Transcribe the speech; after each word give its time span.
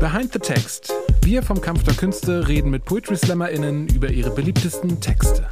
Behind 0.00 0.32
the 0.32 0.38
Text. 0.38 0.94
Wir 1.20 1.42
vom 1.42 1.60
Kampf 1.60 1.84
der 1.84 1.92
Künste 1.92 2.48
reden 2.48 2.70
mit 2.70 2.86
Poetry 2.86 3.16
SlammerInnen 3.16 3.86
über 3.88 4.08
ihre 4.08 4.34
beliebtesten 4.34 4.98
Texte. 4.98 5.46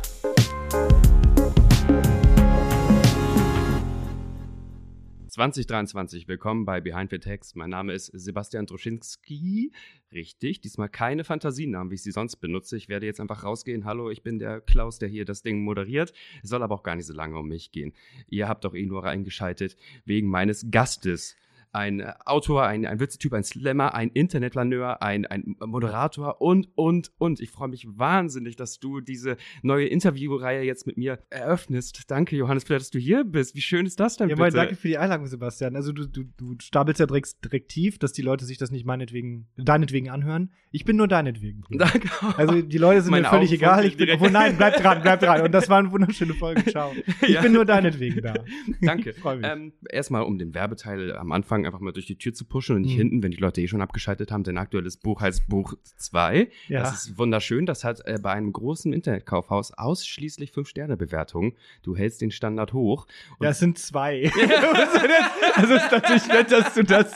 ...2023, 5.29 6.27
willkommen 6.29 6.65
bei 6.65 6.81
Behind 6.81 7.11
the 7.11 7.19
Text. 7.19 7.57
Mein 7.57 7.69
Name 7.69 7.93
ist 7.93 8.07
Sebastian 8.07 8.65
Droschinski. 8.65 9.71
Richtig, 10.13 10.63
diesmal 10.63 10.89
keine 10.89 11.25
Fantasienamen, 11.25 11.91
wie 11.91 11.97
ich 11.97 12.03
sie 12.03 12.11
sonst 12.11 12.37
benutze. 12.37 12.79
Ich 12.79 12.89
werde 12.89 13.05
jetzt 13.05 13.21
einfach 13.21 13.45
rausgehen. 13.45 13.85
Hallo, 13.85 14.11
ich 14.11 14.23
bin 14.23 14.39
der 14.39 14.63
Klaus, 14.63 14.99
der 14.99 15.11
hier 15.11 15.27
das 15.27 15.43
Ding 15.43 15.61
moderiert. 15.61 16.15
Es 16.43 16.49
soll 16.49 16.63
aber 16.63 16.75
auch 16.75 16.83
gar 16.83 16.97
nicht 16.97 17.07
so 17.07 17.13
lange 17.13 17.39
um 17.39 17.49
mich 17.49 17.71
gehen. 17.71 17.93
Ihr 18.31 18.49
habt 18.49 18.65
doch 18.65 18.75
eh 18.75 18.87
nur 18.87 19.05
eingeschaltet 19.05 19.77
wegen 20.07 20.29
meines 20.29 20.71
Gastes 20.71 21.37
ein 21.73 22.01
äh, 22.01 22.13
Autor, 22.25 22.65
ein, 22.67 22.87
ein 22.87 23.01
Witzetyp, 23.01 23.33
ein 23.35 23.45
Slammer, 23.45 23.95
ein 23.95 24.11
Internetplaneur, 24.11 25.03
ein, 25.03 25.27
ein 25.27 25.57
Moderator 25.65 26.41
und, 26.41 26.69
und, 26.75 27.13
und. 27.19 27.41
Ich 27.41 27.51
freue 27.51 27.69
mich 27.69 27.87
wahnsinnig, 27.89 28.57
dass 28.57 28.79
du 28.79 29.01
diese 29.01 29.37
neue 29.63 29.87
Interviewreihe 29.87 30.63
jetzt 30.63 30.87
mit 30.87 30.97
mir 30.97 31.19
eröffnest. 31.31 32.11
Danke, 32.11 32.37
Johannes, 32.37 32.65
für 32.65 32.75
dass 32.75 32.91
du 32.91 32.99
hier 32.99 33.25
bist. 33.25 33.55
Wie 33.55 33.61
schön 33.61 33.87
ist 33.87 34.01
das 34.01 34.17
denn, 34.17 34.29
Ja, 34.29 34.37
moin, 34.37 34.53
danke 34.53 34.77
für 34.77 34.89
die 34.89 34.99
Einladung, 34.99 35.27
Sebastian. 35.27 35.77
Also 35.77 35.93
du, 35.93 36.07
du, 36.07 36.25
du 36.37 36.55
stapelst 36.61 37.01
ja 37.01 37.07
direkt, 37.07 37.45
direkt 37.45 37.69
tief, 37.71 37.99
dass 37.99 38.13
die 38.13 38.23
Leute 38.23 38.45
sich 38.45 38.59
das 38.59 38.71
nicht 38.71 38.87
meinetwegen, 38.87 39.49
deinetwegen 39.57 40.11
anhören. 40.11 40.51
Ich 40.71 40.85
bin 40.85 40.97
nur 40.97 41.09
deinetwegen. 41.09 41.63
Danke. 41.71 42.09
Also 42.37 42.63
die 42.63 42.79
Leute 42.79 43.03
sind 43.03 43.11
Meine 43.11 43.23
mir 43.25 43.31
völlig 43.31 43.51
Augen 43.51 43.55
egal. 43.57 43.85
Ich 43.85 43.97
bin, 43.97 44.11
obwohl, 44.11 44.31
nein, 44.31 44.57
bleib 44.57 44.77
dran, 44.77 45.01
bleib 45.03 45.21
dran. 45.21 45.43
Und 45.43 45.53
das 45.53 45.69
war 45.69 45.79
eine 45.79 45.91
wunderschöne 45.91 46.35
Folge. 46.35 46.65
Ciao. 46.67 46.93
Ich 47.23 47.31
Ja. 47.35 47.43
bin 47.43 47.53
nur 47.53 47.65
deinetwegen 47.65 48.23
da. 48.23 48.35
Danke. 48.81 49.13
Freu 49.13 49.37
mich. 49.37 49.47
Ähm, 49.47 49.73
erstmal, 49.91 50.23
um 50.23 50.39
den 50.39 50.55
Werbeteil 50.55 51.17
am 51.17 51.33
Anfang 51.33 51.58
einfach 51.67 51.81
mal 51.81 51.93
durch 51.93 52.07
die 52.07 52.17
Tür 52.17 52.33
zu 52.35 52.45
pushen 52.45 52.77
und 52.77 52.83
nicht 52.83 52.95
Mhm. 52.95 52.99
hinten, 52.99 53.23
wenn 53.23 53.31
die 53.31 53.37
Leute 53.39 53.61
eh 53.61 53.69
schon 53.69 53.81
abgeschaltet 53.81 54.31
haben. 54.33 54.43
Dein 54.45 54.59
aktuelles 54.59 54.97
Buch 54.97 55.21
heißt 55.21 55.49
Buch 55.49 55.75
2. 55.97 56.49
Ja. 56.69 56.81
Das 56.81 57.07
ist 57.07 57.19
wunderschön. 57.19 57.67
Das 57.67 57.85
hat 57.85 58.01
äh, 58.07 58.19
bei 58.21 58.33
einem 58.33 58.53
großen 58.53 58.93
Internetkaufhaus 58.93 59.73
ausschließlich 59.73 60.51
5-Sterne-Bewertungen. 60.53 61.55
Du 61.83 61.97
hältst 61.97 62.21
den 62.21 62.31
Standard 62.31 62.73
hoch. 62.73 63.07
Ja, 63.41 63.51
es 63.51 63.59
sind 63.59 63.79
zwei. 63.79 64.31
also 65.55 65.75
es 65.75 65.83
ist 65.85 65.93
natürlich 65.93 66.27
nett, 66.29 66.51
dass 66.53 66.75
du 66.75 66.85
das, 66.85 67.13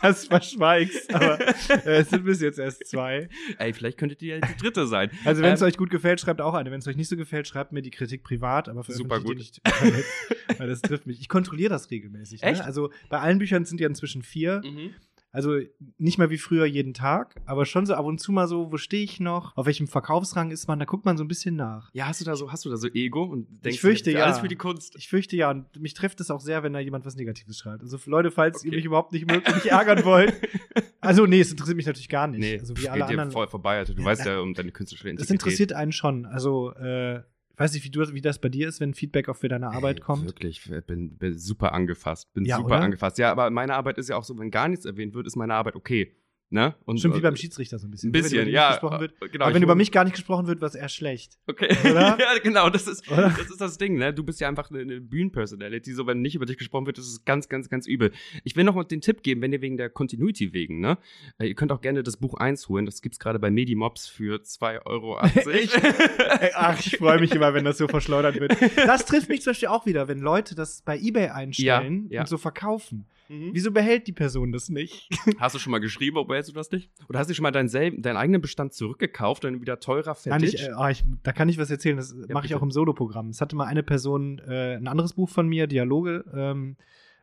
das 0.00 0.26
verschweigst, 0.26 1.14
aber 1.14 1.40
äh, 1.40 2.00
es 2.00 2.10
sind 2.10 2.24
bis 2.24 2.40
jetzt 2.40 2.58
erst 2.58 2.86
zwei. 2.86 3.28
ey, 3.58 3.72
vielleicht 3.72 3.98
könntet 3.98 4.22
ihr 4.22 4.36
ja 4.38 4.46
die 4.46 4.56
dritte 4.56 4.86
sein. 4.86 5.10
Also 5.24 5.42
wenn 5.42 5.52
es 5.54 5.60
Ähm, 5.60 5.68
euch 5.68 5.76
gut 5.76 5.90
gefällt, 5.90 6.20
schreibt 6.20 6.40
auch 6.40 6.54
eine. 6.54 6.70
Wenn 6.70 6.80
es 6.80 6.86
euch 6.88 6.96
nicht 6.96 7.08
so 7.08 7.16
gefällt, 7.16 7.46
schreibt 7.48 7.72
mir 7.72 7.82
die 7.82 7.90
Kritik 7.90 8.22
privat, 8.22 8.68
aber 8.68 8.82
Super 8.84 9.20
veröffentlicht 9.20 9.60
die 9.64 9.70
nicht 9.70 9.80
im 9.82 9.86
Internet, 9.88 10.58
weil 10.58 10.68
das 10.68 10.82
trifft 10.82 11.06
mich. 11.06 11.20
Ich 11.20 11.28
kontrolliere 11.28 11.70
das 11.70 11.90
regelmäßig. 11.90 12.42
Echt? 12.42 12.60
Ne? 12.60 12.64
Also 12.64 12.90
bei 13.08 13.20
allen 13.20 13.38
Büchern 13.38 13.64
sind 13.64 13.80
ja 13.80 13.83
inzwischen 13.86 14.22
vier. 14.22 14.62
Mhm. 14.64 14.90
Also 15.32 15.58
nicht 15.98 16.16
mehr 16.16 16.30
wie 16.30 16.38
früher 16.38 16.64
jeden 16.64 16.94
Tag, 16.94 17.34
aber 17.44 17.66
schon 17.66 17.86
so 17.86 17.94
ab 17.94 18.04
und 18.04 18.20
zu 18.20 18.30
mal 18.30 18.46
so, 18.46 18.70
wo 18.70 18.76
stehe 18.76 19.02
ich 19.02 19.18
noch? 19.18 19.56
Auf 19.56 19.66
welchem 19.66 19.88
Verkaufsrang 19.88 20.52
ist 20.52 20.68
man? 20.68 20.78
Da 20.78 20.84
guckt 20.84 21.04
man 21.04 21.16
so 21.16 21.24
ein 21.24 21.28
bisschen 21.28 21.56
nach. 21.56 21.90
Ja, 21.92 22.06
hast 22.06 22.20
du 22.20 22.24
da 22.24 22.36
so, 22.36 22.52
hast 22.52 22.64
du 22.64 22.70
da 22.70 22.76
so 22.76 22.86
Ego 22.86 23.24
und 23.24 23.48
denkst, 23.64 23.80
fürchte, 23.80 24.12
für 24.12 24.18
ja. 24.18 24.26
alles 24.26 24.38
für 24.38 24.46
die 24.46 24.54
Kunst. 24.54 24.94
Ich 24.96 25.08
fürchte 25.08 25.34
ja, 25.34 25.50
und 25.50 25.74
mich 25.80 25.94
trifft 25.94 26.20
es 26.20 26.30
auch 26.30 26.38
sehr, 26.40 26.62
wenn 26.62 26.72
da 26.72 26.78
jemand 26.78 27.04
was 27.04 27.16
Negatives 27.16 27.58
schreibt. 27.58 27.82
Also 27.82 27.98
für 27.98 28.10
Leute, 28.10 28.30
falls 28.30 28.62
ihr 28.62 28.68
Okay. 28.68 28.76
mich 28.76 28.84
überhaupt 28.84 29.10
nicht 29.12 29.28
mögt 29.28 29.48
und 29.48 29.56
mich 29.56 29.70
ärgern 29.72 30.04
wollt. 30.04 30.32
Also 31.00 31.26
nee, 31.26 31.38
es 31.40 31.50
interessiert 31.50 31.76
mich 31.76 31.84
natürlich 31.84 32.08
gar 32.08 32.26
nicht. 32.28 32.40
Nee, 32.40 32.58
also 32.58 32.74
wie 32.78 32.80
geht 32.80 32.88
alle 32.90 33.00
dir 33.00 33.08
anderen. 33.10 33.30
voll 33.30 33.46
vorbei, 33.46 33.76
Alter. 33.76 33.92
Du 33.92 34.00
Ja, 34.00 34.06
weißt 34.06 34.24
ja 34.24 34.38
um 34.40 34.54
deine 34.54 34.72
künstlerische 34.72 35.04
Das 35.04 35.10
Integrität. 35.28 35.30
interessiert 35.32 35.72
einen 35.74 35.92
schon. 35.92 36.24
Also, 36.24 36.72
äh, 36.76 37.20
ich 37.54 37.60
weiß 37.60 37.72
nicht, 37.74 37.84
wie, 37.84 37.90
du, 37.90 38.12
wie 38.12 38.20
das 38.20 38.40
bei 38.40 38.48
dir 38.48 38.66
ist, 38.66 38.80
wenn 38.80 38.94
Feedback 38.94 39.28
auch 39.28 39.36
für 39.36 39.48
deine 39.48 39.68
Arbeit 39.68 40.00
kommt. 40.00 40.24
Wirklich, 40.26 40.68
ich 40.68 40.86
bin, 40.86 41.16
bin 41.16 41.38
super 41.38 41.72
angefasst. 41.72 42.32
Bin 42.34 42.44
Ja, 42.44 42.56
super 42.56 42.66
oder? 42.66 42.80
angefasst. 42.80 43.16
Ja, 43.18 43.30
aber 43.30 43.48
meine 43.50 43.74
Arbeit 43.76 43.96
ist 43.98 44.08
ja 44.08 44.16
auch 44.16 44.24
so, 44.24 44.36
wenn 44.36 44.50
gar 44.50 44.66
nichts 44.68 44.84
erwähnt 44.84 45.14
wird, 45.14 45.28
ist 45.28 45.36
meine 45.36 45.54
Arbeit 45.54 45.76
okay. 45.76 46.16
Ne? 46.50 46.74
Und, 46.84 46.98
Stimmt 46.98 47.14
wie 47.14 47.18
äh, 47.18 47.22
beim 47.22 47.36
Schiedsrichter 47.36 47.78
so 47.78 47.86
ein 47.86 47.90
bisschen. 47.90 48.10
Ein 48.10 48.12
bisschen, 48.12 48.48
ja. 48.48 48.70
Gesprochen 48.70 49.00
wird. 49.00 49.14
Genau, 49.32 49.44
Aber 49.44 49.50
ich 49.50 49.54
wenn 49.56 49.62
über 49.62 49.74
mich 49.74 49.90
gar 49.90 50.04
nicht 50.04 50.14
gesprochen 50.14 50.46
wird, 50.46 50.60
war 50.60 50.68
es 50.68 50.74
eher 50.74 50.88
schlecht. 50.88 51.38
Okay. 51.46 51.76
Oder? 51.90 52.16
ja, 52.20 52.38
genau, 52.42 52.70
das 52.70 52.86
ist, 52.86 53.10
Oder? 53.10 53.30
das 53.30 53.50
ist 53.50 53.60
das 53.60 53.78
Ding, 53.78 53.96
ne? 53.96 54.14
Du 54.14 54.22
bist 54.22 54.40
ja 54.40 54.48
einfach 54.48 54.70
eine, 54.70 54.80
eine 54.80 55.00
Bühnenpersonality. 55.00 55.92
So, 55.94 56.06
wenn 56.06 56.20
nicht 56.20 56.36
über 56.36 56.46
dich 56.46 56.56
gesprochen 56.56 56.86
wird, 56.86 56.98
ist 56.98 57.08
es 57.08 57.24
ganz, 57.24 57.48
ganz, 57.48 57.68
ganz 57.68 57.86
übel. 57.86 58.12
Ich 58.44 58.54
will 58.54 58.64
noch 58.64 58.74
mal 58.74 58.84
den 58.84 59.00
Tipp 59.00 59.22
geben, 59.22 59.42
wenn 59.42 59.52
ihr 59.52 59.62
wegen 59.62 59.76
der 59.76 59.90
Continuity 59.90 60.52
wegen, 60.52 60.80
ne? 60.80 60.98
Äh, 61.38 61.48
Ihr 61.48 61.54
könnt 61.54 61.72
auch 61.72 61.80
gerne 61.80 62.02
das 62.02 62.18
Buch 62.18 62.34
1 62.34 62.68
holen. 62.68 62.86
Das 62.86 63.02
gibt's 63.02 63.18
gerade 63.18 63.38
bei 63.38 63.50
Medimobs 63.50 64.06
für 64.06 64.36
2,80 64.36 64.86
Euro. 64.86 65.18
Ey, 65.20 65.68
Ach, 66.54 66.78
ich 66.78 66.98
freue 66.98 67.20
mich 67.20 67.34
immer, 67.34 67.54
wenn 67.54 67.64
das 67.64 67.78
so 67.78 67.88
verschleudert 67.88 68.38
wird. 68.38 68.56
Das 68.76 69.06
trifft 69.06 69.28
mich 69.28 69.42
zum 69.42 69.50
Beispiel 69.50 69.68
auch 69.68 69.86
wieder, 69.86 70.08
wenn 70.08 70.18
Leute 70.18 70.54
das 70.54 70.82
bei 70.82 70.98
Ebay 70.98 71.30
einstellen 71.30 72.06
Ja, 72.10 72.16
ja. 72.16 72.20
und 72.20 72.28
so 72.28 72.38
verkaufen. 72.38 73.06
Mhm. 73.28 73.50
Wieso 73.52 73.70
behält 73.70 74.06
die 74.06 74.12
Person 74.12 74.52
das 74.52 74.68
nicht? 74.68 75.08
Hast 75.38 75.54
du 75.54 75.58
schon 75.58 75.70
mal 75.70 75.78
geschrieben, 75.80 76.16
ob 76.16 76.28
behältst 76.28 76.50
du 76.50 76.54
das 76.54 76.70
nicht? 76.70 76.90
Oder 77.08 77.18
hast 77.18 77.30
du 77.30 77.34
schon 77.34 77.42
mal 77.42 77.50
deinen, 77.50 77.68
selben, 77.68 78.02
deinen 78.02 78.16
eigenen 78.16 78.40
Bestand 78.40 78.72
zurückgekauft 78.74 79.44
und 79.44 79.60
wieder 79.60 79.80
teurer 79.80 80.14
Kann 80.14 80.42
ich, 80.42 80.50
verditcht? 80.52 80.68
äh, 80.68 80.72
oh, 80.78 80.86
ich, 80.88 81.04
da 81.22 81.32
kann 81.32 81.48
ich 81.48 81.58
was 81.58 81.70
erzählen, 81.70 81.96
das 81.96 82.14
mache 82.28 82.46
ich 82.46 82.54
auch 82.54 82.62
im 82.62 82.70
Soloprogramm. 82.70 83.28
Es 83.30 83.40
hatte 83.40 83.56
mal 83.56 83.66
eine 83.66 83.82
Person 83.82 84.40
äh, 84.40 84.74
ein 84.76 84.88
anderes 84.88 85.14
Buch 85.14 85.28
von 85.30 85.48
mir, 85.48 85.66
Dialoge, 85.66 86.24
ähm, 86.34 86.76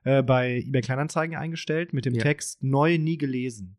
äh, 0.03 0.23
bei 0.23 0.63
eBay 0.65 0.81
Kleinanzeigen 0.81 1.35
eingestellt 1.35 1.93
mit 1.93 2.05
dem 2.05 2.15
Ja. 2.15 2.23
Text 2.23 2.63
Neu 2.63 2.97
nie 2.97 3.17
gelesen. 3.17 3.77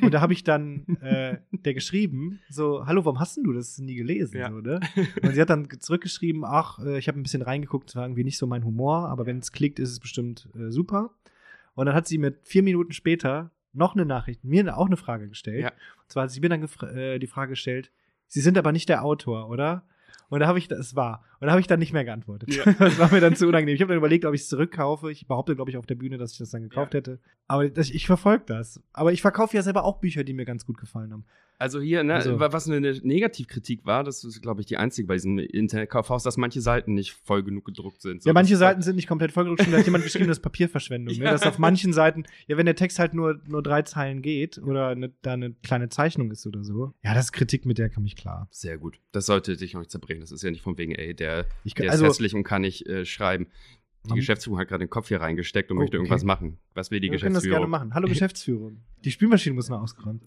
Und 0.00 0.14
da 0.14 0.20
habe 0.20 0.32
ich 0.32 0.44
dann 0.44 0.86
äh, 1.00 1.38
der 1.50 1.74
geschrieben, 1.74 2.38
so, 2.48 2.86
hallo, 2.86 3.04
warum 3.04 3.18
hast 3.18 3.36
denn 3.36 3.42
du 3.42 3.52
das 3.52 3.78
nie 3.78 3.96
gelesen? 3.96 4.36
Ja. 4.38 4.50
So, 4.50 4.60
ne? 4.60 4.78
Und 5.22 5.34
sie 5.34 5.40
hat 5.40 5.50
dann 5.50 5.68
zurückgeschrieben, 5.80 6.44
ach, 6.44 6.78
äh, 6.78 6.98
ich 6.98 7.08
habe 7.08 7.18
ein 7.18 7.24
bisschen 7.24 7.42
reingeguckt, 7.42 7.88
es 7.88 7.96
war 7.96 8.04
irgendwie 8.04 8.22
nicht 8.22 8.38
so 8.38 8.46
mein 8.46 8.64
Humor, 8.64 9.08
aber 9.08 9.26
wenn 9.26 9.38
es 9.38 9.50
klickt, 9.50 9.80
ist 9.80 9.90
es 9.90 9.98
bestimmt 9.98 10.48
äh, 10.54 10.70
super. 10.70 11.10
Und 11.76 11.86
dann 11.86 11.94
hat 11.94 12.08
sie 12.08 12.18
mir 12.18 12.34
vier 12.42 12.64
Minuten 12.64 12.90
später 12.90 13.52
noch 13.72 13.94
eine 13.94 14.04
Nachricht, 14.04 14.42
mir 14.42 14.76
auch 14.76 14.86
eine 14.86 14.96
Frage 14.96 15.28
gestellt. 15.28 15.62
Ja. 15.62 15.68
Und 15.70 16.10
zwar 16.10 16.24
hat 16.24 16.30
sie 16.32 16.40
mir 16.40 16.48
dann 16.48 16.68
äh, 16.96 17.20
die 17.20 17.26
Frage 17.28 17.50
gestellt, 17.50 17.92
Sie 18.28 18.40
sind 18.40 18.58
aber 18.58 18.72
nicht 18.72 18.88
der 18.88 19.04
Autor, 19.04 19.48
oder? 19.48 19.84
Und 20.28 20.40
da 20.40 20.46
habe 20.46 20.58
ich, 20.58 20.70
es 20.70 20.96
war. 20.96 21.24
Und 21.40 21.46
da 21.46 21.52
habe 21.52 21.60
ich 21.60 21.66
dann 21.66 21.78
nicht 21.78 21.92
mehr 21.92 22.04
geantwortet. 22.04 22.54
Ja. 22.54 22.64
Das 22.78 22.98
war 22.98 23.12
mir 23.12 23.20
dann 23.20 23.36
zu 23.36 23.46
unangenehm. 23.46 23.74
Ich 23.74 23.80
habe 23.82 23.88
dann 23.90 23.98
überlegt, 23.98 24.24
ob 24.24 24.34
ich 24.34 24.42
es 24.42 24.48
zurückkaufe. 24.48 25.10
Ich 25.10 25.26
behaupte, 25.26 25.54
glaube 25.54 25.70
ich, 25.70 25.76
auf 25.76 25.86
der 25.86 25.94
Bühne, 25.96 26.18
dass 26.18 26.32
ich 26.32 26.38
das 26.38 26.50
dann 26.50 26.62
gekauft 26.62 26.94
Ja. 26.94 26.98
hätte. 26.98 27.18
Aber 27.48 27.68
das, 27.68 27.90
ich 27.90 28.06
verfolge 28.06 28.44
das. 28.46 28.82
Aber 28.92 29.12
ich 29.12 29.22
verkaufe 29.22 29.56
ja 29.56 29.62
selber 29.62 29.84
auch 29.84 30.00
Bücher, 30.00 30.24
die 30.24 30.32
mir 30.34 30.44
ganz 30.44 30.64
gut 30.66 30.78
gefallen 30.78 31.12
haben. 31.12 31.24
Also 31.58 31.80
hier, 31.80 32.04
ne, 32.04 32.14
Also- 32.14 32.38
wa- 32.38 32.52
was 32.52 32.68
eine 32.68 32.80
Negativkritik 33.20 33.86
war, 33.86 34.04
das 34.04 34.22
ist, 34.24 34.42
glaube 34.42 34.60
ich, 34.60 34.66
die 34.66 34.76
einzige 34.76 35.08
bei 35.08 35.14
diesem 35.14 35.38
Internetkaufhaus, 35.38 36.22
dass 36.22 36.36
manche 36.36 36.60
Seiten 36.60 36.92
nicht 36.92 37.12
voll 37.12 37.42
genug 37.42 37.64
gedruckt 37.64 38.02
sind. 38.02 38.22
So, 38.22 38.28
ja, 38.28 38.34
manche 38.34 38.56
Seiten 38.58 38.82
sind 38.82 38.96
nicht 38.96 39.08
komplett 39.08 39.32
vollgedruckt. 39.32 39.62
Stimmt, 39.62 39.72
Da 39.74 39.78
hat 39.78 39.86
jemand 39.86 40.04
geschrieben, 40.04 40.28
das 40.28 40.36
ist 40.36 40.42
Papierverschwendung. 40.42 41.16
Ne? 41.16 41.24
Ja. 41.26 41.32
Dass 41.32 41.44
auf 41.44 41.58
manchen 41.58 41.94
Seiten, 41.94 42.24
ja, 42.46 42.56
wenn 42.58 42.66
der 42.66 42.76
Text 42.76 42.98
halt 42.98 43.14
nur, 43.14 43.40
nur 43.46 43.62
drei 43.62 43.82
Zeilen 43.82 44.20
geht 44.20 44.58
oder 44.58 44.88
eine, 44.88 45.10
da 45.22 45.32
eine 45.32 45.52
kleine 45.62 45.88
Zeichnung 45.88 46.30
ist 46.30 46.46
oder 46.46 46.62
so. 46.62 46.92
Ja, 47.02 47.14
das 47.14 47.26
ist 47.26 47.32
Kritik, 47.32 47.64
mit 47.64 47.78
der 47.78 47.88
komme 47.90 48.06
ich 48.06 48.16
klar. 48.16 48.48
Sehr 48.50 48.76
gut. 48.76 49.00
Das 49.12 49.24
sollte 49.26 49.56
dich 49.56 49.72
noch 49.72 49.80
nicht 49.80 49.90
zerbrechen. 49.90 50.20
Das 50.20 50.32
ist 50.32 50.42
ja 50.42 50.50
nicht 50.50 50.62
von 50.62 50.76
wegen, 50.76 50.92
ey, 50.94 51.14
der, 51.14 51.25
Ich, 51.64 51.74
der 51.74 51.90
also, 51.90 52.04
ist 52.04 52.10
hässlich 52.12 52.34
und 52.34 52.44
kann 52.44 52.62
nicht 52.62 52.86
äh, 52.86 53.04
schreiben. 53.04 53.48
Die 54.06 54.10
Am- 54.10 54.16
Geschäftsführung 54.16 54.58
hat 54.58 54.68
gerade 54.68 54.84
den 54.84 54.90
Kopf 54.90 55.08
hier 55.08 55.20
reingesteckt 55.20 55.70
und 55.70 55.78
Oh, 55.78 55.80
möchte 55.80 55.96
okay. 55.96 56.04
irgendwas 56.06 56.24
machen. 56.24 56.58
Was 56.74 56.90
will 56.90 57.00
die 57.00 57.10
wir 57.10 57.18
können 57.18 57.34
das 57.34 57.42
Geschäftsführung? 57.42 57.70
gerne 57.70 57.84
machen. 57.84 57.94
Hallo 57.94 58.06
Geschäftsführung. 58.08 58.80
Die 59.04 59.10
Spülmaschine 59.10 59.54
muss 59.54 59.68
noch 59.68 59.80
ausgeräumt. 59.82 60.22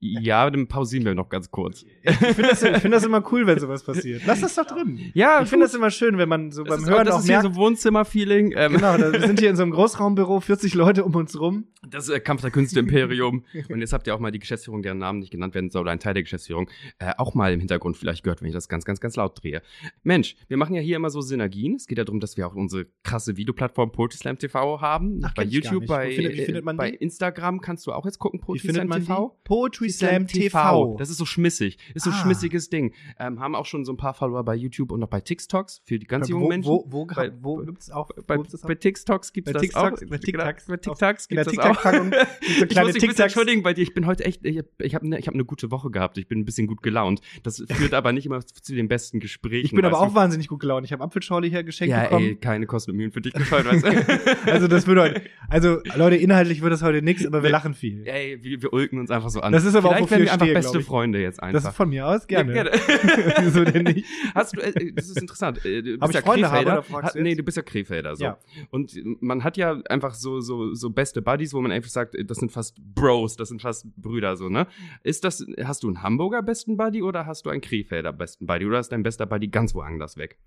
Ja, 0.00 0.48
dann 0.48 0.68
pausieren 0.68 1.04
wir 1.04 1.14
noch 1.16 1.28
ganz 1.28 1.50
kurz. 1.50 1.84
Ich 2.02 2.14
finde 2.16 2.42
das, 2.50 2.62
ich 2.62 2.76
find 2.76 2.94
das 2.94 3.04
immer 3.04 3.24
cool, 3.32 3.46
wenn 3.48 3.58
sowas 3.58 3.82
passiert. 3.82 4.22
Lass 4.26 4.40
das 4.42 4.54
doch 4.54 4.64
drin. 4.66 5.10
Ja, 5.12 5.42
Ich 5.42 5.48
finde 5.48 5.66
das 5.66 5.74
immer 5.74 5.90
schön, 5.90 6.18
wenn 6.18 6.28
man 6.28 6.52
so 6.52 6.62
beim 6.62 6.86
Hören 6.86 7.04
das 7.06 7.16
auch 7.16 7.18
ist 7.20 7.26
hier 7.26 7.40
merkt, 7.42 7.54
so 7.54 7.60
Wohnzimmer-Feeling. 7.60 8.52
Ähm, 8.56 8.74
genau, 8.74 8.96
da, 8.96 9.12
wir 9.12 9.20
sind 9.26 9.40
hier 9.40 9.50
in 9.50 9.56
so 9.56 9.62
einem 9.62 9.72
Großraumbüro, 9.72 10.38
40 10.38 10.74
Leute 10.74 11.04
um 11.04 11.14
uns 11.16 11.38
rum. 11.40 11.66
Das 11.88 12.08
äh, 12.08 12.20
Kampf 12.20 12.42
der 12.42 12.52
Künste 12.52 12.78
Imperium. 12.78 13.44
Und 13.68 13.80
jetzt 13.80 13.92
habt 13.92 14.06
ihr 14.06 14.14
auch 14.14 14.20
mal 14.20 14.30
die 14.30 14.38
Geschäftsführung, 14.38 14.82
deren 14.82 14.98
Namen 14.98 15.18
nicht 15.18 15.32
genannt 15.32 15.54
werden 15.54 15.70
soll, 15.70 15.82
oder 15.82 15.90
ein 15.90 15.98
Teil 16.00 16.14
der 16.14 16.22
Geschäftsführung, 16.22 16.70
äh, 17.00 17.12
auch 17.18 17.34
mal 17.34 17.52
im 17.52 17.58
Hintergrund 17.58 17.96
vielleicht 17.96 18.22
gehört, 18.22 18.40
wenn 18.40 18.48
ich 18.48 18.54
das 18.54 18.68
ganz, 18.68 18.84
ganz, 18.84 19.00
ganz 19.00 19.16
laut 19.16 19.42
drehe. 19.42 19.62
Mensch, 20.04 20.36
wir 20.46 20.56
machen 20.58 20.74
ja 20.76 20.80
hier 20.80 20.94
immer 20.94 21.10
so 21.10 21.20
Synergien. 21.22 21.74
Es 21.74 21.88
geht 21.88 21.98
ja 21.98 22.04
darum, 22.04 22.20
dass 22.20 22.36
wir 22.36 22.46
auch 22.46 22.54
unsere 22.54 22.86
krasse 23.02 23.36
Videoplattform 23.36 23.90
Poetry 23.90 24.18
Slam 24.18 24.38
TV 24.38 24.80
haben. 24.80 25.22
Ach, 25.24 25.34
bei 25.34 25.42
YouTube, 25.42 25.86
bei, 25.86 26.12
findet- 26.12 26.34
wie 26.36 26.44
findet 26.44 26.64
man 26.64 26.76
äh, 26.76 26.78
bei? 26.78 26.90
Instagram 26.90 27.60
kannst 27.60 27.84
du 27.88 27.92
auch 27.92 28.04
jetzt 28.04 28.20
gucken, 28.20 28.40
Poetry 28.40 28.68
Slam 28.72 28.90
TV. 28.90 29.36
die? 29.40 29.48
Poetry 29.92 30.08
Slam 30.08 30.26
TV. 30.26 30.96
Das 30.98 31.10
ist 31.10 31.18
so 31.18 31.24
schmissig. 31.26 31.78
Ist 31.94 32.04
so 32.04 32.10
Ah. 32.10 32.14
schmissiges 32.14 32.68
Ding. 32.70 32.94
Ähm, 33.18 33.40
haben 33.40 33.54
auch 33.54 33.66
schon 33.66 33.84
so 33.84 33.92
ein 33.92 33.96
paar 33.96 34.14
Follower 34.14 34.44
bei 34.44 34.54
YouTube 34.54 34.92
und 34.92 35.02
auch 35.02 35.08
bei 35.08 35.20
TikToks 35.20 35.82
für 35.84 35.98
die 35.98 36.06
ganz 36.06 36.28
jungen 36.28 36.44
wo, 36.44 36.48
Menschen. 36.48 36.68
Wo, 36.68 36.84
wo, 36.88 37.06
Bei- 37.06 37.32
wo 37.40 37.56
gibt's 37.58 37.90
auch? 37.90 38.10
bei, 38.26 38.36
wo 38.36 38.42
gibt's 38.42 38.52
das 38.52 38.64
auch? 38.64 38.68
bei 38.68 38.74
TikToks 38.74 39.32
gibt 39.32 39.48
es 39.48 39.52
Bei 39.54 39.60
das 39.60 39.68
TikToks- 39.70 40.04
auch. 40.04 40.08
bei 40.10 40.18
TikToks. 40.18 40.66
bei 40.66 40.76
TikToks 40.76 41.28
gibt's 41.28 41.44
das 41.54 41.58
auch. 41.58 41.82
So 41.88 41.94
Ich 41.94 42.60
muss 42.60 42.60
mich 42.60 42.78
ein 42.78 42.86
bisschen 42.86 42.92
TikToks. 43.00 43.20
entschuldigen 43.20 43.62
bei 43.62 43.74
dir. 43.74 43.82
Ich 43.82 43.94
bin 43.94 44.06
heute 44.06 44.24
echt, 44.24 44.44
ich 44.44 44.58
habe 44.58 44.68
ich 44.80 44.94
hab 44.94 45.02
eine 45.02 45.20
ne 45.32 45.44
gute 45.44 45.70
Woche 45.70 45.90
gehabt. 45.90 46.18
Ich 46.18 46.26
bin 46.28 46.38
ein 46.40 46.44
bisschen 46.44 46.66
gut 46.66 46.82
gelaunt. 46.82 47.20
Das 47.42 47.62
führt 47.68 47.94
aber 47.94 48.12
nicht 48.12 48.26
immer 48.26 48.40
zu 48.44 48.74
den 48.74 48.88
besten 48.88 49.20
Gesprächen. 49.20 49.66
Ich 49.66 49.72
bin 49.72 49.84
aber 49.84 50.00
auch 50.00 50.14
wahnsinnig 50.14 50.48
gut 50.48 50.60
gelaunt. 50.60 50.84
Ich 50.86 50.92
habe 50.92 51.04
Apfelschorle 51.04 51.46
hier 51.48 51.62
geschenkt 51.64 51.90
Ja, 51.90 52.04
bekommen. 52.04 52.26
ey, 52.26 52.36
keine 52.36 52.66
Kosten 52.66 52.92
und 52.92 52.96
Mühen 52.96 53.12
für 53.12 53.20
dich 53.20 53.32
gefallen, 53.32 53.66
weißt 53.66 53.84
du? 53.84 53.88
Also 54.48 54.66
das 54.68 54.86
würde 54.86 55.02
heute, 55.02 55.22
also 55.48 55.78
Leute, 55.96 56.16
inhaltlich 56.16 56.62
wird 56.62 56.72
das 56.72 56.82
heute 56.82 57.02
nichts, 57.02 57.26
aber 57.26 57.42
wir 57.42 57.50
lachen 57.50 57.74
viel. 57.74 58.06
ey, 58.06 58.38
wir, 58.42 58.62
wir 58.62 58.72
ulken 58.72 58.98
uns 58.98 59.10
einfach 59.10 59.28
so 59.30 59.40
an. 59.40 59.52
Das 59.52 59.64
ist 59.64 59.74
aber 59.78 59.88
auch, 59.88 59.92
Vielleicht 59.92 60.02
wofür 60.04 60.16
werden 60.18 60.22
ich 60.24 60.26
wir 60.28 60.32
einfach 60.32 60.46
stehe, 60.46 60.54
beste. 60.54 60.80
Freunde 60.82 61.20
jetzt 61.20 61.38
Das 61.40 61.48
ist 61.48 61.54
einfach. 61.56 61.74
von 61.74 61.88
mir 61.88 62.06
aus 62.06 62.26
gerne. 62.26 62.54
Ja, 62.54 62.62
gerne. 62.64 62.78
Wieso 63.40 63.64
denn 63.64 63.84
nicht? 63.84 64.06
Hast 64.34 64.56
du, 64.56 64.60
äh, 64.60 64.92
das 64.92 65.08
ist 65.08 65.20
interessant. 65.20 65.64
Äh, 65.64 65.82
Du 65.82 65.98
bist 65.98 66.14
ja 66.14 66.20
Freunde 66.22 66.50
habe, 66.50 66.56
Krefelder. 66.64 66.72
oder 66.72 66.82
fragst 66.82 67.14
du 67.14 67.18
Ha- 67.18 67.22
nee, 67.22 67.34
du 67.34 67.42
bist 67.42 67.56
ja 67.56 67.62
Krefelder. 67.62 68.16
So. 68.16 68.24
Ja. 68.24 68.38
Und 68.70 68.92
man 69.22 69.44
hat 69.44 69.56
ja 69.56 69.80
einfach 69.88 70.14
so, 70.14 70.40
so, 70.40 70.74
so 70.74 70.90
beste 70.90 71.22
Buddies, 71.22 71.54
wo 71.54 71.60
man 71.60 71.72
einfach 71.72 71.90
sagt, 71.90 72.14
das 72.24 72.38
sind 72.38 72.52
fast 72.52 72.76
Bros, 72.94 73.36
das 73.36 73.48
sind 73.48 73.62
fast 73.62 73.86
Brüder, 73.96 74.36
so, 74.36 74.48
ne? 74.48 74.66
Ist 75.02 75.24
das, 75.24 75.44
hast 75.62 75.82
du 75.82 75.88
einen 75.88 76.02
Hamburger 76.02 76.42
besten 76.42 76.76
Buddy 76.76 77.02
oder 77.02 77.26
hast 77.26 77.46
du 77.46 77.50
einen 77.50 77.60
Krefelder 77.60 78.12
besten 78.12 78.46
Buddy? 78.46 78.66
Oder 78.66 78.80
ist 78.80 78.90
dein 78.92 79.02
bester 79.02 79.26
Buddy 79.26 79.48
ganz 79.48 79.74
woanders 79.74 80.16
weg? 80.16 80.38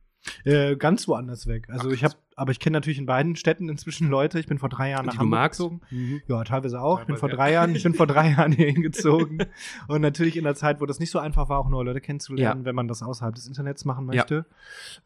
Äh, 0.44 0.75
ganz 0.75 1.07
woanders 1.07 1.48
weg. 1.48 1.68
Also 1.69 1.89
Ach, 1.89 1.94
ich 1.94 2.04
habe, 2.04 2.13
aber 2.36 2.51
ich 2.51 2.60
kenne 2.60 2.75
natürlich 2.78 2.98
in 3.00 3.06
beiden 3.06 3.36
Städten 3.36 3.69
inzwischen 3.69 4.07
Leute. 4.10 4.39
Ich 4.39 4.48
bin 4.48 4.57
vor 4.57 4.69
drei 4.69 4.89
Jahren 4.89 5.06
nach 5.06 5.13
Die 5.13 5.19
Hamburg 5.19 5.39
magst? 5.39 5.60
gezogen. 5.60 5.81
Mhm. 5.92 6.22
Ja, 6.28 6.44
teilweise 6.44 6.81
auch. 6.81 7.01
Ich 7.01 7.07
bin 7.07 7.18
vor 7.18 7.30
ja. 7.30 7.36
drei 7.36 7.51
Jahren, 7.51 7.75
ich 7.75 7.83
bin 7.83 7.94
vor 7.94 8.07
drei 8.07 8.31
Jahren 8.38 8.51
hier 8.51 8.68
hingezogen. 8.68 9.45
Und 9.88 10.01
natürlich 10.01 10.38
in 10.38 10.44
der 10.44 10.56
Zeit, 10.56 10.81
wo 10.81 10.86
das 10.86 11.00
nicht 11.00 11.12
so 11.12 11.19
einfach 11.19 11.50
war, 11.50 11.60
auch 11.60 11.69
neue 11.69 11.86
Leute 11.86 12.01
kennenzulernen, 12.01 12.66
wenn 12.66 12.75
man 12.75 12.88
das 12.88 13.04
außerhalb 13.04 13.36
des 13.36 13.48
Internets 13.48 13.86
machen 13.86 14.06
Ja. 14.12 14.16
möchte. 14.16 14.45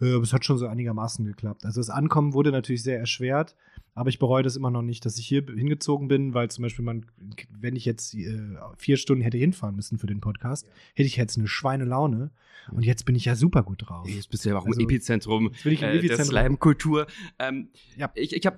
Äh, 0.02 0.14
aber 0.14 0.24
es 0.24 0.34
hat 0.34 0.46
schon 0.46 0.58
so 0.58 0.68
einigermaßen 0.68 1.26
geklappt. 1.26 1.66
Also 1.66 1.80
das 1.82 1.90
Ankommen 1.90 2.34
wurde 2.34 2.52
natürlich 2.52 2.84
sehr 2.84 3.00
erschwert, 3.00 3.56
aber 3.96 4.10
ich 4.10 4.20
bereue 4.20 4.44
das 4.44 4.56
immer 4.56 4.70
noch 4.70 4.82
nicht, 4.82 5.06
dass 5.06 5.18
ich 5.18 5.26
hier 5.26 5.44
hingezogen 5.46 6.08
bin, 6.08 6.34
weil 6.34 6.52
zum 6.52 6.62
Beispiel 6.64 6.84
man, 6.86 7.06
wenn 7.60 7.76
ich 7.76 7.86
jetzt 7.86 8.14
äh, 8.14 8.40
vier 8.78 8.98
Stunden 8.98 9.24
hätte 9.24 9.38
hinfahren 9.38 9.76
müssen 9.76 9.98
für 9.98 10.08
den 10.08 10.20
Podcast, 10.22 10.68
hätte 10.94 11.08
ich 11.08 11.16
jetzt 11.16 11.38
eine 11.38 11.48
Schweinelaune. 11.48 12.32
Und 12.72 12.84
jetzt 12.84 13.06
bin 13.06 13.14
ich 13.16 13.26
ja 13.26 13.36
super 13.36 13.62
gut 13.62 13.88
drauf. 13.88 14.10
Jetzt 14.10 14.30
bist 14.32 14.44
du 14.44 14.50
ja 14.50 14.58
auch 14.58 14.66
Also, 14.66 14.80
im 14.80 14.86
Epizentrum, 14.88 15.52
jetzt 15.54 15.64
bin 15.64 15.74
ich 15.74 15.82
im 15.84 15.88
äh, 15.88 15.92
der 15.92 16.00
Epizentrum. 16.00 16.26
Slam-Kultur. 16.30 17.08
Ähm, 17.38 17.68
Ja. 17.96 18.10
Ich, 18.16 18.36
ich 18.36 18.46
habe, 18.48 18.58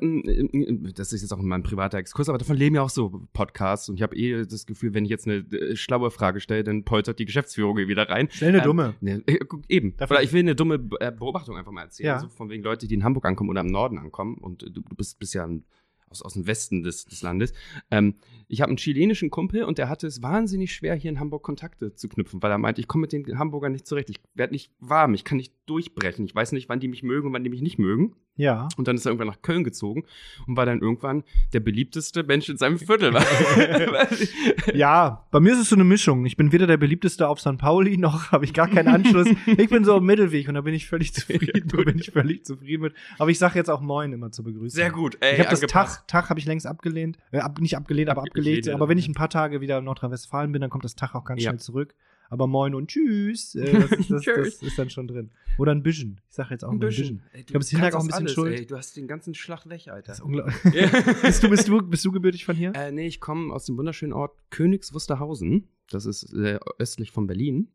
das 0.96 1.12
ist 1.12 1.22
jetzt 1.24 1.34
auch 1.34 1.42
mein 1.42 1.62
privater 1.62 1.98
Exkurs, 1.98 2.30
aber 2.30 2.38
davon 2.38 2.56
leben 2.56 2.76
ja 2.76 2.84
auch 2.84 2.90
so 2.90 3.28
Podcasts. 3.34 3.90
Und 3.90 3.96
ich 3.96 4.02
habe 4.04 4.16
eh 4.16 4.46
das 4.46 4.66
Gefühl, 4.66 4.94
wenn 4.94 5.04
ich 5.04 5.10
jetzt 5.12 5.28
eine 5.28 5.38
äh, 5.38 5.76
schlaue 5.76 6.10
Frage 6.10 6.40
stelle, 6.40 6.64
dann 6.64 6.84
poltert 6.86 7.20
die 7.20 7.26
Geschäftsführung 7.26 7.76
wieder 7.78 8.08
rein. 8.10 8.30
Stell 8.32 8.50
eine 8.50 8.60
Ähm, 8.60 8.64
dumme. 8.64 8.96
Ne, 9.02 9.24
äh, 9.28 9.40
eben. 9.68 9.96
Dafür- 9.98 10.16
Oder 10.16 10.24
ich 10.24 10.32
will 10.32 10.40
eine 10.40 10.56
dumme 10.56 10.76
äh, 11.02 11.12
Beobachtung 11.12 11.58
einfach 11.58 11.72
mal 11.74 11.82
erzählen. 11.84 12.08
Ja. 12.08 12.20
So 12.20 12.30
von 12.30 12.50
wegen 12.50 12.64
Leute, 12.64 12.88
die 12.88 12.96
in 12.96 13.04
Hamburg 13.04 13.26
ankommen 13.26 13.50
oder 13.50 13.60
im 13.62 13.68
Norden 13.68 13.98
ankommen. 13.98 14.36
Und 14.36 14.62
du, 14.64 14.70
du 14.70 14.96
bist, 14.96 15.20
bist 15.28 15.34
ja 15.34 15.46
ein, 15.46 15.66
aus, 16.10 16.22
aus 16.22 16.34
dem 16.34 16.48
Westen 16.48 16.84
des, 16.84 17.06
des 17.06 17.22
Landes. 17.22 17.52
Ähm, 17.92 18.16
ich 18.48 18.62
habe 18.62 18.70
einen 18.70 18.78
chilenischen 18.78 19.30
Kumpel 19.30 19.64
und 19.64 19.78
der 19.78 19.90
hatte 19.90 20.08
es 20.08 20.22
wahnsinnig 20.22 20.74
schwer, 20.74 20.96
hier 20.96 21.12
in 21.12 21.20
Hamburg 21.20 21.44
Kontakte 21.44 21.94
zu 21.94 22.08
knüpfen, 22.08 22.42
weil 22.42 22.52
er 22.52 22.58
meinte, 22.58 22.80
ich 22.80 22.88
komme 22.88 23.02
mit 23.02 23.12
den 23.12 23.38
Hamburgern 23.38 23.74
nicht 23.74 23.86
zurecht. 23.86 24.10
Ich 24.10 24.18
werde 24.34 24.54
nicht 24.54 24.72
warm, 24.80 25.14
ich 25.14 25.26
kann 25.26 25.38
nicht 25.38 25.54
durchbrechen. 25.68 26.26
Ich 26.26 26.34
weiß 26.34 26.52
nicht, 26.54 26.68
wann 26.70 26.80
die 26.80 26.88
mich 26.88 27.04
mögen 27.04 27.28
und 27.28 27.34
wann 27.34 27.44
die 27.44 27.50
mich 27.50 27.62
nicht 27.62 27.78
mögen. 27.78 28.16
Ja. 28.36 28.68
Und 28.78 28.88
dann 28.88 28.96
ist 28.96 29.06
er 29.06 29.10
irgendwann 29.12 29.28
nach 29.28 29.42
Köln 29.42 29.64
gezogen 29.64 30.04
und 30.48 30.56
war 30.58 30.66
dann 30.66 30.80
irgendwann 30.82 31.24
der 31.54 31.60
beliebteste 31.60 32.24
Mensch 32.24 32.50
in 32.50 32.58
seinem 32.58 32.78
Viertel. 32.80 33.14
Ja, 34.74 35.26
bei 35.32 35.40
mir 35.40 35.54
ist 35.54 35.60
es 35.60 35.70
so 35.70 35.76
eine 35.76 35.84
Mischung. 35.84 36.26
Ich 36.26 36.38
bin 36.38 36.52
weder 36.52 36.68
der 36.68 36.78
beliebteste 36.78 37.28
auf 37.28 37.40
St. 37.40 37.58
Pauli, 37.58 37.98
noch 37.98 38.32
habe 38.32 38.46
ich 38.46 38.54
gar 38.54 38.68
keinen 38.68 38.88
Anschluss. 38.88 39.28
Ich 39.46 39.70
bin 39.70 39.84
so 39.84 39.98
im 39.98 40.06
Mittelweg 40.06 40.48
und 40.48 40.56
da 40.56 40.62
bin 40.62 40.74
ich 40.74 40.88
völlig 40.88 41.14
zufrieden. 41.16 41.68
da 41.68 41.78
bin 41.84 41.98
ich 42.00 42.12
völlig 42.12 42.46
zufrieden 42.46 42.84
mit. 42.84 42.94
Aber 43.18 43.30
ich 43.30 43.40
sage 43.40 43.56
jetzt 43.58 43.70
auch 43.70 43.82
Moin 43.82 44.12
immer 44.14 44.32
zur 44.32 44.46
Begrüßung. 44.46 44.70
Sehr 44.70 44.92
gut, 44.92 45.18
ey, 45.22 45.34
Ich 45.34 45.40
habe 45.40 45.50
das. 45.50 45.62
Tag, 45.62 46.08
Tag 46.08 46.30
habe 46.30 46.40
ich 46.40 46.46
längst 46.46 46.68
abgelehnt. 46.68 47.18
Äh, 47.32 47.40
ab, 47.40 47.60
nicht 47.60 47.76
abgelehnt, 47.76 48.10
aber 48.10 48.22
Abgelehnt, 48.22 48.38
abgelegt. 48.48 48.66
ja. 48.68 48.74
Aber 48.76 48.88
wenn 48.90 48.98
ich 48.98 49.08
ein 49.08 49.14
paar 49.14 49.30
Tage 49.30 49.62
wieder 49.62 49.80
in 49.80 49.86
Nordrhein-Westfalen 49.86 50.52
bin, 50.52 50.62
dann 50.62 50.70
kommt 50.70 50.84
das 50.84 50.96
Tag 50.96 51.16
auch 51.16 51.24
ganz 51.26 51.42
Ja. 51.42 51.50
schnell 51.52 51.60
zurück. 51.60 51.96
Aber 52.30 52.48
Moin 52.48 52.76
und 52.76 52.90
Tschüss, 52.90 53.56
äh, 53.56 53.72
das, 53.72 53.92
ist, 53.92 54.00
das, 54.00 54.08
das 54.10 54.22
Tschüss. 54.24 54.62
ist 54.62 54.78
dann 54.80 54.90
schon 54.90 55.08
drin. 55.08 55.32
Oder 55.58 55.72
ein 55.74 55.84
bisschen. 55.84 56.22
Ich 56.30 56.36
sage 56.36 56.50
jetzt 56.52 56.64
auch 56.64 56.72
Ein 56.72 56.80
bisschen. 56.80 57.18
bisschen. 57.18 57.24
Ey, 57.34 57.40
Ich 57.42 57.46
glaube, 57.48 57.64
es 57.64 57.70
hindert 57.70 57.96
auch 57.96 58.02
ein 58.02 58.08
bisschen 58.08 58.26
das 58.26 58.34
schuld. 58.34 58.48
Alles, 58.50 58.60
ey. 58.62 58.68
Du 58.68 58.78
hast 58.78 58.98
den 58.98 59.08
ganzen 59.08 59.34
Schlag 59.34 59.68
weg, 59.70 59.88
Alter. 59.88 60.08
Das 60.08 60.20
ist 60.20 60.24
unglaublich. 60.26 60.56
bist, 61.22 61.44
du, 61.44 61.50
bist, 61.50 61.68
du, 61.68 61.82
bist 61.82 62.06
du 62.06 62.12
gebürtig 62.12 62.46
von 62.46 62.56
hier? 62.56 62.74
Äh, 62.76 62.92
nee, 62.92 63.08
ich 63.08 63.20
komme 63.20 63.54
aus 63.54 63.66
dem 63.66 63.78
wunderschönen 63.78 64.14
Ort 64.14 64.38
Königs 64.50 64.94
Wusterhausen. 64.94 65.68
Das 65.90 66.06
ist 66.06 66.34
äh, 66.34 66.60
östlich 66.80 67.12
von 67.12 67.28
Berlin. 67.28 67.70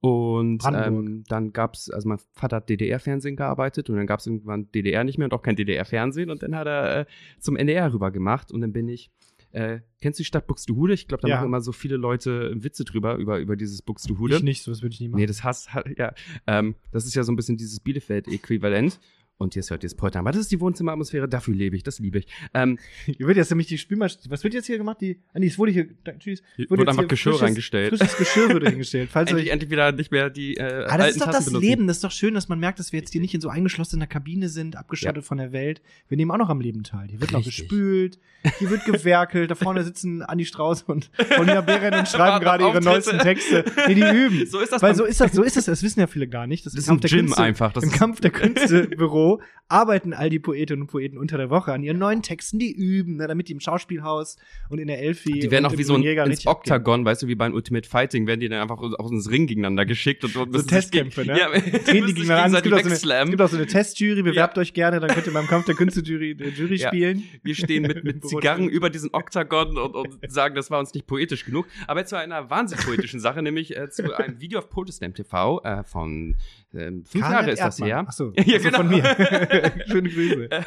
Und 0.00 0.64
ähm, 0.66 1.22
dann 1.28 1.52
gab 1.52 1.74
es, 1.74 1.88
also 1.90 2.08
mein 2.08 2.18
Vater 2.32 2.56
hat 2.56 2.68
DDR-Fernsehen 2.68 3.36
gearbeitet 3.36 3.88
und 3.88 3.96
dann 3.96 4.06
gab 4.08 4.18
es 4.18 4.26
irgendwann 4.26 4.70
DDR 4.72 5.04
nicht 5.04 5.16
mehr 5.16 5.26
und 5.26 5.32
auch 5.32 5.42
kein 5.42 5.54
DDR-Fernsehen 5.54 6.28
und 6.30 6.42
dann 6.42 6.56
hat 6.56 6.66
er 6.66 7.00
äh, 7.00 7.06
zum 7.38 7.56
NDR 7.56 7.92
rüber 7.92 8.10
gemacht 8.10 8.50
und 8.50 8.62
dann 8.62 8.72
bin 8.72 8.88
ich. 8.88 9.10
Äh, 9.52 9.80
kennst 10.00 10.18
du 10.18 10.22
die 10.22 10.26
Stadt 10.26 10.46
Buxtehude? 10.46 10.94
Ich 10.94 11.06
glaube, 11.08 11.22
da 11.22 11.28
Ja. 11.28 11.36
machen 11.36 11.46
immer 11.46 11.60
so 11.60 11.72
viele 11.72 11.96
Leute 11.96 12.52
Witze 12.62 12.84
drüber, 12.84 13.16
über, 13.16 13.38
über 13.38 13.54
dieses 13.56 13.82
Buxtehude. 13.82 14.36
Ich 14.36 14.42
nicht, 14.42 14.62
so 14.62 14.70
das 14.70 14.82
würde 14.82 14.94
ich 14.94 15.00
nie 15.00 15.08
machen. 15.08 15.20
Nee, 15.20 15.26
das 15.26 15.44
hast 15.44 15.68
ja. 15.98 16.14
Ähm, 16.46 16.74
das 16.90 17.04
ist 17.06 17.14
ja 17.14 17.22
so 17.22 17.32
ein 17.32 17.36
bisschen 17.36 17.56
dieses 17.56 17.78
Bielefeld-Äquivalent. 17.80 18.98
Und 19.42 19.54
jetzt 19.56 19.70
hört 19.70 19.82
ihr 19.82 19.88
das 19.88 19.94
Poltern. 19.94 20.20
Aber 20.20 20.32
das 20.32 20.40
ist 20.42 20.52
die 20.52 20.60
Wohnzimmeratmosphäre, 20.60 21.28
dafür 21.28 21.54
lebe 21.54 21.76
ich, 21.76 21.82
das 21.82 21.98
liebe 21.98 22.18
ich. 22.20 22.26
Ähm, 22.54 22.78
Hier 23.06 23.26
wird 23.26 23.36
jetzt 23.36 23.50
nämlich 23.50 23.66
die 23.66 23.76
Spülmaschine. 23.78 24.22
Was 24.30 24.44
wird 24.44 24.54
jetzt 24.54 24.66
hier 24.66 24.78
gemacht? 24.78 24.98
Die, 25.00 25.18
ah, 25.34 25.38
nee, 25.38 25.46
es 25.46 25.58
wurde 25.58 25.72
hier. 25.72 25.88
Da, 26.04 26.12
tschüss. 26.12 26.42
Hier 26.56 26.70
Wurde 26.70 26.80
wurde 26.80 26.90
einfach 26.90 27.02
hier 27.02 27.08
Geschirr 27.08 27.32
frisches- 27.32 27.46
reingestellt. 27.46 27.96
Frisches 27.98 28.16
Geschirr 28.16 28.50
wurde 28.54 28.68
hingestellt. 28.70 29.10
Falls 29.12 29.30
endlich, 29.30 29.50
endlich 29.50 29.70
wieder 29.70 29.92
nicht 29.92 30.10
mehr 30.12 30.30
die 30.30 30.56
äh, 30.56 30.62
ah, 30.62 30.66
das 30.82 30.90
alten 30.92 31.08
ist 31.08 31.20
doch 31.20 31.26
Tassen 31.26 31.36
das 31.36 31.44
benutzen. 31.46 31.66
Leben. 31.68 31.86
Das 31.86 31.96
ist 31.98 32.04
doch 32.04 32.10
schön, 32.12 32.34
dass 32.34 32.48
man 32.48 32.58
merkt, 32.60 32.78
dass 32.78 32.92
wir 32.92 33.00
jetzt 33.00 33.12
hier 33.12 33.20
nicht 33.20 33.34
in 33.34 33.40
so 33.40 33.48
eingeschlossener 33.48 34.06
Kabine 34.06 34.48
sind, 34.48 34.76
abgeschottet 34.76 35.24
von 35.24 35.38
der 35.38 35.52
Welt. 35.52 35.82
Wir 36.08 36.16
nehmen 36.16 36.30
auch 36.30 36.38
noch 36.38 36.48
am 36.48 36.60
Leben 36.60 36.82
teil. 36.84 37.08
Hier 37.10 37.20
wird 37.20 37.32
noch 37.32 37.40
Richtig. 37.40 37.68
gespült, 37.68 38.18
hier 38.58 38.70
wird 38.70 38.84
gewerkelt. 38.84 39.50
Da 39.50 39.54
vorne 39.56 39.82
sitzen 39.84 40.22
Andi 40.22 40.44
Strauß 40.44 40.82
und 40.84 41.10
Paulina 41.36 41.60
Behrendt 41.62 41.96
und 41.96 42.08
schreiben 42.08 42.42
gerade 42.44 42.64
ihre 42.64 42.80
neuesten 42.80 43.18
Texte. 43.18 43.64
Nee, 43.88 43.94
die 43.94 44.02
üben. 44.02 44.46
So 44.52 44.60
ist 44.60 44.72
das 44.72 44.82
Weil 44.82 44.94
so 44.94 45.04
ist 45.04 45.20
das, 45.20 45.32
so 45.32 45.42
ist 45.42 45.56
das, 45.56 45.64
das 45.64 45.82
wissen 45.82 46.00
ja 46.00 46.06
viele 46.06 46.28
gar 46.28 46.46
nicht. 46.46 46.64
Das, 46.66 46.74
Das 46.74 46.84
ist 46.84 46.90
ein 46.90 47.00
Gym 47.00 47.10
Künste, 47.26 47.42
einfach, 47.42 47.72
das 47.72 47.84
Im 47.84 47.90
ist- 47.90 47.96
Kampf 47.98 48.20
der 48.20 48.30
Arbeiten 49.68 50.12
all 50.12 50.28
die 50.28 50.38
Poetinnen 50.38 50.82
und 50.82 50.88
Poeten 50.88 51.16
unter 51.16 51.38
der 51.38 51.48
Woche 51.48 51.72
an 51.72 51.82
ihren 51.82 51.98
neuen 51.98 52.22
Texten, 52.22 52.58
die 52.58 52.70
üben, 52.72 53.16
ne, 53.16 53.26
damit 53.26 53.48
die 53.48 53.52
im 53.52 53.60
Schauspielhaus 53.60 54.36
und 54.68 54.78
in 54.78 54.86
der 54.86 55.00
Elfi 55.00 55.40
Die 55.40 55.50
werden 55.50 55.64
auch 55.64 55.76
wie 55.76 55.82
so 55.82 55.94
ein 55.94 56.02
Jäger 56.02 56.24
ins 56.26 56.46
abgehen. 56.46 56.52
Oktagon, 56.52 57.04
weißt 57.06 57.22
du, 57.22 57.28
wie 57.28 57.34
beim 57.34 57.54
Ultimate 57.54 57.88
Fighting, 57.88 58.26
werden 58.26 58.40
die 58.40 58.48
dann 58.50 58.60
einfach 58.60 58.78
aus 58.78 59.10
ins 59.10 59.30
Ring 59.30 59.46
gegeneinander 59.46 59.86
geschickt 59.86 60.24
und, 60.24 60.36
und 60.36 60.52
So 60.54 60.62
Testkämpfe, 60.62 61.24
ne? 61.24 61.38
Ja, 61.38 61.48
Treten 61.48 62.06
die 62.06 62.14
gegeneinander 62.14 62.44
an. 62.44 62.54
Es 62.54 62.62
gibt, 62.62 62.74
auch 62.74 62.80
so 62.80 62.86
eine, 62.86 63.22
es 63.22 63.30
gibt 63.30 63.40
auch 63.40 63.48
so 63.48 63.56
eine 63.56 63.66
Testjury, 63.66 64.22
bewerbt 64.22 64.58
euch 64.58 64.74
gerne, 64.74 65.00
dann 65.00 65.10
könnt 65.10 65.26
ihr 65.26 65.32
beim 65.32 65.46
Kampf 65.46 65.64
der 65.64 65.74
Künste-Jury 65.74 66.32
äh, 66.32 66.48
Jury 66.50 66.76
Ja. 66.76 66.88
spielen. 66.88 67.22
Wir 67.42 67.54
stehen 67.54 67.82
mit, 67.84 68.04
mit 68.04 68.24
Zigarren 68.28 68.68
über 68.68 68.90
diesen 68.90 69.10
Oktagon 69.12 69.78
und, 69.78 69.94
und 69.94 70.18
sagen, 70.30 70.54
das 70.54 70.70
war 70.70 70.80
uns 70.80 70.92
nicht 70.92 71.06
poetisch 71.06 71.46
genug. 71.46 71.66
Aber 71.86 72.00
jetzt 72.00 72.10
zu 72.10 72.16
einer 72.16 72.50
wahnsinnig 72.50 72.84
poetischen 72.84 73.20
Sache, 73.20 73.40
nämlich 73.42 73.74
äh, 73.76 73.88
zu 73.88 74.14
einem 74.16 74.40
Video 74.40 74.58
auf 74.58 74.68
Protestam 74.68 75.14
TV 75.14 75.62
äh, 75.64 75.82
von 75.84 76.36
ähm, 76.74 77.04
fünf 77.04 77.22
Karl 77.24 77.32
Jahre 77.32 77.50
ist 77.50 77.60
das 77.60 77.78
her. 77.80 77.98
Achso, 77.98 78.32
Ja, 78.36 78.54
also 78.54 78.64
genau. 78.64 78.76
von 78.78 78.88
mir. 78.88 79.02
Schöne 79.86 80.08
Grüße. 80.10 80.50
Äh, 80.50 80.62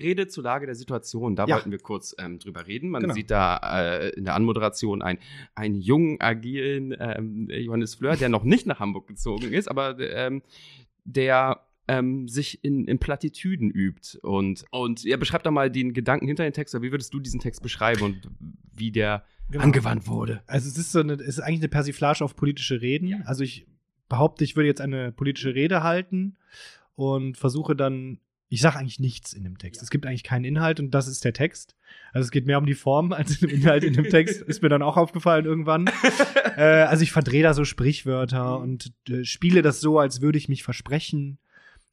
Rede 0.00 0.26
zur 0.28 0.44
Lage 0.44 0.66
der 0.66 0.74
Situation. 0.74 1.36
Da 1.36 1.46
Ja. 1.46 1.56
wollten 1.56 1.70
wir 1.70 1.78
kurz 1.78 2.14
ähm, 2.18 2.38
drüber 2.38 2.66
reden. 2.66 2.90
Man 2.90 3.02
Genau. 3.02 3.14
sieht 3.14 3.30
da 3.30 3.58
äh, 3.98 4.08
in 4.10 4.24
der 4.24 4.34
Anmoderation 4.34 5.02
ein, 5.02 5.18
einen 5.54 5.74
jungen, 5.76 6.20
agilen 6.20 6.94
ähm, 6.98 7.48
Johannes 7.50 7.94
Fleur, 7.94 8.16
der 8.16 8.28
noch 8.28 8.44
nicht 8.44 8.66
nach 8.66 8.80
Hamburg 8.80 9.06
gezogen 9.06 9.52
ist, 9.52 9.68
aber 9.68 9.98
ähm, 9.98 10.42
der 11.04 11.60
ähm, 11.88 12.28
sich 12.28 12.62
in, 12.64 12.86
in 12.86 12.98
Plattitüden 12.98 13.70
übt. 13.70 14.18
Und, 14.22 14.64
und 14.70 15.04
er 15.04 15.16
beschreibt 15.16 15.44
da 15.46 15.50
mal 15.50 15.70
den 15.70 15.92
Gedanken 15.94 16.26
hinter 16.28 16.44
den 16.44 16.52
Text. 16.52 16.74
Oder 16.74 16.82
wie 16.84 16.92
würdest 16.92 17.12
du 17.12 17.18
diesen 17.20 17.40
Text 17.40 17.60
beschreiben 17.62 18.02
und 18.02 18.28
wie 18.74 18.90
der 18.92 19.24
Genau. 19.50 19.64
angewandt 19.64 20.06
wurde? 20.06 20.42
Also 20.46 20.68
es 20.68 20.78
ist 20.78 20.92
so 20.92 21.00
eine, 21.00 21.14
es 21.14 21.20
ist 21.36 21.40
eigentlich 21.40 21.60
eine 21.60 21.68
Persiflage 21.68 22.24
auf 22.24 22.36
politische 22.36 22.80
Reden. 22.80 23.06
Ja. 23.08 23.18
Also 23.24 23.42
ich 23.44 23.66
behaupte, 24.12 24.44
ich 24.44 24.56
würde 24.56 24.68
jetzt 24.68 24.82
eine 24.82 25.10
politische 25.10 25.54
Rede 25.54 25.82
halten 25.82 26.36
und 26.94 27.38
versuche 27.38 27.74
dann, 27.74 28.18
ich 28.50 28.60
sage 28.60 28.78
eigentlich 28.78 29.00
nichts 29.00 29.32
in 29.32 29.44
dem 29.44 29.56
Text. 29.56 29.82
Es 29.82 29.88
gibt 29.88 30.04
eigentlich 30.04 30.22
keinen 30.22 30.44
Inhalt 30.44 30.78
und 30.80 30.90
das 30.90 31.08
ist 31.08 31.24
der 31.24 31.32
Text. 31.32 31.74
Also 32.12 32.26
es 32.26 32.30
geht 32.30 32.44
mehr 32.46 32.58
um 32.58 32.66
die 32.66 32.74
Form 32.74 33.12
als 33.12 33.40
um 33.42 33.48
den 33.48 33.60
Inhalt 33.62 33.84
in 33.84 33.94
dem 33.94 34.10
Text. 34.10 34.42
Ist 34.46 34.62
mir 34.62 34.68
dann 34.68 34.82
auch 34.82 34.98
aufgefallen 34.98 35.46
irgendwann. 35.46 35.86
äh, 36.56 36.62
also 36.62 37.02
ich 37.02 37.12
verdrehe 37.12 37.42
da 37.42 37.54
so 37.54 37.64
Sprichwörter 37.64 38.58
Mhm. 38.58 38.62
und 38.62 38.92
äh, 39.08 39.24
spiele 39.24 39.62
das 39.62 39.80
so, 39.80 39.98
als 39.98 40.20
würde 40.20 40.36
ich 40.36 40.50
mich 40.50 40.62
versprechen 40.62 41.38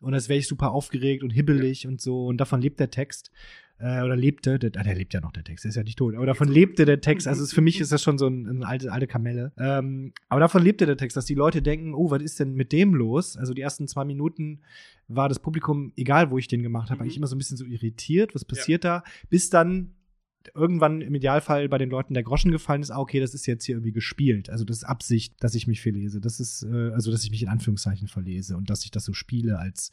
und 0.01 0.13
als 0.13 0.27
wäre 0.27 0.39
ich 0.39 0.47
super 0.49 0.71
aufgeregt 0.71 1.23
und 1.23 1.29
hibbelig 1.29 1.87
und 1.87 2.01
so. 2.01 2.25
Und 2.27 2.37
davon 2.37 2.61
lebt 2.61 2.79
der 2.81 2.91
Text. 2.91 3.31
Äh, 3.79 4.01
oder 4.03 4.15
lebte, 4.17 4.59
der, 4.59 4.71
ah, 4.75 4.83
der 4.83 4.95
lebt 4.95 5.13
ja 5.13 5.21
noch, 5.21 5.31
der 5.31 5.43
Text, 5.43 5.63
der 5.63 5.69
ist 5.69 5.75
ja 5.75 5.83
nicht 5.83 5.97
tot. 5.97 6.13
Aber 6.15 6.25
davon 6.25 6.49
lebte 6.49 6.85
der 6.85 6.99
Text. 6.99 7.27
Also 7.27 7.43
es, 7.43 7.53
für 7.53 7.61
mich 7.61 7.79
ist 7.79 7.91
das 7.91 8.03
schon 8.03 8.17
so 8.17 8.27
ein, 8.27 8.47
eine 8.47 8.67
alte, 8.67 8.91
alte 8.91 9.07
Kamelle. 9.07 9.53
Ähm, 9.57 10.13
aber 10.27 10.41
davon 10.41 10.61
lebte 10.63 10.85
der 10.85 10.97
Text, 10.97 11.15
dass 11.15 11.25
die 11.25 11.33
Leute 11.35 11.61
denken, 11.61 11.93
oh, 11.93 12.11
was 12.11 12.21
ist 12.21 12.39
denn 12.39 12.53
mit 12.55 12.73
dem 12.73 12.93
los? 12.93 13.37
Also 13.37 13.53
die 13.53 13.61
ersten 13.61 13.87
zwei 13.87 14.03
Minuten 14.03 14.61
war 15.07 15.29
das 15.29 15.39
Publikum, 15.39 15.93
egal 15.95 16.29
wo 16.29 16.37
ich 16.37 16.47
den 16.47 16.61
gemacht 16.61 16.89
habe, 16.89 16.99
Mhm. 16.99 17.03
eigentlich 17.03 17.17
immer 17.17 17.27
so 17.27 17.35
ein 17.35 17.39
bisschen 17.39 17.57
so 17.57 17.65
irritiert, 17.65 18.35
was 18.35 18.43
passiert 18.43 18.83
da? 18.83 19.03
Bis 19.29 19.49
dann 19.49 19.95
irgendwann 20.55 21.01
im 21.01 21.15
Idealfall 21.15 21.69
bei 21.69 21.77
den 21.77 21.89
Leuten 21.89 22.13
der 22.13 22.23
Groschen 22.23 22.51
gefallen 22.51 22.81
ist, 22.81 22.91
ah, 22.91 22.99
okay, 22.99 23.19
das 23.19 23.33
ist 23.33 23.45
jetzt 23.45 23.65
hier 23.65 23.75
irgendwie 23.75 23.91
gespielt. 23.91 24.49
Also 24.49 24.65
das 24.65 24.77
ist 24.77 24.83
Absicht, 24.83 25.35
dass 25.39 25.55
ich 25.55 25.67
mich 25.67 25.81
verlese. 25.81 26.19
Das 26.19 26.39
ist, 26.39 26.63
äh, 26.63 26.91
also 26.91 27.11
dass 27.11 27.23
ich 27.23 27.31
mich 27.31 27.43
in 27.43 27.49
Anführungszeichen 27.49 28.07
verlese 28.07 28.57
und 28.57 28.69
dass 28.69 28.83
ich 28.83 28.91
das 28.91 29.05
so 29.05 29.13
spiele, 29.13 29.59
als 29.59 29.91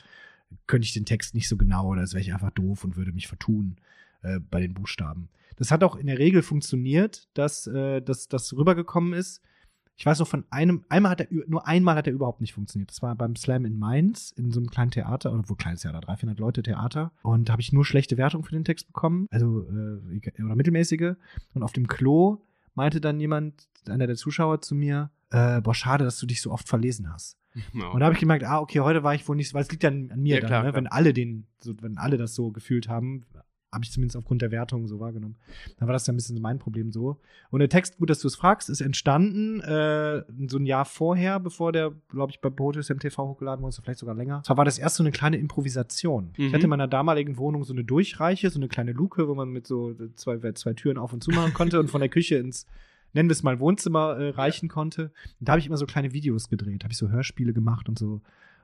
könnte 0.67 0.87
ich 0.87 0.95
den 0.95 1.05
Text 1.05 1.35
nicht 1.35 1.49
so 1.49 1.57
genau 1.57 1.88
oder 1.88 2.00
als 2.00 2.12
wäre 2.15 2.23
ich 2.23 2.33
einfach 2.33 2.50
doof 2.50 2.85
und 2.85 2.97
würde 2.97 3.12
mich 3.12 3.29
vertun 3.29 3.76
äh, 4.23 4.41
bei 4.41 4.61
den 4.61 4.75
Buchstaben. 4.75 5.29
Das 5.57 5.71
hat 5.71 5.83
auch 5.83 5.97
in 5.97 6.07
der 6.07 6.19
Regel 6.19 6.43
funktioniert, 6.43 7.29
dass, 7.35 7.67
äh, 7.67 8.00
dass 8.03 8.29
das 8.29 8.53
rübergekommen 8.53 9.12
ist. 9.12 9.43
Ich 9.99 10.05
weiß 10.05 10.19
noch 10.19 10.29
von 10.29 10.45
einem, 10.50 10.85
einmal 10.91 11.12
hat 11.12 11.23
er, 11.23 11.29
nur 11.47 11.67
einmal 11.67 11.97
hat 11.97 12.07
er 12.07 12.12
überhaupt 12.12 12.43
nicht 12.43 12.53
funktioniert. 12.53 12.91
Das 12.91 13.00
war 13.00 13.15
beim 13.15 13.35
Slam 13.35 13.65
in 13.65 13.79
Mainz, 13.79 14.31
in 14.37 14.50
so 14.50 14.61
einem 14.61 14.69
kleinen 14.69 14.91
Theater, 14.91 15.33
oder 15.33 15.49
wo 15.49 15.55
kleines 15.55 15.81
Theater, 15.81 16.00
300, 16.00 16.21
400 16.21 16.38
Leute 16.38 16.62
Theater. 16.62 17.12
Und 17.23 17.49
da 17.49 17.53
habe 17.53 17.62
ich 17.62 17.73
nur 17.73 17.87
schlechte 17.87 18.19
Wertung 18.19 18.45
für 18.45 18.53
den 18.53 18.65
Text 18.65 18.88
bekommen, 18.88 19.26
also, 19.31 19.62
äh, 19.62 20.43
oder 20.45 20.55
mittelmäßige. 20.55 21.15
Und 21.55 21.62
auf 21.62 21.73
dem 21.73 21.88
Klo 21.88 22.43
meinte 22.76 23.00
dann 23.00 23.18
jemand, 23.18 23.68
einer 23.88 24.06
der 24.06 24.16
Zuschauer 24.16 24.61
zu 24.61 24.75
mir, 24.75 25.11
äh, 25.30 25.61
boah, 25.61 25.75
schade, 25.75 26.04
dass 26.04 26.18
du 26.18 26.26
dich 26.26 26.40
so 26.40 26.52
oft 26.52 26.68
verlesen 26.68 27.12
hast. 27.12 27.37
Ja. 27.73 27.88
Und 27.88 28.00
da 28.00 28.06
habe 28.06 28.14
ich 28.14 28.21
gemerkt, 28.21 28.45
ah, 28.45 28.61
okay, 28.61 28.80
heute 28.80 29.02
war 29.02 29.14
ich 29.14 29.26
wohl 29.26 29.35
nicht, 29.37 29.54
weil 29.54 29.62
es 29.62 29.71
liegt 29.71 29.83
ja 29.83 29.88
an, 29.88 30.11
an 30.12 30.21
mir 30.21 30.35
Ja, 30.37 30.40
dann, 30.40 30.49
klar, 30.49 30.62
ne? 30.62 30.71
klar. 30.71 30.76
wenn 30.76 30.87
alle 30.87 31.12
den, 31.14 31.47
so, 31.59 31.75
wenn 31.80 31.97
alle 31.99 32.16
das 32.18 32.35
so 32.35 32.50
gefühlt 32.52 32.88
haben, 32.88 33.25
habe 33.73 33.85
ich 33.85 33.90
zumindest 33.90 34.16
aufgrund 34.16 34.42
der 34.42 34.50
Wertung 34.50 34.87
so 34.87 35.00
wahrgenommen. 35.00 35.37
Dann 35.78 35.88
war 35.88 35.92
das 35.92 36.06
ja 36.06 36.12
ein 36.12 36.16
bisschen 36.16 36.40
mein 36.40 36.58
Problem 36.58 36.92
so. 36.92 37.20
Und 37.50 37.61
der 37.61 37.68
Text, 37.68 37.99
gut, 37.99 38.11
dass 38.11 38.20
du 38.20 38.28
es 38.28 38.37
fragst, 38.37 38.70
ist 38.70 38.80
entstanden 38.80 39.61
äh, 39.61 40.23
so 40.49 40.58
ein 40.58 40.66
Jahr 40.66 40.85
vorher, 40.85 41.40
bevor 41.40 41.73
der, 41.73 41.92
glaube 42.08 42.32
ich, 42.32 42.40
bei 42.40 42.49
Poetry 42.49 42.82
TV 42.82 43.28
hochgeladen 43.28 43.62
wurde, 43.62 43.76
vielleicht 43.82 43.99
sogar 43.99 44.14
länger. 44.14 44.42
Zwar 44.44 44.56
war 44.56 44.64
das 44.64 44.78
erst 44.78 44.96
so 44.96 45.02
eine 45.02 45.11
kleine 45.11 45.37
Improvisation. 45.37 46.32
Mhm. 46.37 46.46
Ich 46.46 46.54
hatte 46.54 46.64
in 46.64 46.70
meiner 46.70 46.88
damaligen 46.88 47.37
Wohnung 47.37 47.64
so 47.64 47.73
eine 47.73 47.85
Durchreiche, 47.85 48.50
so 48.50 48.58
eine 48.58 48.68
kleine 48.68 48.92
Luke, 48.92 49.28
wo 49.28 49.35
man 49.35 49.50
mit 49.50 49.66
so 49.66 49.94
zwei, 50.14 50.38
zwei 50.52 50.73
Türen 50.75 50.99
auf 50.99 51.12
und 51.12 51.23
zu 51.23 51.30
machen 51.30 51.52
konnte 51.52 51.80
und 51.80 51.90
von 51.90 52.00
der 52.00 52.11
Küche 52.11 52.37
ins 52.37 52.66
nennen 53.12 53.30
wir 53.30 53.32
es 53.32 53.42
mal 53.42 53.58
Wohnzimmer 53.61 54.16
äh, 54.18 54.28
reichen 54.30 54.68
konnte. 54.68 55.04
Und 55.40 55.49
da 55.49 55.52
habe 55.52 55.61
ich 55.61 55.66
immer 55.66 55.78
so 55.78 55.87
kleine 55.87 56.12
Videos 56.12 56.49
gedreht, 56.49 56.85
habe 56.85 56.92
ich 56.92 56.99
so 56.99 57.08
Hörspiele 57.08 57.52
gemacht 57.52 57.88
und 57.88 57.99
so 57.99 58.20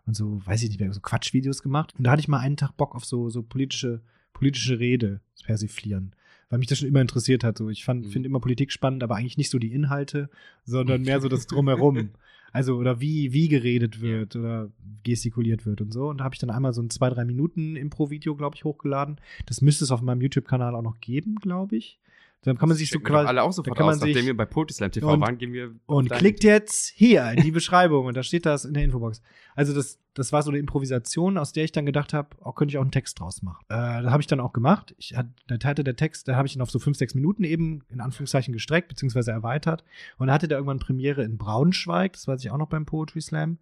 und 0.07 0.17
so, 0.17 0.45
weiß 0.45 0.63
ich 0.63 0.69
nicht 0.69 0.81
mehr, 0.81 0.93
so 0.93 1.01
Quatschvideos 1.01 1.63
gemacht. 1.63 1.95
Und 1.97 2.05
da 2.05 2.13
hatte 2.13 2.21
ich 2.21 2.29
mal 2.29 2.39
einen 2.39 2.57
Tag 2.57 2.77
Bock 2.77 2.95
auf 2.95 3.05
so, 3.05 3.31
so 3.31 3.43
politische, 3.43 4.03
politische 4.43 4.79
Rede 4.81 5.21
persiflieren. 5.45 6.15
Weil 6.51 6.59
mich 6.59 6.69
das 6.69 6.79
schon 6.79 6.89
immer 6.89 7.01
interessiert 7.01 7.45
hat. 7.45 7.57
So, 7.59 7.69
ich 7.71 7.87
Mhm. 7.87 8.05
finde 8.05 8.27
immer 8.29 8.41
Politik 8.41 8.73
spannend, 8.73 9.03
aber 9.03 9.15
eigentlich 9.17 9.39
nicht 9.39 9.51
so 9.51 9.59
die 9.59 9.73
Inhalte, 9.73 10.29
sondern 10.65 11.03
mehr 11.03 11.21
so 11.21 11.29
das 11.29 11.47
Drumherum. 11.51 12.11
Also, 12.53 12.77
oder 12.77 13.01
wie, 13.01 13.33
wie 13.33 13.49
geredet 13.49 14.03
wird 14.03 14.37
oder 14.37 14.71
gestikuliert 15.05 15.65
wird 15.65 15.81
und 15.81 15.93
so. 15.93 16.09
Und 16.11 16.19
da 16.19 16.25
habe 16.25 16.35
ich 16.35 16.39
dann 16.41 16.51
einmal 16.51 16.75
so 16.75 16.83
ein 16.83 16.91
zwei, 16.91 17.09
drei 17.09 17.25
Minuten 17.25 17.77
Impro-Video, 17.77 18.35
glaube 18.37 18.57
ich, 18.57 18.65
hochgeladen. 18.65 19.17
Das 19.47 19.63
müsste 19.63 19.85
es 19.85 19.91
auf 19.91 20.03
meinem 20.03 20.21
YouTube-Kanal 20.21 20.75
auch 20.75 20.83
noch 20.83 21.01
geben, 21.01 21.37
glaube 21.37 21.77
ich. 21.77 21.99
Dann 22.45 22.59
kann 22.59 22.69
man 22.69 22.77
sich 22.77 22.91
so 22.91 22.99
quasi. 22.99 23.29
alle 23.29 23.43
auch 23.45 23.53
sofort 23.53 23.77
kann 23.77 23.87
man 23.87 23.95
aus, 23.95 24.01
sich- 24.01 24.15
nachdem 24.15 24.27
wir 24.27 24.37
bei 24.37 24.47
Poetry 24.47 24.75
Slam 24.75 24.91
TV 24.91 25.13
Und- 25.13 25.21
waren, 25.21 25.39
gehen 25.39 25.53
wir 25.53 25.75
und 25.87 26.11
klickt 26.11 26.43
jetzt 26.43 26.89
hier 26.89 27.31
in 27.31 27.43
die 27.45 27.53
Beschreibung 27.53 28.07
und 28.07 28.17
da 28.17 28.23
steht 28.25 28.47
das 28.47 28.65
in 28.65 28.75
der 28.75 28.83
Infobox. 28.83 29.23
Also 29.55 29.73
das, 29.73 29.99
das 30.15 30.33
war 30.33 30.43
so 30.43 30.51
eine 30.51 30.59
Improvisation, 30.59 31.39
aus 31.39 31.53
der 31.53 31.63
ich 31.65 31.71
dann 31.73 31.87
gedacht 31.87 32.13
habe, 32.13 32.31
auch 32.41 32.55
könnte 32.57 32.73
ich 32.73 32.79
auch 32.79 32.83
einen 32.83 32.91
Text 32.91 33.21
draus 33.21 33.43
machen. 33.43 33.65
Äh, 33.69 33.75
da 34.03 34.11
habe 34.11 34.21
ich 34.21 34.27
dann 34.27 34.41
auch 34.41 34.53
gemacht. 34.53 34.95
Ich 34.99 35.17
hat, 35.17 35.27
da 35.47 35.57
hatte 35.69 35.85
der 35.85 35.95
Text, 35.95 36.27
da 36.27 36.35
habe 36.35 36.49
ich 36.49 36.57
ihn 36.57 36.63
auf 36.63 36.71
so 36.71 36.79
fünf, 36.81 36.97
sechs 36.97 37.15
Minuten 37.15 37.45
eben 37.45 37.83
in 37.91 38.01
Anführungszeichen 38.01 38.53
gestreckt 38.53 38.89
beziehungsweise 38.89 39.31
erweitert 39.31 39.85
und 40.19 40.27
da 40.27 40.33
hatte 40.33 40.49
der 40.49 40.59
irgendwann 40.59 40.81
Premiere 40.81 41.23
in 41.23 41.39
Braunschweig. 41.39 42.15
Das 42.15 42.27
weiß 42.27 42.45
ich 42.45 42.51
auch 42.51 42.59
noch 42.59 42.69
beim 42.69 42.87
Poetry 42.87 43.21
Slam. 43.21 43.59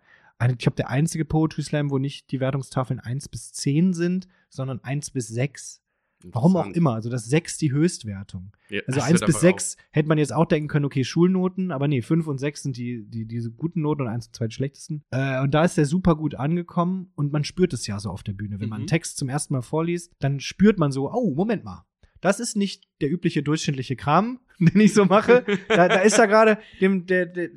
Ich 0.48 0.56
glaube, 0.56 0.76
der 0.76 0.88
einzige 0.88 1.26
Poetry 1.26 1.62
Slam, 1.62 1.90
wo 1.90 1.98
nicht 1.98 2.30
die 2.30 2.40
Wertungstafeln 2.40 2.98
1 2.98 3.28
bis 3.28 3.52
10 3.52 3.92
sind, 3.92 4.26
sondern 4.48 4.80
1 4.82 5.10
bis 5.10 5.28
6. 5.28 5.82
Warum 6.24 6.56
auch 6.56 6.66
immer. 6.66 6.94
Also 6.94 7.08
das 7.10 7.24
6 7.26 7.58
die 7.58 7.72
Höchstwertung. 7.72 8.52
Ja, 8.68 8.80
Also 8.86 9.00
das 9.00 9.04
1 9.08 9.20
wird 9.20 9.26
bis 9.26 9.36
aber 9.36 9.40
6 9.42 9.76
hätte 9.90 10.08
man 10.08 10.18
jetzt 10.18 10.32
auch 10.32 10.44
denken 10.46 10.68
können, 10.68 10.84
okay, 10.84 11.04
Schulnoten, 11.04 11.70
aber 11.72 11.88
nee, 11.88 12.02
5 12.02 12.26
und 12.26 12.38
6 12.38 12.62
sind 12.62 12.76
die, 12.76 13.04
die, 13.08 13.26
diese 13.26 13.50
guten 13.50 13.80
Noten 13.82 14.02
und 14.02 14.08
1 14.08 14.26
und 14.28 14.36
2 14.36 14.46
die 14.48 14.54
schlechtesten. 14.54 15.02
Äh, 15.10 15.40
und 15.42 15.52
da 15.54 15.64
ist 15.64 15.76
der 15.76 15.86
super 15.86 16.16
gut 16.16 16.34
angekommen 16.34 17.10
und 17.14 17.32
man 17.32 17.44
spürt 17.44 17.72
es 17.72 17.86
ja 17.86 17.98
so 17.98 18.10
auf 18.10 18.22
der 18.22 18.32
Bühne. 18.34 18.60
Wenn 18.60 18.68
man 18.68 18.78
Mhm. 18.78 18.82
einen 18.82 18.86
Text 18.88 19.16
zum 19.18 19.28
ersten 19.28 19.54
Mal 19.54 19.62
vorliest, 19.62 20.12
dann 20.18 20.40
spürt 20.40 20.78
man 20.78 20.92
so, 20.92 21.10
oh, 21.12 21.34
Moment 21.34 21.64
mal. 21.64 21.84
Das 22.20 22.38
ist 22.40 22.56
nicht 22.56 22.84
der 23.00 23.10
übliche 23.10 23.42
durchschnittliche 23.42 23.96
Kram, 23.96 24.40
den 24.60 24.78
ich 24.80 24.92
so 24.92 25.04
mache. 25.06 25.44
Da, 25.68 25.88
da 25.88 26.00
ist 26.00 26.18
ja 26.18 26.26
gerade, 26.26 26.58
dem, 26.80 27.06
der, 27.06 27.26
der, 27.26 27.48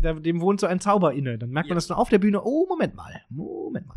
da- 0.00 0.12
dem 0.14 0.40
wohnt 0.40 0.60
so 0.60 0.66
ein 0.66 0.78
Zauber 0.80 1.14
inne. 1.14 1.38
Dann 1.38 1.50
merkt 1.50 1.68
man 1.68 1.74
Ja. 1.76 1.76
das 1.76 1.88
nur 1.88 1.96
auf 1.98 2.10
der 2.10 2.18
Bühne, 2.18 2.42
oh, 2.44 2.66
Moment 2.68 2.94
mal, 2.94 3.22
Moment 3.30 3.86
mal. 3.86 3.96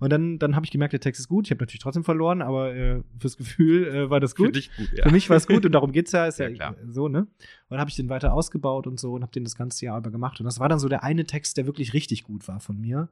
Und 0.00 0.10
dann, 0.10 0.38
dann 0.38 0.54
habe 0.56 0.64
ich 0.64 0.70
gemerkt, 0.72 0.92
der 0.92 1.00
Text 1.00 1.20
ist 1.20 1.28
gut. 1.28 1.46
Ich 1.46 1.50
habe 1.50 1.60
natürlich 1.60 1.80
trotzdem 1.82 2.04
verloren, 2.04 2.40
aber 2.42 2.74
äh, 2.74 3.02
fürs 3.18 3.36
Gefühl 3.36 3.86
äh, 3.88 4.10
war 4.10 4.20
das 4.20 4.32
Für 4.32 4.44
gut. 4.44 4.56
dich 4.56 4.70
gut, 4.76 4.88
ja. 4.96 5.04
Für 5.04 5.10
mich 5.12 5.28
war 5.28 5.36
es 5.36 5.46
gut 5.46 5.64
und 5.66 5.72
darum 5.72 5.92
geht's 5.92 6.12
ja, 6.12 6.26
ist 6.26 6.38
ja, 6.38 6.48
Ja, 6.48 6.54
klar. 6.54 6.76
so, 6.88 7.08
ne? 7.08 7.20
Und 7.20 7.28
dann 7.68 7.80
habe 7.80 7.90
ich 7.90 7.96
den 7.96 8.08
weiter 8.08 8.32
ausgebaut 8.32 8.86
und 8.86 8.98
so 9.00 9.12
und 9.12 9.22
habe 9.22 9.32
den 9.32 9.44
das 9.44 9.56
ganze 9.56 9.84
Jahr 9.84 9.98
über 9.98 10.10
gemacht. 10.10 10.40
Und 10.40 10.44
das 10.46 10.58
war 10.60 10.68
dann 10.68 10.78
so 10.78 10.88
der 10.88 11.02
eine 11.02 11.24
Text, 11.24 11.56
der 11.56 11.66
wirklich 11.66 11.92
richtig 11.94 12.22
gut 12.24 12.46
war 12.48 12.60
von 12.60 12.80
mir. 12.80 13.08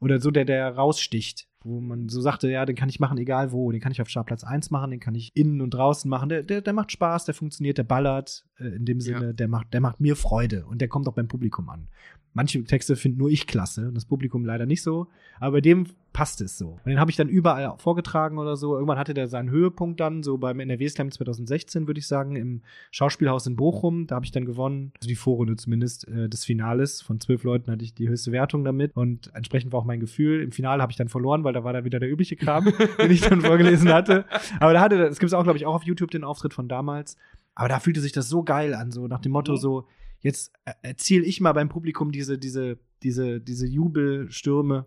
Oder 0.00 0.20
so 0.20 0.30
der, 0.30 0.44
der 0.44 0.74
raussticht, 0.76 1.48
wo 1.64 1.80
man 1.80 2.08
so 2.08 2.20
sagte, 2.20 2.50
ja, 2.50 2.64
den 2.64 2.76
kann 2.76 2.88
ich 2.88 3.00
machen, 3.00 3.18
egal 3.18 3.52
wo. 3.52 3.70
Den 3.72 3.80
kann 3.80 3.92
ich 3.92 4.00
auf 4.00 4.08
Startplatz 4.08 4.44
1 4.44 4.70
machen, 4.70 4.90
den 4.90 5.00
kann 5.00 5.14
ich 5.14 5.32
innen 5.34 5.60
und 5.60 5.70
draußen 5.70 6.08
machen. 6.08 6.28
Der, 6.28 6.42
der, 6.42 6.60
der 6.60 6.72
macht 6.72 6.92
Spaß, 6.92 7.24
der 7.24 7.34
funktioniert, 7.34 7.78
der 7.78 7.84
ballert 7.84 8.44
äh, 8.58 8.68
in 8.68 8.84
dem 8.84 9.00
Sinne, 9.00 9.26
Ja. 9.26 9.32
der, 9.32 9.48
macht, 9.48 9.72
der 9.74 9.80
macht 9.80 10.00
mir 10.00 10.16
Freude 10.16 10.66
und 10.66 10.80
der 10.80 10.88
kommt 10.88 11.08
auch 11.08 11.14
beim 11.14 11.28
Publikum 11.28 11.68
an. 11.68 11.88
Manche 12.34 12.62
Texte 12.62 12.94
finden 12.94 13.18
nur 13.18 13.30
ich 13.30 13.46
klasse 13.46 13.88
und 13.88 13.94
das 13.96 14.04
Publikum 14.04 14.44
leider 14.44 14.66
nicht 14.66 14.82
so. 14.82 15.08
Aber 15.40 15.52
bei 15.52 15.60
dem 15.60 15.86
passt 16.12 16.40
es 16.40 16.58
so. 16.58 16.78
Und 16.84 16.86
den 16.86 17.00
habe 17.00 17.10
ich 17.10 17.16
dann 17.16 17.28
überall 17.28 17.74
vorgetragen 17.78 18.38
oder 18.38 18.56
so. 18.56 18.74
Irgendwann 18.74 18.98
hatte 18.98 19.14
der 19.14 19.28
seinen 19.28 19.50
Höhepunkt 19.50 19.98
dann, 19.98 20.22
so 20.22 20.36
beim 20.38 20.60
NRW 20.60 20.88
Slam 20.88 21.10
2016, 21.10 21.86
würde 21.86 21.98
ich 21.98 22.06
sagen, 22.06 22.36
im 22.36 22.62
Schauspielhaus 22.90 23.46
in 23.46 23.56
Bochum. 23.56 24.06
Da 24.06 24.16
habe 24.16 24.24
ich 24.26 24.30
dann 24.30 24.44
gewonnen, 24.44 24.92
also 24.96 25.08
die 25.08 25.14
Vorrunde 25.16 25.56
zumindest 25.56 26.06
äh, 26.08 26.28
des 26.28 26.44
Finales. 26.44 27.00
Von 27.02 27.18
zwölf 27.18 27.44
Leuten 27.44 27.70
hatte 27.72 27.84
ich 27.84 27.94
die 27.94 28.08
höchste 28.08 28.30
Wertung 28.30 28.62
damit. 28.62 28.94
Und 28.94 29.34
entsprechend 29.34 29.72
war 29.72 29.80
auch 29.80 29.84
mein 29.84 30.00
Gefühl. 30.00 30.40
Im 30.42 30.52
Finale 30.52 30.82
habe 30.82 30.92
ich 30.92 30.96
dann 30.98 31.08
verloren, 31.08 31.44
weil 31.48 31.54
da 31.54 31.64
war 31.64 31.72
dann 31.72 31.84
wieder 31.84 31.98
der 31.98 32.10
übliche 32.10 32.36
Kram, 32.36 32.64
den 33.02 33.10
ich 33.10 33.22
dann 33.22 33.40
vorgelesen 33.40 33.92
hatte. 33.92 34.26
Aber 34.60 34.72
da 34.74 34.80
hatte, 34.80 35.02
es 35.06 35.18
gibt 35.18 35.32
auch, 35.34 35.42
glaube 35.42 35.58
ich, 35.58 35.64
auch 35.66 35.74
auf 35.74 35.82
YouTube 35.84 36.10
den 36.10 36.22
Auftritt 36.24 36.54
von 36.54 36.68
damals. 36.68 37.16
Aber 37.54 37.68
da 37.68 37.80
fühlte 37.80 38.00
sich 38.00 38.12
das 38.12 38.28
so 38.28 38.42
geil 38.44 38.74
an, 38.74 38.92
so 38.92 39.08
nach 39.08 39.20
dem 39.20 39.32
Motto 39.32 39.56
so, 39.56 39.86
jetzt 40.20 40.52
erziele 40.82 41.24
ich 41.24 41.40
mal 41.40 41.52
beim 41.52 41.68
Publikum 41.68 42.12
diese, 42.12 42.38
diese, 42.38 42.78
diese, 43.02 43.40
diese 43.40 43.66
Jubelstürme, 43.66 44.86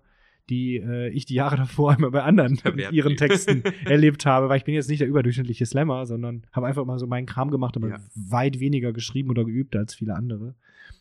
die 0.49 0.77
äh, 0.77 1.09
ich 1.09 1.25
die 1.25 1.33
Jahre 1.35 1.55
davor 1.57 1.93
immer 1.97 2.11
bei 2.11 2.23
anderen 2.23 2.59
mit 2.75 2.91
ihren 2.91 3.15
Texten 3.15 3.63
erlebt 3.85 4.25
habe, 4.25 4.49
weil 4.49 4.57
ich 4.57 4.63
bin 4.63 4.73
jetzt 4.73 4.89
nicht 4.89 5.01
der 5.01 5.07
überdurchschnittliche 5.07 5.65
Slammer, 5.65 6.05
sondern 6.05 6.43
habe 6.51 6.67
einfach 6.67 6.85
mal 6.85 6.99
so 6.99 7.07
meinen 7.07 7.25
Kram 7.25 7.51
gemacht, 7.51 7.75
aber 7.77 7.89
Ja. 7.89 7.99
weit 8.15 8.59
weniger 8.59 8.93
geschrieben 8.93 9.29
oder 9.29 9.43
geübt 9.45 9.75
als 9.75 9.93
viele 9.95 10.15
andere. 10.15 10.55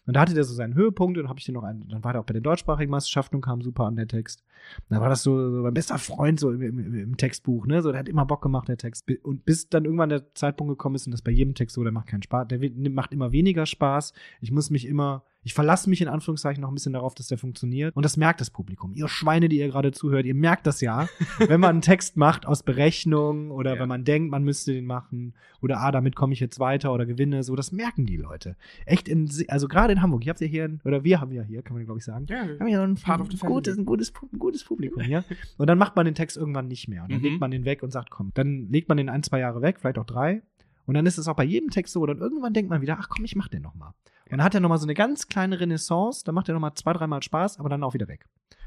Und 0.06 0.14
da 0.14 0.20
hatte 0.20 0.34
der 0.34 0.44
so 0.44 0.54
seinen 0.54 0.74
Höhepunkt 0.74 1.18
und 1.18 1.28
habe 1.28 1.38
ich 1.38 1.44
den 1.44 1.54
noch 1.54 1.62
einen, 1.62 1.88
dann 1.88 2.02
war 2.04 2.12
der 2.12 2.20
auch 2.20 2.26
bei 2.26 2.34
den 2.34 2.42
deutschsprachigen 2.42 2.90
Meisterschaften 2.90 3.36
und 3.36 3.42
kam 3.42 3.60
super 3.62 3.84
an 3.84 3.96
der 3.96 4.08
Text. 4.08 4.42
Und 4.78 4.90
dann 4.94 5.00
war 5.00 5.08
das 5.08 5.22
so, 5.22 5.50
so 5.50 5.62
mein 5.62 5.74
bester 5.74 5.98
Freund 5.98 6.38
so 6.40 6.50
im, 6.52 6.62
im, 6.62 6.94
im 6.94 7.16
Textbuch, 7.16 7.66
ne? 7.66 7.82
So, 7.82 7.90
der 7.90 8.00
hat 8.00 8.08
immer 8.08 8.26
Bock 8.26 8.42
gemacht, 8.42 8.68
der 8.68 8.76
Text. 8.76 9.04
Und 9.22 9.44
bis 9.44 9.68
dann 9.68 9.84
irgendwann 9.84 10.08
der 10.08 10.34
Zeitpunkt 10.34 10.70
gekommen 10.72 10.94
ist, 10.96 11.06
und 11.06 11.12
das 11.12 11.22
bei 11.22 11.30
jedem 11.32 11.54
Text 11.54 11.74
so, 11.74 11.82
der 11.82 11.92
macht 11.92 12.06
keinen 12.08 12.22
Spaß, 12.22 12.48
der 12.48 12.58
macht 12.90 13.12
immer 13.12 13.32
weniger 13.32 13.66
Spaß. 13.66 14.12
Ich 14.40 14.50
muss 14.52 14.70
mich 14.70 14.86
immer, 14.86 15.24
ich 15.42 15.54
verlasse 15.54 15.88
mich 15.88 16.02
in 16.02 16.08
Anführungszeichen 16.08 16.60
noch 16.60 16.70
ein 16.70 16.74
bisschen 16.74 16.92
darauf, 16.92 17.14
dass 17.14 17.28
der 17.28 17.38
funktioniert. 17.38 17.96
Und 17.96 18.04
das 18.04 18.16
merkt 18.16 18.40
das 18.40 18.50
Publikum. 18.50 18.92
Ihr 18.94 19.08
Schweine, 19.08 19.48
die 19.48 19.58
ihr 19.58 19.68
gerade 19.68 19.90
zuhört, 19.92 20.26
ihr 20.26 20.34
merkt 20.34 20.66
das 20.66 20.80
ja, 20.80 21.08
wenn 21.38 21.60
man 21.60 21.70
einen 21.70 21.80
Text 21.82 22.16
macht 22.16 22.46
aus 22.46 22.62
Berechnung 22.62 23.50
oder 23.50 23.74
Ja. 23.74 23.80
wenn 23.80 23.88
man 23.88 24.04
denkt, 24.04 24.30
man 24.30 24.42
müsste 24.44 24.72
den 24.72 24.84
machen 24.86 25.34
oder 25.62 25.80
ah, 25.80 25.90
damit 25.92 26.16
komme 26.16 26.32
ich 26.32 26.40
jetzt 26.40 26.58
weiter 26.58 26.92
oder 26.92 27.06
gewinne, 27.06 27.42
so, 27.42 27.54
das 27.56 27.72
merken 27.72 28.06
die 28.06 28.16
Leute. 28.16 28.56
Echt 28.86 29.08
in, 29.08 29.30
also 29.48 29.68
gerade 29.68 29.92
in 29.92 30.02
Hamburg, 30.02 30.24
ihr 30.26 30.30
habt 30.30 30.40
ja 30.40 30.46
hier, 30.46 30.64
ein- 30.64 30.80
oder 30.84 31.04
wir 31.04 31.20
haben 31.20 31.32
ja 31.32 31.42
hier, 31.42 31.62
kann 31.62 31.76
man 31.76 31.84
glaube 31.84 31.98
ich 31.98 32.04
sagen, 32.04 32.26
Ja, 32.28 32.46
wir 32.46 32.58
haben 32.58 32.68
ja 32.68 32.82
ein, 32.82 32.92
of 32.92 32.98
the 33.30 33.36
family. 33.36 33.54
gutes, 33.54 33.78
ein, 33.78 33.84
gutes, 33.86 34.12
ein 34.32 34.38
gutes 34.38 34.49
Publikum, 34.64 35.02
ja. 35.02 35.24
Und 35.58 35.68
dann 35.68 35.78
macht 35.78 35.96
man 35.96 36.04
den 36.04 36.14
Text 36.14 36.36
irgendwann 36.36 36.68
nicht 36.68 36.88
mehr. 36.88 37.02
Und 37.04 37.12
dann 37.12 37.18
Mhm. 37.20 37.24
legt 37.24 37.40
man 37.40 37.50
den 37.50 37.64
weg 37.64 37.82
und 37.82 37.90
sagt, 37.90 38.10
komm, 38.10 38.30
dann 38.34 38.68
legt 38.70 38.88
man 38.88 38.96
den 38.96 39.08
ein, 39.08 39.22
zwei 39.22 39.38
Jahre 39.40 39.62
weg, 39.62 39.78
vielleicht 39.80 39.98
auch 39.98 40.04
drei. 40.06 40.42
Und 40.86 40.94
dann 40.94 41.06
ist 41.06 41.18
es 41.18 41.28
auch 41.28 41.36
bei 41.36 41.44
jedem 41.44 41.70
Text 41.70 41.92
so, 41.92 42.04
dann 42.06 42.18
irgendwann 42.18 42.52
denkt 42.52 42.70
man 42.70 42.80
wieder, 42.82 42.98
ach 43.00 43.08
komm, 43.08 43.24
ich 43.24 43.36
mach 43.36 43.48
den 43.48 43.62
nochmal. 43.62 43.92
Und 44.24 44.32
dann 44.38 44.42
hat 44.44 44.54
er 44.54 44.60
nochmal 44.60 44.78
so 44.78 44.86
eine 44.86 44.94
ganz 44.94 45.28
kleine 45.28 45.58
Renaissance, 45.60 46.24
dann 46.24 46.34
macht 46.34 46.48
er 46.48 46.54
nochmal 46.54 46.74
zwei, 46.74 46.92
dreimal 46.92 47.22
Spaß, 47.22 47.58
aber 47.58 47.68
dann 47.68 47.82
auch 47.84 47.94
wieder 47.94 48.08
weg. 48.08 48.26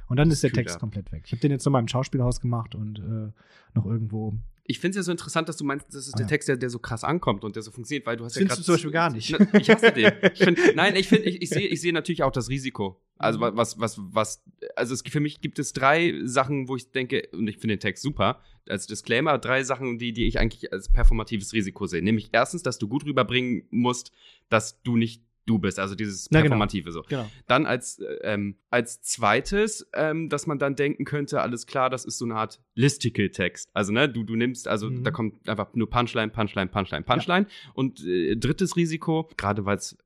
Und 0.09 0.17
dann 0.17 0.29
ist 0.31 0.43
der 0.43 0.51
Text 0.51 0.75
ja. 0.75 0.79
komplett 0.79 1.11
weg. 1.11 1.23
Ich 1.25 1.31
habe 1.31 1.41
den 1.41 1.51
jetzt 1.51 1.65
nochmal 1.65 1.81
im 1.81 1.87
Schauspielhaus 1.87 2.39
gemacht 2.41 2.75
und 2.75 2.99
äh, 2.99 3.31
noch 3.73 3.85
irgendwo. 3.85 4.33
Ich 4.65 4.79
finde 4.79 4.91
es 4.91 4.95
ja 4.97 5.03
so 5.03 5.11
interessant, 5.11 5.49
dass 5.49 5.57
du 5.57 5.65
meinst, 5.65 5.87
das 5.89 6.07
ist 6.07 6.13
Ah, 6.13 6.17
der 6.17 6.25
ja. 6.25 6.29
Text, 6.29 6.47
der, 6.47 6.55
der 6.55 6.69
so 6.69 6.79
krass 6.79 7.03
ankommt 7.03 7.43
und 7.43 7.55
der 7.57 7.63
so 7.63 7.71
funktioniert, 7.71 8.05
weil 8.05 8.15
du 8.15 8.23
hast 8.23 8.35
findest 8.37 8.59
ja 8.59 8.61
du 8.61 8.65
zum 8.65 8.75
Beispiel 8.75 8.91
gar 8.91 9.09
nicht. 9.13 9.35
Na, 9.37 9.59
Ich 9.59 9.69
hasse 9.69 9.91
den. 9.91 10.11
Ich 10.33 10.39
find, 10.43 10.57
nein, 10.75 10.95
ich 10.95 11.07
finde, 11.09 11.25
ich, 11.27 11.41
ich 11.41 11.49
sehe 11.49 11.67
ich 11.67 11.81
sehe 11.81 11.91
natürlich 11.91 12.23
auch 12.23 12.31
das 12.31 12.47
Risiko. 12.49 13.01
Also 13.17 13.39
Mhm. 13.39 13.57
was, 13.57 13.79
was, 13.79 13.97
was, 13.99 14.43
also 14.75 14.93
es, 14.93 15.01
für 15.01 15.19
mich 15.19 15.41
gibt 15.41 15.59
es 15.59 15.73
drei 15.73 16.13
Sachen, 16.23 16.67
wo 16.69 16.75
ich 16.77 16.91
denke, 16.91 17.27
und 17.33 17.47
ich 17.47 17.57
finde 17.57 17.75
den 17.75 17.81
Text 17.81 18.03
super, 18.03 18.39
als 18.67 18.87
Disclaimer, 18.87 19.37
drei 19.37 19.63
Sachen, 19.63 19.97
die, 19.99 20.13
die 20.13 20.25
ich 20.27 20.39
eigentlich 20.39 20.71
als 20.71 20.87
performatives 20.89 21.51
Risiko 21.51 21.85
sehe. 21.85 22.01
Nämlich 22.01 22.29
erstens, 22.31 22.63
dass 22.63 22.79
du 22.79 22.87
gut 22.87 23.05
rüberbringen 23.05 23.63
musst, 23.69 24.11
dass 24.49 24.81
du 24.83 24.95
nicht 24.95 25.23
du 25.45 25.59
bist, 25.59 25.79
also 25.79 25.95
dieses 25.95 26.29
Na, 26.31 26.39
genau. 26.39 26.51
Performative 26.51 26.91
so. 26.91 27.01
Genau. 27.09 27.29
Dann 27.47 27.65
als, 27.65 27.99
äh, 27.99 28.05
ähm, 28.23 28.55
als 28.69 29.01
zweites, 29.01 29.87
ähm, 29.93 30.29
dass 30.29 30.47
man 30.47 30.59
dann 30.59 30.75
denken 30.75 31.05
könnte, 31.05 31.41
alles 31.41 31.67
klar, 31.67 31.89
das 31.89 32.05
ist 32.05 32.17
so 32.17 32.25
eine 32.25 32.35
Art 32.35 32.61
Listicle-Text. 32.75 33.69
Also, 33.73 33.91
ne, 33.91 34.07
du, 34.09 34.23
du 34.23 34.35
nimmst, 34.35 34.67
also 34.67 34.89
Mhm. 34.89 35.03
da 35.03 35.11
kommt 35.11 35.49
einfach 35.49 35.73
nur 35.73 35.89
Punchline, 35.89 36.29
Punchline, 36.29 36.67
Punchline, 36.69 37.03
Punchline. 37.03 37.47
Und 37.73 38.03
äh, 38.05 38.35
drittes 38.35 38.75
Risiko, 38.75 39.29
gerade 39.37 39.65
weil 39.65 39.77
es 39.77 39.97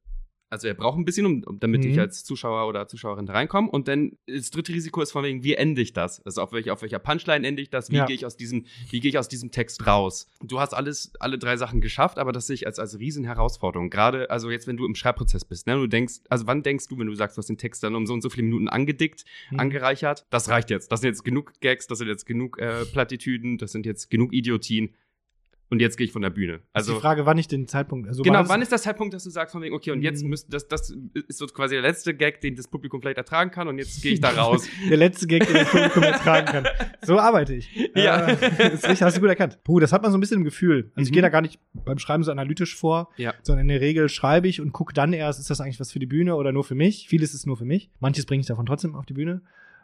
also 0.50 0.68
er 0.68 0.74
braucht 0.74 0.98
ein 0.98 1.06
bisschen, 1.06 1.26
um, 1.46 1.60
damit 1.60 1.84
Mhm. 1.84 1.92
ich 1.92 2.00
als 2.00 2.24
Zuschauer 2.24 2.68
oder 2.68 2.88
Zuschauerin 2.88 3.28
reinkomme. 3.28 3.70
Und 3.70 3.88
dann 3.88 4.18
das 4.28 4.50
dritte 4.52 4.74
Risiko 4.74 5.02
ist 5.02 5.12
von 5.12 5.24
wegen, 5.24 5.44
wie 5.44 5.56
ende 5.56 5.82
ich 5.82 5.94
das? 5.94 6.26
Also 6.26 6.42
auf, 6.42 6.52
welch, 6.52 6.72
auf 6.72 6.82
welcher 6.82 7.00
Punchline 7.00 7.46
ende 7.48 7.62
ich 7.62 7.70
das? 7.70 7.92
Wie 7.92 7.98
Ja. 7.98 8.06
gehe 8.06 8.16
ich 8.16 8.26
aus 8.26 8.38
diesem, 8.38 8.66
wie 8.90 9.00
gehe 9.00 9.10
ich 9.10 9.18
aus 9.18 9.28
diesem 9.28 9.52
Text 9.52 9.86
raus? 9.88 10.28
Du 10.44 10.60
hast 10.60 10.74
alles, 10.74 11.12
alle 11.20 11.38
drei 11.38 11.58
Sachen 11.58 11.82
geschafft, 11.82 12.18
aber 12.18 12.32
das 12.32 12.48
sehe 12.48 12.54
ich 12.56 12.66
als, 12.68 12.80
als 12.80 12.98
Riesenherausforderung. 12.98 13.90
Gerade, 13.90 14.30
also 14.30 14.50
jetzt, 14.50 14.68
wenn 14.68 14.78
du 14.78 14.86
im 14.86 14.96
Schreibprozess 14.96 15.46
bist, 15.46 15.68
ne? 15.68 15.76
Du 15.76 15.88
denkst, 15.88 16.22
also 16.30 16.48
wann 16.48 16.64
denkst 16.64 16.88
du, 16.88 16.98
wenn 16.98 17.08
du 17.08 17.16
sagst, 17.16 17.38
du 17.38 17.40
hast 17.40 17.48
den 17.50 17.58
Text 17.58 17.84
dann 17.84 17.96
um 17.96 18.06
so 18.08 18.14
und 18.14 18.22
so 18.22 18.30
viele 18.30 18.44
Minuten 18.44 18.68
angedickt, 18.70 19.26
Mhm. 19.52 19.60
angereichert, 19.60 20.26
das 20.30 20.50
reicht 20.50 20.70
jetzt. 20.70 20.92
Das 20.92 21.02
sind 21.02 21.10
jetzt 21.10 21.24
genug 21.24 21.54
Gags, 21.62 21.88
das 21.88 21.98
sind 22.00 22.08
jetzt 22.08 22.26
genug 22.26 22.58
äh, 22.60 22.86
Plattitüden, 22.86 23.58
das 23.58 23.72
sind 23.72 23.86
jetzt 23.86 24.10
genug 24.10 24.34
Idiotien. 24.34 24.94
Und 25.70 25.82
jetzt 25.82 25.98
gehe 25.98 26.06
ich 26.06 26.12
von 26.14 26.22
der 26.22 26.30
Bühne. 26.30 26.62
Also 26.74 26.92
Also 26.92 26.94
die 26.94 27.02
Frage, 27.02 27.26
wann 27.26 27.38
ich 27.38 27.48
den 27.48 27.68
Zeitpunkt. 27.68 28.08
Also 28.08 28.24
genau, 28.24 28.40
das- 28.40 28.50
wann 28.50 28.62
ist 28.62 28.72
der 28.72 28.80
Zeitpunkt, 28.80 29.14
dass 29.14 29.24
du 29.26 29.30
sagst 29.30 29.52
von 29.52 29.62
wegen, 29.62 29.76
okay, 29.76 29.92
und 29.92 30.02
jetzt 30.02 30.24
Mhm. 30.24 30.30
müsst 30.30 30.54
das 30.54 30.68
das 30.68 30.90
ist 31.14 31.38
so 31.38 31.46
quasi 31.48 31.76
der 31.76 31.82
letzte 31.82 32.14
Gag, 32.16 32.40
den 32.42 32.56
das 32.56 32.68
Publikum 32.68 33.02
vielleicht 33.02 33.18
ertragen 33.18 33.52
kann 33.52 33.68
und 33.68 33.78
jetzt 33.78 34.02
gehe 34.02 34.14
ich 34.14 34.22
da 34.22 34.30
raus. 34.38 34.68
der 34.90 34.98
letzte 34.98 35.28
Gag, 35.28 35.46
den 35.46 35.54
das 35.56 35.70
Publikum 35.70 36.04
jetzt 36.04 36.22
tragen 36.24 36.46
kann. 36.48 36.68
So 37.04 37.20
arbeite 37.20 37.54
ich. 37.56 37.70
Ja. 37.96 38.28
Äh, 38.28 38.74
ist 38.74 38.84
richtig, 38.86 39.02
hast 39.04 39.18
du 39.18 39.22
gut 39.22 39.30
erkannt. 39.30 39.60
Puh, 39.64 39.80
das 39.80 39.92
hat 39.92 40.02
man 40.04 40.12
so 40.12 40.18
ein 40.18 40.22
bisschen 40.22 40.38
im 40.38 40.44
Gefühl. 40.46 40.92
Also 40.96 41.08
ich 41.08 41.10
Mhm. 41.12 41.14
gehe 41.14 41.22
da 41.22 41.30
gar 41.30 41.42
nicht 41.42 41.60
beim 41.74 41.98
Schreiben 42.00 42.24
so 42.24 42.32
analytisch 42.32 42.76
vor, 42.76 43.10
Ja. 43.18 43.34
sondern 43.44 43.64
in 43.66 43.70
der 43.70 43.82
Regel 43.82 44.08
schreibe 44.10 44.48
ich 44.48 44.62
und 44.62 44.72
gucke 44.72 44.94
dann 44.94 45.12
erst, 45.14 45.40
ist 45.40 45.50
das 45.50 45.60
eigentlich 45.62 45.80
was 45.80 45.92
für 45.92 46.00
die 46.00 46.06
Bühne 46.06 46.36
oder 46.36 46.52
nur 46.52 46.64
für 46.64 46.76
mich? 46.76 47.08
Vieles 47.10 47.34
ist 47.34 47.46
nur 47.46 47.58
für 47.58 47.66
mich. 47.66 47.90
Manches 48.00 48.26
bringe 48.26 48.42
ich 48.42 48.48
davon 48.48 48.66
trotzdem 48.66 48.96
auf 48.96 49.06
die 49.06 49.14
Bühne. 49.14 49.42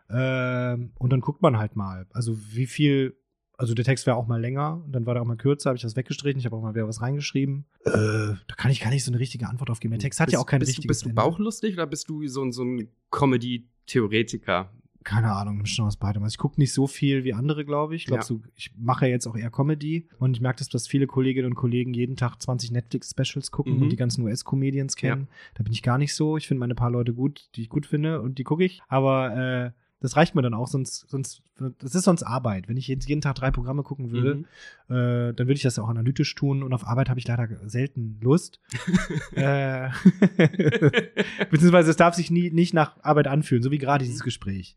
Ähm, 0.09 0.91
und 0.99 1.11
dann 1.11 1.21
guckt 1.21 1.41
man 1.41 1.57
halt 1.57 1.75
mal. 1.75 2.05
Also 2.11 2.37
wie 2.51 2.67
viel, 2.67 3.15
also 3.57 3.73
der 3.73 3.85
Text 3.85 4.05
wäre 4.07 4.17
auch 4.17 4.27
mal 4.27 4.41
länger 4.41 4.81
und 4.85 4.91
dann 4.93 5.05
war 5.05 5.13
der 5.13 5.21
auch 5.23 5.27
mal 5.27 5.37
kürzer, 5.37 5.69
habe 5.69 5.77
ich 5.77 5.83
das 5.83 5.95
weggestrichen, 5.95 6.39
ich 6.39 6.45
habe 6.45 6.55
auch 6.55 6.61
mal 6.61 6.73
wieder 6.75 6.87
was 6.87 7.01
reingeschrieben. 7.01 7.65
Äh, 7.85 7.91
da 7.91 8.55
kann 8.57 8.71
ich 8.71 8.81
gar 8.81 8.89
nicht 8.89 9.03
so 9.03 9.11
eine 9.11 9.19
richtige 9.19 9.47
Antwort 9.47 9.69
aufgeben. 9.69 9.91
Der 9.91 9.99
Text 9.99 10.19
hat 10.19 10.31
ja 10.31 10.39
auch 10.39 10.45
kein 10.45 10.59
bist, 10.59 10.69
richtiges 10.69 10.87
Bist 11.01 11.05
du 11.05 11.13
bauchlustig 11.15 11.73
oder 11.75 11.85
bist 11.87 12.09
du 12.09 12.27
so, 12.27 12.41
ein- 12.43 12.51
so 12.51 12.63
ein 12.63 12.89
Comedy-Theoretiker? 13.11 14.69
keine 15.05 15.33
Ahnung, 15.33 15.57
Mischung 15.57 15.85
aus 15.85 15.97
beidem. 15.97 16.23
Also 16.23 16.35
ich 16.35 16.37
gucke 16.37 16.61
nicht 16.61 16.71
so 16.71 16.87
viel 16.87 17.25
wie 17.25 17.33
andere, 17.33 17.65
glaube 17.65 17.93
ich. 17.93 18.03
Ich 18.03 18.07
glaube, 18.07 18.21
Ja. 18.21 18.25
so, 18.25 18.39
ich 18.55 18.71
mache 18.77 19.05
ja 19.05 19.11
jetzt 19.11 19.27
auch 19.27 19.35
eher 19.35 19.51
Comedy 19.51 20.07
und 20.17 20.37
ich 20.37 20.41
merke, 20.41 20.59
dass, 20.59 20.69
dass 20.69 20.87
viele 20.87 21.07
Kolleginnen 21.07 21.47
und 21.47 21.55
Kollegen 21.55 21.93
jeden 21.93 22.15
Tag 22.15 22.41
20 22.41 22.71
Netflix-Specials 22.71 23.51
gucken 23.51 23.75
Mhm. 23.75 23.81
und 23.81 23.89
die 23.89 23.97
ganzen 23.97 24.23
US-Comedians 24.23 24.95
kennen. 24.95 25.27
Da 25.55 25.63
bin 25.63 25.73
ich 25.73 25.83
gar 25.83 25.97
nicht 25.97 26.15
so. 26.15 26.37
Ich 26.37 26.47
finde 26.47 26.59
meine 26.61 26.73
paar 26.73 26.89
Leute 26.89 27.13
gut, 27.13 27.49
die 27.55 27.63
ich 27.63 27.69
gut 27.69 27.85
finde 27.85 28.21
und 28.21 28.37
die 28.37 28.45
gucke 28.45 28.63
ich. 28.63 28.81
Aber 28.87 29.35
äh, 29.35 29.71
das 30.03 30.17
reicht 30.17 30.35
mir 30.35 30.41
dann 30.41 30.53
auch, 30.53 30.67
sonst, 30.67 31.09
sonst, 31.09 31.41
das 31.79 31.95
ist 31.95 32.03
sonst 32.03 32.23
Arbeit. 32.23 32.67
Wenn 32.67 32.75
ich 32.75 32.89
jetzt 32.89 33.07
jeden 33.07 33.21
Tag 33.21 33.35
drei 33.35 33.51
Programme 33.51 33.83
gucken 33.83 34.11
würde, 34.11 34.35
Mhm. 34.35 34.45
äh, 34.89 35.33
dann 35.33 35.47
würde 35.47 35.53
ich 35.53 35.61
das 35.61 35.79
auch 35.79 35.87
analytisch 35.87 36.35
tun 36.35 36.61
und 36.61 36.73
auf 36.73 36.85
Arbeit 36.85 37.09
habe 37.09 37.19
ich 37.19 37.27
leider 37.27 37.47
selten 37.65 38.19
Lust. 38.21 38.59
äh, 39.35 39.89
beziehungsweise 41.49 41.89
es 41.89 41.95
darf 41.95 42.15
sich 42.15 42.29
nie, 42.31 42.51
nicht 42.51 42.73
nach 42.73 43.01
Arbeit 43.01 43.27
anfühlen, 43.27 43.63
so 43.63 43.71
wie 43.71 43.77
gerade 43.77 44.03
dieses 44.03 44.23
Gespräch. 44.23 44.75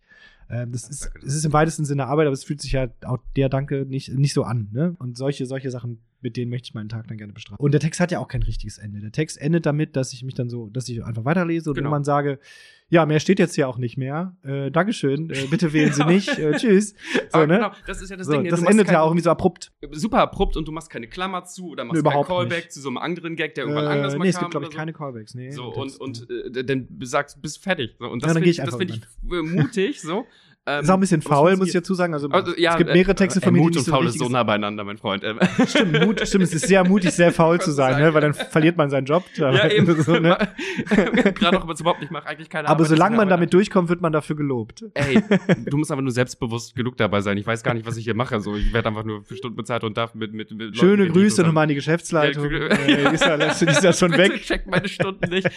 Ähm, 0.49 0.71
das 0.71 0.88
ist, 0.88 1.11
es 1.26 1.35
ist 1.35 1.45
im 1.45 1.52
weitesten 1.52 1.85
Sinne 1.85 2.06
Arbeit, 2.06 2.26
aber 2.26 2.35
es 2.35 2.45
fühlt 2.45 2.61
sich 2.61 2.73
ja 2.73 2.87
auch 3.04 3.18
der 3.35 3.49
Danke 3.49 3.85
nicht, 3.85 4.12
nicht 4.14 4.33
so 4.33 4.45
an. 4.45 4.68
Ne? 4.73 4.95
Und 5.00 5.18
solche, 5.18 5.45
solche 5.45 5.71
Sachen, 5.73 5.99
mit 6.20 6.37
denen 6.37 6.50
möchte 6.50 6.66
ich 6.66 6.75
meinen 6.75 6.88
Tag 6.88 7.06
dann 7.08 7.18
gerne 7.18 7.32
bestreiten. 7.32 7.62
Und 7.62 7.73
der 7.73 7.80
Text 7.80 8.00
hat 8.00 8.11
ja 8.11 8.18
auch 8.18 8.28
kein 8.28 8.42
richtiges 8.42 8.78
Ende. 8.78 9.00
Der 9.00 9.12
Text 9.12 9.40
endet 9.40 9.66
damit, 9.66 9.96
dass 9.96 10.12
ich 10.12 10.23
mich 10.25 10.35
dann 10.35 10.49
so, 10.49 10.68
dass 10.70 10.88
ich 10.88 11.04
einfach 11.04 11.25
weiterlese 11.25 11.70
und 11.70 11.76
Genau. 11.76 11.88
irgendwann 11.88 12.04
sage, 12.04 12.38
ja, 12.88 13.04
mehr 13.04 13.18
steht 13.18 13.38
jetzt 13.40 13.54
hier 13.56 13.68
auch 13.68 13.78
nicht 13.78 13.96
mehr. 13.96 14.37
Äh, 14.44 14.70
Dankeschön, 14.70 15.28
äh, 15.30 15.46
bitte 15.50 15.73
wählen 15.73 15.92
Sie 15.92 16.00
Ja. 16.02 16.06
nicht. 16.06 16.38
Äh, 16.38 16.52
tschüss. 16.56 16.90
So, 16.90 17.20
Aber 17.32 17.46
ne? 17.49 17.54
genau, 17.56 17.70
das 17.87 18.00
ist 18.00 18.11
ja 18.11 18.16
das 18.16 18.26
so, 18.28 18.32
Ding. 18.35 18.44
du 18.44 18.50
das 18.50 18.62
endet 18.62 18.88
ja 18.90 19.02
auch 19.02 19.08
irgendwie 19.08 19.25
so 19.25 19.30
abrupt. 19.30 19.73
super 19.90 20.18
abrupt 20.18 20.56
und 20.56 20.66
du 20.68 20.73
machst 20.73 20.88
keine 20.90 21.08
Klammer 21.08 21.44
zu 21.44 21.70
oder 21.70 21.85
machst 21.85 22.02
Nö, 22.02 22.08
keinen 22.11 22.25
Callback 22.25 22.56
nicht. 22.64 22.73
zu 22.73 22.80
so 22.80 22.88
einem 22.88 22.99
anderen 22.99 23.35
Gag, 23.37 23.54
der 23.56 23.64
irgendwann 23.64 23.87
anders 23.88 24.14
Äh, 24.14 24.18
mal 24.18 24.25
nee, 24.25 24.30
es 24.30 24.37
kam 24.37 24.44
gibt, 24.44 24.50
glaube 24.52 24.66
ich, 24.66 24.73
so. 24.73 24.76
keine 24.78 24.92
Callbacks. 24.92 25.35
Nee, 25.35 25.50
So, 25.50 25.64
und, 25.75 25.96
und 25.96 26.28
äh, 26.30 26.64
dann 26.64 26.87
sagst, 27.02 27.42
bist 27.42 27.62
fertig. 27.62 27.96
So, 27.99 28.06
und 28.08 28.23
das 28.23 28.28
Ja, 28.30 28.35
finde 28.35 28.49
ich, 28.50 28.61
find 28.61 28.90
ich 28.90 29.42
mutig, 29.52 30.00
so. 30.00 30.26
Ähm, 30.68 30.82
ist 30.82 30.90
auch 30.90 30.94
ein 30.94 31.00
bisschen 31.00 31.23
faul, 31.23 31.56
muss 31.56 31.68
ich 31.68 31.75
dazu 31.75 31.94
sagen. 31.94 32.12
Also, 32.12 32.28
Also, 32.28 32.56
ja, 32.56 32.73
es 32.73 32.76
gibt 32.78 32.92
mehrere 32.92 33.12
äh, 33.12 33.14
Texte 33.14 33.40
äh, 33.40 33.42
von 33.42 33.52
mir, 33.52 33.58
die 33.61 33.62
Mut 33.64 33.70
nicht 33.70 33.78
und 33.78 33.85
so 33.85 33.90
faul 33.92 34.04
ist 34.04 34.14
richtiges 34.14 34.26
so 34.28 34.32
nah 34.32 34.42
beieinander, 34.42 34.82
mein 34.85 34.99
Freund. 34.99 35.23
Ähm, 35.23 35.38
Stimmt, 35.66 36.04
Mut, 36.04 36.26
stimmt, 36.26 36.44
es 36.44 36.52
ist 36.54 36.66
sehr 36.66 36.82
mutig, 36.85 37.12
sehr 37.12 37.32
faul 37.32 37.61
zu 37.61 37.70
sein, 37.70 38.00
ne? 38.00 38.12
weil 38.12 38.20
dann 38.20 38.35
verliert 38.50 38.76
man 38.76 38.90
seinen 38.90 39.06
Job. 39.06 39.25
ja, 39.37 39.68
eben. 39.70 39.87
So, 40.06 40.18
ne? 40.18 40.37
Gerade 41.35 41.58
auch, 41.58 41.66
wenn 41.68 41.76
überhaupt 41.76 42.00
nicht 42.00 42.11
macht, 42.11 42.26
eigentlich 42.26 42.50
keine 42.50 42.68
Aber 42.68 42.80
Arbeit, 42.80 42.88
solange 42.88 43.14
ist 43.14 43.18
man 43.18 43.28
damit 43.28 43.52
durchkommt, 43.54 43.88
wird 43.88 44.00
man 44.02 44.12
dafür 44.12 44.37
gelobt. 44.37 44.85
Ey, 44.94 45.23
du 45.64 45.76
musst 45.78 45.90
aber 45.90 46.02
nur 46.02 46.12
selbstbewusst 46.12 46.76
genug 46.76 46.96
dabei 46.96 47.20
sein. 47.23 47.38
Ich 47.38 47.46
weiß 47.46 47.62
gar 47.62 47.75
nicht, 47.75 47.87
was 47.87 47.96
ich 47.96 48.04
hier 48.04 48.14
mache. 48.14 48.40
So, 48.40 48.56
ich 48.56 48.73
werde 48.73 48.88
einfach 48.88 49.04
nur 49.04 49.25
für 49.25 49.37
Stunden 49.37 49.56
bezahlt 49.56 49.85
und 49.85 49.96
darf 49.96 50.14
mit 50.14 50.32
mit, 50.32 50.50
mit 50.50 50.61
Leuten 50.61 50.75
Schöne 50.75 51.06
die 51.06 51.12
Grüße 51.12 51.42
nochmal 51.42 51.62
an 51.64 51.68
die 51.70 51.75
Geschäftsleitung. 51.76 52.50
Ja, 52.50 52.58
äh, 52.58 53.14
ist, 53.14 53.25
ja, 53.25 53.37
die 53.37 53.44
ist 53.44 53.82
ja 53.82 53.92
schon 53.92 54.11
Bitte 54.11 54.35
weg. 54.35 54.42
checkt 54.42 54.66
meine 54.68 54.88
Stunden 54.88 55.30
nicht. 55.30 55.49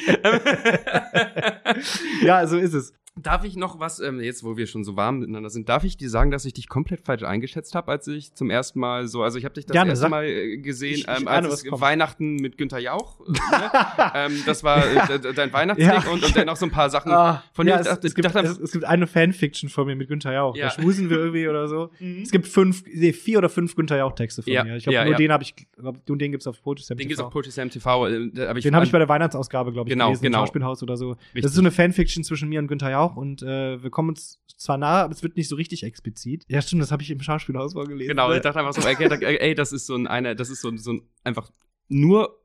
Ja, 2.24 2.46
so 2.48 2.58
ist 2.58 2.74
es. 2.74 2.94
Darf 3.22 3.44
ich 3.44 3.56
noch 3.56 3.80
was, 3.80 4.00
ähm, 4.00 4.20
jetzt 4.20 4.44
wo 4.44 4.58
wir 4.58 4.68
schon 4.68 4.84
so 4.84 4.96
warm 4.96 5.20
miteinander 5.20 5.50
sind, 5.50 5.70
darf 5.70 5.84
ich 5.84 5.98
dir 5.98 6.10
sagen, 6.10 6.32
dass 6.32 6.46
ich 6.46 6.54
dich 6.54 6.68
komplett 6.70 7.02
falsch 7.02 7.24
eingeschätzt 7.24 7.76
habe, 7.76 7.92
als 7.92 8.08
ich 8.08 8.34
zum 8.34 8.50
ersten 8.50 8.80
Mal 8.80 9.08
so, 9.08 9.24
also 9.24 9.38
ich 9.38 9.46
habe 9.46 9.56
dich 9.56 9.66
das 9.66 9.74
Gerne, 9.74 9.92
erste 9.92 10.02
sag. 10.04 10.10
Mal 10.12 10.26
äh, 10.26 10.58
gesehen, 10.58 10.94
Ich- 10.96 11.08
ich 11.08 11.22
ähm, 11.22 11.28
ahne, 11.28 11.48
als 11.50 11.64
es 11.64 11.66
kommt. 11.70 11.82
Weihnachten 11.82 12.36
mit 12.36 12.58
Günther 12.58 12.80
Jauch, 12.80 13.20
äh, 13.22 13.32
ne? 13.32 13.72
ähm, 14.16 14.44
das 14.46 14.64
war 14.64 14.84
äh, 14.86 15.20
de- 15.20 15.34
dein 15.34 15.52
Weihnachtsding 15.54 15.88
Ja. 15.90 16.10
und, 16.12 16.24
und 16.24 16.36
dann 16.36 16.46
noch 16.48 16.56
so 16.56 16.66
ein 16.66 16.72
paar 16.72 16.90
Sachen. 16.90 17.12
Ah, 17.12 17.44
von 17.54 17.68
ja, 17.68 17.76
dir 17.76 17.82
es, 17.82 17.88
dachte- 17.88 18.08
es, 18.08 18.16
gibt, 18.16 18.34
es, 18.36 18.58
es 18.60 18.72
gibt 18.72 18.86
eine 18.86 19.08
Fanfiction 19.08 19.70
von 19.70 19.86
mir 19.88 19.96
mit 19.96 20.08
Günther 20.08 20.34
Jauch. 20.34 20.56
Ja. 20.56 20.66
Da 20.68 20.72
schmusen 20.72 21.10
wir 21.10 21.18
irgendwie 21.18 21.48
oder 21.48 21.68
so. 21.68 21.90
Es 22.22 22.32
gibt 22.32 22.48
fünf, 22.48 22.84
nee, 22.92 23.14
vier 23.14 23.38
oder 23.40 23.50
fünf 23.50 23.76
Günther 23.76 23.98
Jauch-Texte 23.98 24.42
von 24.44 24.52
Ja, 24.54 24.64
mir. 24.64 24.76
Ich 24.78 24.84
glaube, 24.84 24.96
ja, 24.96 25.04
nur 25.04 25.12
ja. 25.14 25.18
den 25.18 25.32
habe 25.32 25.44
ich, 25.44 25.56
glaub, 25.56 25.98
nur 26.08 26.18
den 26.18 26.32
gibt's 26.32 26.48
auf 26.48 26.62
Poetry 26.62 26.96
Den 26.96 27.08
gibt's 27.08 27.20
auf 27.22 27.32
Poetry 27.32 27.52
TV, 27.70 28.08
äh, 28.08 28.30
hab 28.48 28.58
Den 28.60 28.76
habe 28.76 28.86
ich 28.86 28.92
bei 28.92 29.00
der 29.00 29.10
Weihnachtsausgabe, 29.10 29.72
glaube 29.72 29.90
ich, 29.90 29.94
Genau, 29.94 30.08
gelesen, 30.08 30.24
genau. 30.24 30.38
im 30.40 30.42
Schauspielhaus 30.46 30.84
oder 30.84 30.98
so. 30.98 31.12
Richtig. 31.12 31.42
Das 31.44 31.52
ist 31.52 31.56
so 31.56 31.62
eine 31.62 31.72
Fanfiction 31.72 32.24
zwischen 32.24 32.50
mir 32.50 32.60
und 32.60 32.68
Günther 32.68 32.92
Jauch 32.92 33.09
und 33.16 33.42
äh, 33.42 33.82
wir 33.84 33.90
kommen 33.90 34.10
uns 34.10 34.40
zwar 34.58 34.78
nahe, 34.78 35.04
aber 35.04 35.14
es 35.14 35.24
wird 35.24 35.38
nicht 35.38 35.48
so 35.50 35.56
richtig 35.56 35.84
explizit. 35.84 36.46
Ja, 36.50 36.62
stimmt, 36.62 36.82
das 36.82 36.92
habe 36.92 37.02
ich 37.04 37.12
im 37.12 37.22
Schauspielhaus 37.22 37.74
vorgelesen. 37.74 38.10
Genau, 38.10 38.32
ich 38.34 38.42
dachte 38.42 38.60
einfach 38.60 38.74
so, 38.74 38.88
ey, 38.88 38.96
ey, 39.00 39.38
ey, 39.38 39.56
das 39.56 39.72
ist 39.72 39.86
so 39.86 39.96
ein, 39.96 40.08
einer, 40.08 40.36
das 40.36 40.50
ist 40.50 40.62
so, 40.62 40.70
ein- 40.70 40.78
so 40.78 40.94
ein 40.94 41.02
einfach 41.24 41.50
nur, 41.88 42.42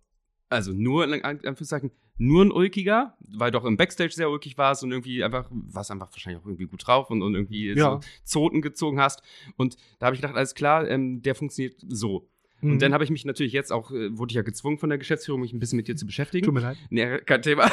also 0.48 0.72
nur, 0.72 1.04
in 1.12 1.22
Anführungszeichen, 1.24 1.90
nur 2.16 2.44
ein 2.44 2.52
Ulkiger, 2.52 3.16
weil 3.20 3.50
doch 3.50 3.64
im 3.64 3.76
Backstage 3.76 4.12
sehr 4.12 4.30
ulkig 4.30 4.56
warst 4.56 4.84
und 4.84 4.92
irgendwie 4.92 5.24
einfach, 5.24 5.48
warst 5.50 5.90
einfach 5.90 6.12
wahrscheinlich 6.12 6.40
auch 6.40 6.46
irgendwie 6.46 6.66
gut 6.66 6.86
drauf 6.86 7.10
und, 7.10 7.22
und 7.22 7.34
irgendwie 7.34 7.72
Ja. 7.72 8.00
so 8.00 8.08
Zoten 8.22 8.62
gezogen 8.62 9.00
hast. 9.00 9.20
Und 9.56 9.76
da 9.98 10.06
habe 10.06 10.14
ich 10.14 10.22
gedacht, 10.22 10.36
alles 10.36 10.54
klar, 10.54 10.88
ähm, 10.88 11.22
der 11.22 11.34
funktioniert 11.34 11.80
so. 11.88 12.30
Mhm. 12.60 12.72
Und 12.72 12.82
dann 12.82 12.92
habe 12.92 13.04
ich 13.04 13.10
mich 13.10 13.24
natürlich 13.24 13.52
jetzt 13.52 13.72
auch, 13.72 13.90
äh, 13.90 14.16
wurde 14.16 14.32
ich 14.32 14.36
ja 14.36 14.42
gezwungen 14.42 14.78
von 14.78 14.88
der 14.88 14.98
Geschäftsführung, 14.98 15.40
mich 15.40 15.52
ein 15.52 15.58
bisschen 15.58 15.76
mit 15.76 15.88
dir 15.88 15.96
zu 15.96 16.06
beschäftigen. 16.06 16.44
Tut 16.44 16.54
mir 16.54 16.60
leid. 16.60 16.76
Nee, 16.90 17.18
kein 17.18 17.42
Thema. 17.42 17.70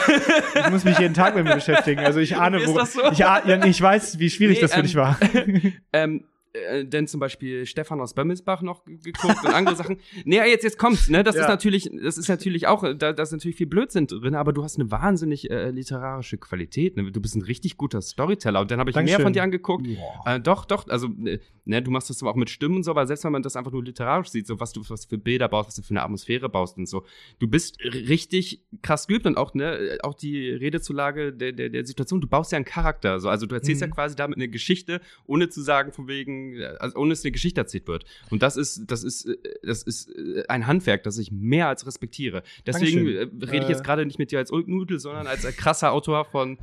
Ich 0.56 0.70
muss 0.70 0.84
mich 0.84 1.00
jeden 1.00 1.14
Tag 1.14 1.36
mit 1.36 1.46
mir 1.46 1.56
beschäftigen. 1.56 2.00
Also 2.00 2.20
ich 2.20 2.36
ahne, 2.38 2.62
Ist 2.62 2.68
wo. 2.68 2.78
das 2.78 2.94
so? 2.94 3.02
Ich, 3.12 3.26
ah, 3.26 3.42
ja, 3.46 3.58
nee, 3.58 3.70
ich 3.70 3.82
weiß, 3.82 4.20
wie 4.20 4.30
schwierig 4.30 4.58
Nee, 4.58 4.62
das 4.62 4.74
für 4.74 4.80
ähm, 4.80 4.86
dich 4.86 4.96
war. 4.96 5.20
ähm, 5.94 6.26
äh, 6.54 6.86
denn 6.86 7.08
zum 7.08 7.20
Beispiel 7.20 7.66
Stefan 7.66 8.02
aus 8.02 8.14
Bömmelsbach 8.14 8.62
noch 8.62 8.84
ge- 8.86 8.98
geguckt 8.98 9.44
und 9.44 9.54
andere 9.54 9.76
Sachen. 9.76 9.98
Nee, 10.26 10.38
jetzt, 10.38 10.64
jetzt 10.64 10.78
kommt's, 10.78 11.10
ne? 11.10 11.24
Das 11.24 11.36
Ja. 11.36 11.44
ist 11.44 11.48
natürlich, 11.48 11.90
das 12.04 12.18
ist 12.18 12.28
natürlich 12.28 12.68
auch, 12.68 12.84
da, 12.96 13.14
da 13.14 13.24
ist 13.24 13.32
natürlich 13.32 13.56
viel 13.58 13.68
Blödsinn 13.68 14.08
drin, 14.08 14.36
aber 14.36 14.54
du 14.54 14.64
hast 14.64 14.78
eine 14.80 14.92
wahnsinnig 14.92 15.50
äh, 15.50 15.70
literarische 15.72 16.38
Qualität. 16.38 16.98
Ne? 16.98 17.12
Du 17.12 17.22
bist 17.22 17.36
ein 17.36 17.42
richtig 17.42 17.78
guter 17.78 18.02
Storyteller. 18.02 18.60
Und 18.62 18.72
dann 18.72 18.80
habe 18.80 18.90
ich 18.90 18.96
mehr 18.96 19.04
Dankeschön. 19.06 19.24
von 19.24 19.34
dir 19.34 19.44
angeguckt. 19.44 19.88
Äh, 20.26 20.40
doch, 20.40 20.66
doch, 20.66 20.88
also, 20.90 21.08
äh, 21.26 21.40
ne, 21.66 21.82
du 21.82 21.92
machst 21.92 22.10
das 22.10 22.22
aber 22.22 22.32
auch 22.32 22.36
mit 22.36 22.50
Stimmen 22.50 22.78
und 22.78 22.84
so, 22.84 22.92
aber 22.92 23.06
selbst 23.08 23.24
wenn 23.24 23.32
man 23.32 23.44
das 23.44 23.56
einfach 23.56 23.72
nur 23.72 23.84
literarisch 23.84 24.30
sieht, 24.30 24.48
so 24.48 24.60
was 24.60 24.74
du, 24.74 24.82
was 24.90 25.02
du 25.08 25.10
für 25.10 25.18
Bilder 25.18 25.48
baust, 25.48 25.70
was 25.70 25.76
du 25.76 25.82
für 25.82 25.92
eine 25.92 26.04
Atmosphäre 26.04 26.50
baust 26.50 26.78
und 26.78 26.88
so, 26.88 27.06
du 27.40 27.48
bist 27.48 27.78
richtig 27.84 28.62
krass 28.82 29.08
geübt 29.08 29.26
und 29.26 29.38
auch, 29.38 29.54
ne, 29.54 29.78
äh, 29.78 29.98
auch 30.02 30.14
die 30.14 30.50
Redezulage 30.50 31.34
der, 31.34 31.52
der, 31.54 31.70
der 31.70 31.86
Situation, 31.86 32.22
du 32.22 32.28
baust 32.28 32.52
ja 32.52 32.58
einen 32.58 32.66
Charakter, 32.66 33.20
so, 33.20 33.30
also 33.30 33.46
du 33.46 33.56
erzählst 33.56 33.82
Mhm. 33.82 33.88
ja 33.90 33.94
quasi 33.96 34.16
damit 34.16 34.38
eine 34.38 34.48
Geschichte, 34.50 35.02
ohne 35.26 35.50
zu 35.50 35.62
sagen, 35.62 35.92
von 35.92 36.08
wegen, 36.08 36.41
äh, 36.56 36.76
also 36.80 36.98
ohne 36.98 37.12
dass 37.12 37.24
eine 37.24 37.32
Geschichte 37.32 37.62
erzählt 37.62 37.88
wird. 37.88 38.06
Und 38.30 38.42
das 38.42 38.58
ist, 38.58 38.84
das 38.88 39.04
ist, 39.04 39.26
äh, 39.26 39.38
das 39.64 39.84
ist 39.84 40.10
äh, 40.10 40.44
ein 40.48 40.68
Handwerk, 40.68 41.04
das 41.04 41.18
ich 41.18 41.32
mehr 41.32 41.68
als 41.68 41.86
respektiere. 41.86 42.44
Deswegen 42.66 43.08
äh, 43.08 43.28
Dankeschön. 43.28 43.50
rede 43.50 43.64
ich 43.64 43.70
jetzt 43.70 43.82
Äh, 43.82 43.84
gerade 43.84 44.06
nicht 44.06 44.20
mit 44.20 44.32
dir 44.32 44.40
als 44.40 44.52
Ulknudel, 44.52 45.00
sondern 45.00 45.28
als 45.28 45.44
krasser 45.58 45.92
Autor 45.92 46.26
von 46.26 46.58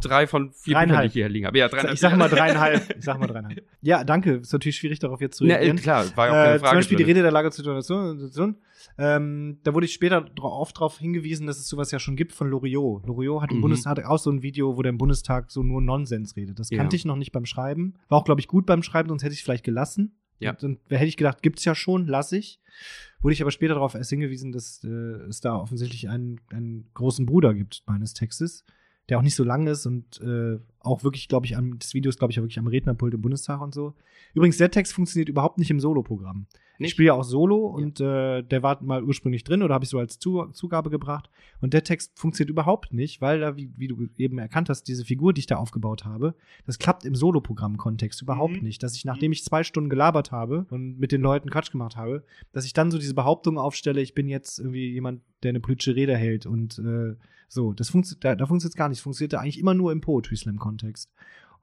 drei 0.00 0.26
von 0.26 0.52
vier 0.52 0.78
Büchern, 0.78 1.00
die 1.02 1.06
ich 1.06 1.12
hier 1.12 1.28
liegen 1.28 1.46
habe. 1.46 1.58
Ja, 1.58 1.68
dreieinhalb. 1.68 1.94
Ich 1.94 2.00
sag 2.00 2.16
mal 2.16 2.28
dreieinhalb. 2.30 2.96
Ich 2.98 3.04
sag 3.04 3.18
mal 3.18 3.26
dreieinhalb. 3.26 3.62
Ja, 3.80 4.04
danke. 4.04 4.34
Ist 4.36 4.52
natürlich 4.52 4.76
schwierig, 4.76 4.98
darauf 4.98 5.20
jetzt 5.20 5.36
zu 5.38 5.44
Ja, 5.44 5.56
reagieren. 5.56 5.78
äh, 5.78 5.80
klar, 5.80 6.16
war 6.16 6.26
ja 6.26 6.32
auch 6.32 6.36
keine 6.36 6.54
äh, 6.54 6.58
Frage. 6.58 6.70
zum 6.70 6.78
Beispiel 6.78 6.96
die 6.98 7.02
drin. 7.04 7.10
Rede 7.12 7.22
der 7.22 7.32
Lage 7.32 7.50
zur 7.50 7.64
Situation. 7.64 8.56
Ähm, 8.98 9.58
da 9.64 9.74
wurde 9.74 9.86
ich 9.86 9.92
später 9.94 10.24
oft 10.40 10.76
darauf 10.76 10.98
hingewiesen, 10.98 11.46
dass 11.46 11.58
es 11.58 11.68
sowas 11.68 11.90
ja 11.90 11.98
schon 11.98 12.16
gibt 12.16 12.32
von 12.32 12.48
Loriot. 12.48 13.06
Loriot 13.06 13.42
hat 13.42 13.50
im 13.50 13.58
Mhm. 13.58 13.62
Bundestag 13.62 14.04
auch 14.04 14.18
so 14.18 14.30
ein 14.30 14.42
Video, 14.42 14.76
wo 14.76 14.82
der 14.82 14.90
im 14.90 14.98
Bundestag 14.98 15.50
so 15.50 15.62
nur 15.62 15.80
Nonsens 15.80 16.36
redet. 16.36 16.58
Das 16.58 16.70
Ja. 16.70 16.78
kannte 16.78 16.96
ich 16.96 17.04
noch 17.04 17.16
nicht 17.16 17.32
beim 17.32 17.46
Schreiben. 17.46 17.94
War 18.08 18.18
auch, 18.18 18.24
glaube 18.24 18.40
ich, 18.40 18.48
gut 18.48 18.66
beim 18.66 18.82
Schreiben, 18.82 19.08
sonst 19.08 19.22
hätte 19.24 19.32
ich 19.32 19.40
es 19.40 19.44
vielleicht 19.44 19.64
gelassen. 19.64 20.16
Ja. 20.38 20.50
Und 20.50 20.62
dann 20.62 20.78
hätte 20.90 21.06
ich 21.06 21.16
gedacht, 21.16 21.42
gibt's 21.42 21.64
ja 21.64 21.74
schon, 21.74 22.06
lass 22.06 22.32
ich. 22.32 22.60
Wurde 23.20 23.32
ich 23.32 23.40
aber 23.40 23.50
später 23.52 23.74
darauf 23.74 23.94
erst 23.94 24.10
hingewiesen, 24.10 24.52
dass 24.52 24.82
äh, 24.84 24.88
es 25.28 25.40
da 25.40 25.56
offensichtlich 25.56 26.08
einen, 26.08 26.40
einen 26.52 26.90
großen 26.92 27.24
Bruder 27.24 27.54
gibt 27.54 27.82
meines 27.86 28.12
Textes, 28.14 28.64
der 29.08 29.18
auch 29.18 29.22
nicht 29.22 29.34
so 29.34 29.44
lang 29.44 29.66
ist 29.66 29.86
und 29.86 30.20
äh, 30.20 30.58
auch 30.84 31.04
wirklich, 31.04 31.28
glaube 31.28 31.46
ich, 31.46 31.56
am, 31.56 31.78
das 31.78 31.94
Video 31.94 32.08
ist, 32.08 32.18
glaube 32.18 32.32
ich, 32.32 32.38
auch 32.38 32.42
wirklich 32.42 32.58
am 32.58 32.66
Rednerpult 32.66 33.14
im 33.14 33.22
Bundestag 33.22 33.60
und 33.60 33.74
so. 33.74 33.94
Übrigens, 34.34 34.58
der 34.58 34.70
Text 34.70 34.92
funktioniert 34.92 35.28
überhaupt 35.28 35.58
nicht 35.58 35.70
im 35.70 35.80
Solo-Programm. 35.80 36.46
Ich 36.80 36.90
spiele 36.90 37.06
ja 37.06 37.12
auch 37.14 37.22
Solo 37.22 37.66
und 37.68 38.00
äh, 38.00 38.42
der 38.42 38.64
war 38.64 38.82
mal 38.82 39.04
ursprünglich 39.04 39.44
drin 39.44 39.62
oder 39.62 39.74
habe 39.74 39.84
ich 39.84 39.90
so 39.90 39.98
als 40.00 40.18
Zu 40.18 40.46
Zugabe 40.46 40.90
gebracht. 40.90 41.30
Und 41.60 41.72
der 41.72 41.84
Text 41.84 42.18
funktioniert 42.18 42.50
überhaupt 42.50 42.92
nicht, 42.92 43.20
weil 43.20 43.38
da, 43.38 43.56
wie, 43.56 43.70
wie 43.76 43.86
du 43.86 44.08
eben 44.16 44.38
erkannt 44.38 44.68
hast, 44.68 44.82
diese 44.88 45.04
Figur, 45.04 45.32
die 45.32 45.38
ich 45.38 45.46
da 45.46 45.56
aufgebaut 45.56 46.04
habe, 46.04 46.34
das 46.66 46.80
klappt 46.80 47.04
im 47.04 47.14
Solo-Programm-Kontext 47.14 48.20
überhaupt 48.22 48.56
Mhm. 48.56 48.62
nicht. 48.64 48.82
Dass 48.82 48.96
ich, 48.96 49.04
nachdem 49.04 49.30
ich 49.30 49.44
zwei 49.44 49.62
Stunden 49.62 49.88
gelabert 49.88 50.32
habe 50.32 50.66
und 50.70 50.98
mit 50.98 51.12
den 51.12 51.20
Leuten 51.20 51.48
Quatsch 51.48 51.70
gemacht 51.70 51.96
habe, 51.96 52.24
dass 52.50 52.64
ich 52.66 52.72
dann 52.72 52.90
so 52.90 52.98
diese 52.98 53.14
Behauptung 53.14 53.56
aufstelle, 53.56 54.00
ich 54.00 54.14
bin 54.14 54.28
jetzt 54.28 54.58
irgendwie 54.58 54.92
jemand, 54.92 55.22
der 55.44 55.50
eine 55.50 55.60
politische 55.60 55.94
Rede 55.94 56.16
hält 56.16 56.44
und 56.44 56.80
äh, 56.80 57.14
so. 57.48 57.72
Das 57.72 57.88
funktioniert, 57.88 58.24
da, 58.24 58.34
da 58.34 58.46
funktioniert 58.46 58.76
gar 58.76 58.88
nicht. 58.88 58.98
Das 58.98 59.02
funktioniert 59.04 59.34
da 59.34 59.38
eigentlich 59.38 59.60
immer 59.60 59.74
nur 59.74 59.92
im 59.92 60.00
Poetry 60.00 60.36
Slam-Kontext. 60.36 60.73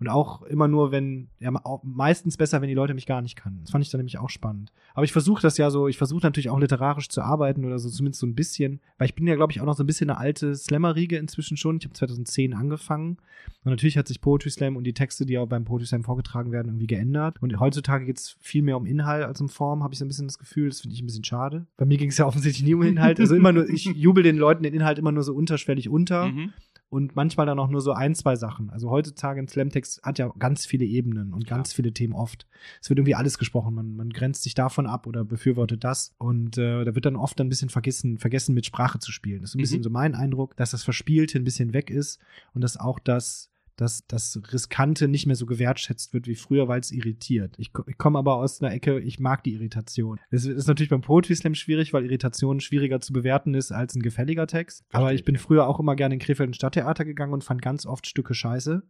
Und 0.01 0.07
auch 0.07 0.41
immer 0.41 0.67
nur, 0.67 0.91
wenn, 0.91 1.27
ja, 1.39 1.51
meistens 1.83 2.35
besser, 2.35 2.59
wenn 2.59 2.67
die 2.67 2.73
Leute 2.73 2.95
mich 2.95 3.05
gar 3.05 3.21
nicht 3.21 3.35
kannten. 3.35 3.59
Das 3.61 3.69
fand 3.69 3.85
ich 3.85 3.91
dann 3.91 3.99
nämlich 3.99 4.17
auch 4.17 4.31
spannend. 4.31 4.71
Aber 4.95 5.03
ich 5.03 5.11
versuche 5.11 5.43
das 5.43 5.59
ja 5.59 5.69
so, 5.69 5.87
ich 5.87 5.95
versuche 5.99 6.23
natürlich 6.23 6.49
auch 6.49 6.57
literarisch 6.57 7.07
zu 7.07 7.21
arbeiten 7.21 7.65
oder 7.65 7.77
so, 7.77 7.87
zumindest 7.87 8.19
so 8.19 8.25
ein 8.25 8.33
bisschen, 8.33 8.79
weil 8.97 9.05
ich 9.05 9.13
bin 9.13 9.27
ja, 9.27 9.35
glaube 9.35 9.51
ich, 9.53 9.61
auch 9.61 9.65
noch 9.65 9.75
so 9.75 9.83
ein 9.83 9.85
bisschen 9.85 10.09
eine 10.09 10.17
alte 10.17 10.55
Slammer-Riege 10.55 11.17
inzwischen 11.17 11.55
schon. 11.55 11.77
Ich 11.77 11.83
habe 11.83 11.93
2010 11.93 12.55
angefangen 12.55 13.17
und 13.63 13.69
natürlich 13.69 13.95
hat 13.95 14.07
sich 14.07 14.21
Poetry 14.21 14.49
Slam 14.49 14.75
und 14.75 14.85
die 14.85 14.95
Texte, 14.95 15.27
die 15.27 15.37
auch 15.37 15.45
beim 15.45 15.65
Poetry 15.65 15.85
Slam 15.85 16.03
vorgetragen 16.03 16.51
werden, 16.51 16.69
irgendwie 16.69 16.87
geändert. 16.87 17.39
Und 17.39 17.59
heutzutage 17.59 18.05
geht 18.05 18.17
es 18.17 18.37
viel 18.39 18.63
mehr 18.63 18.77
um 18.77 18.87
Inhalt 18.87 19.23
als 19.23 19.39
um 19.39 19.49
Form, 19.49 19.83
habe 19.83 19.93
ich 19.93 19.99
so 19.99 20.05
ein 20.05 20.07
bisschen 20.07 20.25
das 20.25 20.39
Gefühl. 20.39 20.69
Das 20.69 20.81
finde 20.81 20.95
ich 20.95 21.03
ein 21.03 21.05
bisschen 21.05 21.23
schade. 21.23 21.67
Bei 21.77 21.85
mir 21.85 21.99
ging 21.99 22.09
es 22.09 22.17
ja 22.17 22.25
offensichtlich 22.25 22.65
nie 22.65 22.73
um 22.73 22.81
Inhalt. 22.81 23.19
Also 23.19 23.35
immer 23.35 23.51
nur, 23.51 23.69
ich 23.69 23.85
jubel 23.85 24.23
den 24.23 24.37
Leuten 24.37 24.63
den 24.63 24.73
Inhalt 24.73 24.97
immer 24.97 25.11
nur 25.11 25.21
so 25.21 25.35
unterschwellig 25.35 25.89
unter. 25.89 26.29
Mhm 26.29 26.53
und 26.91 27.15
manchmal 27.15 27.45
dann 27.45 27.57
auch 27.57 27.69
nur 27.69 27.79
so 27.79 27.93
ein, 27.93 28.15
zwei 28.15 28.35
Sachen. 28.35 28.69
Also 28.69 28.89
heutzutage 28.89 29.39
ein 29.39 29.47
Slamtext 29.47 30.03
hat 30.03 30.19
ja 30.19 30.29
ganz 30.37 30.65
viele 30.65 30.83
Ebenen 30.83 31.33
und 31.33 31.47
ganz 31.47 31.71
ja. 31.71 31.77
viele 31.77 31.93
Themen 31.93 32.13
oft. 32.13 32.47
Es 32.81 32.89
wird 32.89 32.99
irgendwie 32.99 33.15
alles 33.15 33.37
gesprochen. 33.37 33.73
Man, 33.73 33.95
man 33.95 34.09
grenzt 34.09 34.43
sich 34.43 34.55
davon 34.55 34.87
ab 34.87 35.07
oder 35.07 35.23
befürwortet 35.23 35.85
das. 35.85 36.13
Und 36.17 36.57
äh, 36.57 36.83
da 36.83 36.93
wird 36.93 37.05
dann 37.05 37.15
oft 37.15 37.39
ein 37.39 37.47
bisschen 37.47 37.69
vergessen, 37.69 38.17
vergessen, 38.17 38.53
mit 38.53 38.65
Sprache 38.65 38.99
zu 38.99 39.13
spielen. 39.13 39.39
Das 39.39 39.51
ist 39.51 39.55
ein 39.55 39.61
bisschen 39.61 39.79
mhm. 39.79 39.83
so 39.83 39.89
mein 39.89 40.15
Eindruck, 40.15 40.57
dass 40.57 40.71
das 40.71 40.83
Verspielte 40.83 41.39
ein 41.39 41.45
bisschen 41.45 41.73
weg 41.73 41.89
ist 41.89 42.19
und 42.53 42.59
dass 42.59 42.75
auch 42.75 42.99
das 42.99 43.50
dass 43.81 44.05
das 44.05 44.39
Riskante 44.53 45.07
nicht 45.07 45.25
mehr 45.25 45.35
so 45.35 45.47
gewertschätzt 45.47 46.13
wird 46.13 46.27
wie 46.27 46.35
früher, 46.35 46.67
weil 46.67 46.79
es 46.79 46.91
irritiert. 46.91 47.55
Ich, 47.57 47.71
ich 47.87 47.97
komme 47.97 48.19
aber 48.19 48.35
aus 48.35 48.61
einer 48.61 48.71
Ecke, 48.71 48.99
ich 48.99 49.19
mag 49.19 49.43
die 49.43 49.53
Irritation. 49.53 50.19
Das 50.29 50.45
ist 50.45 50.67
natürlich 50.67 50.91
beim 50.91 51.01
Poetry 51.01 51.35
Slam 51.35 51.55
schwierig, 51.55 51.91
weil 51.91 52.05
Irritation 52.05 52.59
schwieriger 52.59 53.01
zu 53.01 53.11
bewerten 53.11 53.55
ist 53.55 53.71
als 53.71 53.95
ein 53.95 54.03
gefälliger 54.03 54.45
Text. 54.45 54.83
Verstehe. 54.83 55.01
Aber 55.01 55.13
ich 55.15 55.25
bin 55.25 55.35
früher 55.35 55.67
auch 55.67 55.79
immer 55.79 55.95
gerne 55.95 56.13
in 56.13 56.19
Krefeld 56.19 56.49
ins 56.49 56.57
Stadttheater 56.57 57.05
gegangen 57.05 57.33
und 57.33 57.43
fand 57.43 57.63
ganz 57.63 57.87
oft 57.87 58.05
Stücke 58.05 58.35
scheiße. 58.35 58.83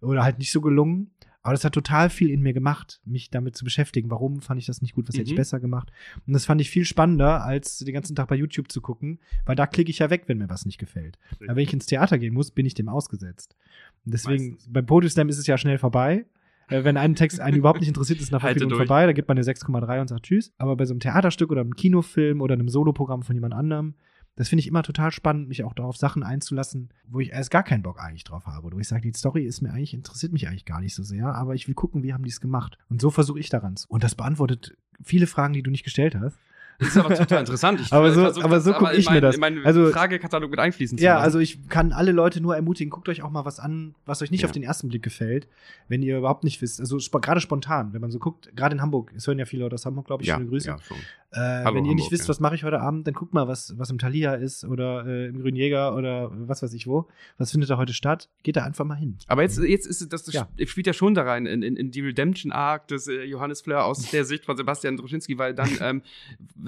Oder 0.00 0.24
halt 0.24 0.40
nicht 0.40 0.50
so 0.50 0.60
gelungen. 0.60 1.12
Aber 1.46 1.52
das 1.52 1.64
hat 1.64 1.74
total 1.74 2.10
viel 2.10 2.30
in 2.30 2.42
mir 2.42 2.52
gemacht, 2.52 3.00
mich 3.04 3.30
damit 3.30 3.56
zu 3.56 3.62
beschäftigen. 3.62 4.10
Warum 4.10 4.40
fand 4.40 4.58
ich 4.58 4.66
das 4.66 4.82
nicht 4.82 4.96
gut? 4.96 5.06
Was 5.06 5.14
mhm. 5.14 5.18
hätte 5.20 5.28
ich 5.28 5.34
mhm. 5.34 5.36
besser 5.36 5.60
gemacht? 5.60 5.92
Und 6.26 6.32
das 6.32 6.44
fand 6.44 6.60
ich 6.60 6.70
viel 6.70 6.84
spannender, 6.84 7.44
als 7.44 7.78
den 7.78 7.94
ganzen 7.94 8.16
Tag 8.16 8.26
bei 8.26 8.34
YouTube 8.34 8.72
zu 8.72 8.80
gucken, 8.80 9.20
weil 9.44 9.54
da 9.54 9.68
klicke 9.68 9.88
ich 9.88 10.00
ja 10.00 10.10
weg, 10.10 10.24
wenn 10.26 10.38
mir 10.38 10.50
was 10.50 10.66
nicht 10.66 10.78
gefällt. 10.78 11.20
Aber 11.44 11.54
wenn 11.54 11.62
ich 11.62 11.72
ins 11.72 11.86
Theater 11.86 12.18
gehen 12.18 12.34
muss, 12.34 12.50
bin 12.50 12.66
ich 12.66 12.74
dem 12.74 12.88
ausgesetzt. 12.88 13.54
Und 14.04 14.12
deswegen, 14.12 14.54
Meistens. 14.54 14.72
beim 14.72 14.86
Poetry 14.86 15.08
Slam 15.08 15.28
ist 15.28 15.38
es 15.38 15.46
ja 15.46 15.56
schnell 15.56 15.78
vorbei. 15.78 16.26
Äh, 16.66 16.82
wenn 16.82 16.96
ein 16.96 17.14
Text 17.14 17.38
einen 17.38 17.58
überhaupt 17.58 17.78
nicht 17.78 17.90
interessiert, 17.90 18.20
ist 18.20 18.32
nach 18.32 18.40
fünf 18.40 18.56
Minuten 18.56 18.78
vorbei, 18.78 19.06
da 19.06 19.12
gibt 19.12 19.28
man 19.28 19.38
eine 19.38 19.46
6,3 19.46 20.00
und 20.00 20.08
sagt 20.08 20.24
Tschüss. 20.24 20.52
Aber 20.58 20.74
bei 20.74 20.84
so 20.84 20.94
einem 20.94 21.00
Theaterstück 21.00 21.52
oder 21.52 21.60
einem 21.60 21.76
Kinofilm 21.76 22.40
oder 22.40 22.54
einem 22.54 22.68
Soloprogramm 22.68 23.22
von 23.22 23.36
jemand 23.36 23.54
anderem, 23.54 23.94
das 24.36 24.50
finde 24.50 24.60
ich 24.60 24.68
immer 24.68 24.82
total 24.82 25.10
spannend, 25.10 25.48
mich 25.48 25.64
auch 25.64 25.72
darauf 25.72 25.96
Sachen 25.96 26.22
einzulassen, 26.22 26.90
wo 27.08 27.20
ich 27.20 27.32
erst 27.32 27.50
gar 27.50 27.62
keinen 27.62 27.82
Bock 27.82 27.98
eigentlich 27.98 28.24
drauf 28.24 28.46
habe. 28.46 28.70
Wo 28.70 28.78
ich 28.78 28.86
sage, 28.86 29.10
die 29.10 29.16
Story 29.16 29.44
ist 29.44 29.62
mir 29.62 29.72
eigentlich, 29.72 29.94
interessiert 29.94 30.32
mich 30.32 30.46
eigentlich 30.46 30.66
gar 30.66 30.80
nicht 30.80 30.94
so 30.94 31.02
sehr, 31.02 31.34
aber 31.34 31.54
ich 31.54 31.66
will 31.66 31.74
gucken, 31.74 32.02
wie 32.02 32.12
haben 32.12 32.24
die 32.24 32.30
es 32.30 32.40
gemacht. 32.40 32.76
Und 32.90 33.00
so 33.00 33.10
versuche 33.10 33.40
ich 33.40 33.48
daran 33.48 33.76
zu. 33.76 33.88
Und 33.88 34.04
das 34.04 34.14
beantwortet 34.14 34.76
viele 35.02 35.26
Fragen, 35.26 35.54
die 35.54 35.62
du 35.62 35.70
nicht 35.70 35.84
gestellt 35.84 36.14
hast. 36.14 36.38
Das 36.78 36.88
ist 36.88 36.96
aber 36.96 37.14
total 37.14 37.40
interessant. 37.40 37.80
Ich 37.80 37.92
aber 37.92 38.12
so, 38.12 38.20
versuch, 38.20 38.44
aber 38.44 38.60
so 38.60 38.72
gucke 38.72 38.94
ich 38.96 39.06
mein, 39.06 39.14
mir 39.14 39.20
das. 39.20 39.36
In 39.36 39.40
meinen 39.40 39.64
also, 39.64 39.90
Fragekatalog 39.90 40.50
mit 40.50 40.60
einfließen 40.60 40.98
zu 40.98 41.04
Ja, 41.04 41.18
also 41.18 41.38
ich 41.38 41.68
kann 41.68 41.92
alle 41.92 42.12
Leute 42.12 42.40
nur 42.40 42.54
ermutigen, 42.54 42.90
guckt 42.90 43.08
euch 43.08 43.22
auch 43.22 43.30
mal 43.30 43.44
was 43.44 43.58
an, 43.58 43.94
was 44.04 44.22
euch 44.22 44.30
nicht 44.30 44.42
ja. 44.42 44.46
auf 44.46 44.52
den 44.52 44.62
ersten 44.62 44.88
Blick 44.88 45.02
gefällt, 45.02 45.48
wenn 45.88 46.02
ihr 46.02 46.18
überhaupt 46.18 46.44
nicht 46.44 46.60
wisst. 46.62 46.80
Also 46.80 46.98
sp 47.00 47.18
gerade 47.20 47.40
spontan, 47.40 47.92
wenn 47.92 48.00
man 48.00 48.10
so 48.10 48.18
guckt, 48.18 48.54
gerade 48.54 48.74
in 48.74 48.82
Hamburg, 48.82 49.12
es 49.16 49.26
hören 49.26 49.38
ja 49.38 49.46
viele 49.46 49.62
Leute 49.62 49.74
aus 49.74 49.86
Hamburg, 49.86 50.06
glaube 50.06 50.22
ich, 50.22 50.28
ja, 50.28 50.36
schöne 50.36 50.48
Grüße. 50.48 50.68
Ja, 50.68 50.78
schon. 50.80 50.98
Äh, 51.32 51.64
Hallo, 51.64 51.76
wenn 51.76 51.84
ihr 51.84 51.94
nicht 51.94 52.10
wisst, 52.10 52.24
ja. 52.24 52.28
was 52.28 52.40
mache 52.40 52.54
ich 52.54 52.64
heute 52.64 52.80
Abend, 52.80 53.06
dann 53.06 53.12
guckt 53.12 53.34
mal, 53.34 53.48
was, 53.48 53.76
was 53.76 53.90
im 53.90 53.98
Thalia 53.98 54.34
ist 54.34 54.64
oder 54.64 55.04
äh, 55.06 55.26
im 55.26 55.40
Grünjäger 55.40 55.94
oder 55.94 56.30
was 56.32 56.62
weiß 56.62 56.72
ich 56.72 56.86
wo. 56.86 57.08
Was 57.36 57.50
findet 57.50 57.68
da 57.68 57.76
heute 57.76 57.92
statt? 57.92 58.30
Geht 58.42 58.56
da 58.56 58.64
einfach 58.64 58.84
mal 58.84 58.94
hin. 58.94 59.18
Aber 59.26 59.42
jetzt, 59.42 59.58
jetzt 59.58 59.86
ist 59.86 60.12
das, 60.12 60.24
das 60.24 60.34
ja. 60.34 60.48
spielt 60.64 60.86
ja 60.86 60.92
schon 60.92 61.14
da 61.14 61.22
rein 61.22 61.46
in, 61.46 61.62
in, 61.62 61.76
in 61.76 61.90
die 61.90 62.00
Redemption 62.00 62.52
Arc 62.52 62.88
des 62.88 63.08
äh, 63.08 63.24
Johannes 63.24 63.60
Fleur 63.60 63.84
aus 63.84 64.10
der 64.10 64.24
Sicht 64.24 64.44
von 64.44 64.56
Sebastian 64.56 64.96
Droschinski, 64.96 65.36
weil 65.36 65.52
dann 65.54 65.70
ähm, 65.80 66.02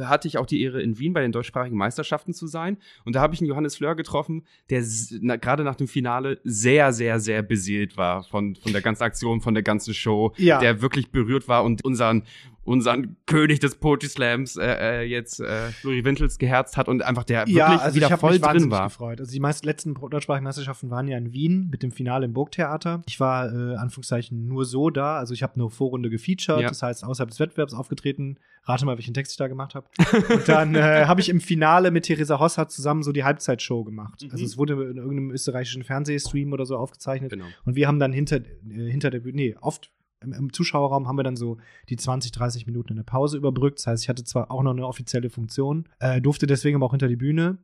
hatte 0.04 0.28
ich 0.28 0.38
auch 0.38 0.46
die 0.46 0.62
Ehre, 0.62 0.82
in 0.82 0.98
Wien 0.98 1.12
bei 1.12 1.22
den 1.22 1.32
deutschsprachigen 1.32 1.76
Meisterschaften 1.76 2.34
zu 2.34 2.46
sein. 2.46 2.78
Und 3.04 3.16
da 3.16 3.20
habe 3.20 3.34
ich 3.34 3.40
einen 3.40 3.48
Johannes 3.48 3.76
Fleur 3.76 3.94
getroffen, 3.94 4.44
der 4.70 4.84
na, 5.20 5.36
gerade 5.36 5.64
nach 5.64 5.76
dem 5.76 5.88
Finale 5.88 6.40
sehr, 6.44 6.92
sehr, 6.92 7.20
sehr 7.20 7.42
beseelt 7.42 7.96
war 7.96 8.24
von, 8.24 8.54
von 8.54 8.72
der 8.72 8.82
ganzen 8.82 9.02
Aktion, 9.02 9.40
von 9.40 9.54
der 9.54 9.62
ganzen 9.62 9.94
Show, 9.94 10.32
ja. 10.36 10.60
der 10.60 10.82
wirklich 10.82 11.10
berührt 11.10 11.48
war 11.48 11.64
und 11.64 11.84
unseren, 11.84 12.22
unseren 12.68 13.16
König 13.26 13.60
des 13.60 13.76
Poetry 13.76 14.08
Slams 14.08 14.56
äh, 14.56 14.66
äh, 14.66 15.02
jetzt 15.02 15.40
äh, 15.40 15.70
Flori 15.70 16.04
Wintels 16.04 16.38
geherzt 16.38 16.76
hat 16.76 16.88
und 16.88 17.02
einfach 17.02 17.24
der 17.24 17.48
ja, 17.48 17.70
wirklich 17.70 17.80
also 17.80 17.96
wieder 17.96 18.10
ich 18.10 18.20
voll 18.20 18.32
mich 18.32 18.42
drin 18.42 18.70
war. 18.70 18.88
Gefreut. 18.88 19.20
Also 19.20 19.32
die 19.32 19.40
meisten 19.40 19.66
letzten 19.66 19.94
deutschsprachigen 19.94 20.44
Meisterschaften 20.44 20.90
waren 20.90 21.08
ja 21.08 21.16
in 21.16 21.32
Wien 21.32 21.68
mit 21.70 21.82
dem 21.82 21.90
Finale 21.90 22.26
im 22.26 22.34
Burgtheater. 22.34 23.02
Ich 23.06 23.18
war 23.20 23.46
äh, 23.46 23.76
Anführungszeichen 23.76 24.46
nur 24.46 24.66
so 24.66 24.90
da, 24.90 25.16
also 25.16 25.32
ich 25.32 25.42
habe 25.42 25.54
eine 25.54 25.70
Vorrunde 25.70 26.10
gefeatured, 26.10 26.60
ja. 26.60 26.68
das 26.68 26.82
heißt 26.82 27.04
außerhalb 27.04 27.30
des 27.30 27.40
Wettbewerbs 27.40 27.72
aufgetreten. 27.72 28.38
Rate 28.64 28.84
mal, 28.84 28.98
welchen 28.98 29.14
Text 29.14 29.32
ich 29.32 29.38
da 29.38 29.48
gemacht 29.48 29.74
habe. 29.74 29.86
Und 30.28 30.46
dann 30.46 30.74
äh, 30.74 31.04
habe 31.06 31.22
ich 31.22 31.30
im 31.30 31.40
Finale 31.40 31.90
mit 31.90 32.04
Theresa 32.04 32.38
Hossart 32.38 32.70
zusammen 32.70 33.02
so 33.02 33.12
die 33.12 33.24
Halbzeitshow 33.24 33.82
gemacht. 33.82 34.22
Mhm. 34.22 34.30
Also 34.30 34.44
es 34.44 34.58
wurde 34.58 34.74
in 34.74 34.98
irgendeinem 34.98 35.30
österreichischen 35.30 35.84
Fernsehstream 35.84 36.52
oder 36.52 36.66
so 36.66 36.76
aufgezeichnet. 36.76 37.30
Genau. 37.30 37.46
Und 37.64 37.76
wir 37.76 37.88
haben 37.88 37.98
dann 37.98 38.12
hinter, 38.12 38.36
äh, 38.36 38.90
hinter 38.90 39.08
der 39.08 39.20
Bühne, 39.20 39.36
nee, 39.36 39.56
oft 39.58 39.90
im, 40.22 40.32
im, 40.32 40.52
Zuschauerraum 40.52 41.06
haben 41.06 41.16
wir 41.16 41.22
dann 41.22 41.36
so 41.36 41.58
die 41.88 41.96
20, 41.96 42.32
30 42.32 42.66
Minuten 42.66 42.90
in 42.90 42.96
der 42.96 43.04
Pause 43.04 43.36
überbrückt. 43.36 43.78
Das 43.78 43.86
heißt, 43.86 44.02
ich 44.04 44.08
hatte 44.08 44.24
zwar 44.24 44.50
auch 44.50 44.62
noch 44.62 44.72
eine 44.72 44.86
offizielle 44.86 45.30
Funktion, 45.30 45.88
äh, 46.00 46.20
durfte 46.20 46.46
deswegen 46.46 46.76
aber 46.76 46.86
auch 46.86 46.92
hinter 46.92 47.08
die 47.08 47.16
Bühne 47.16 47.58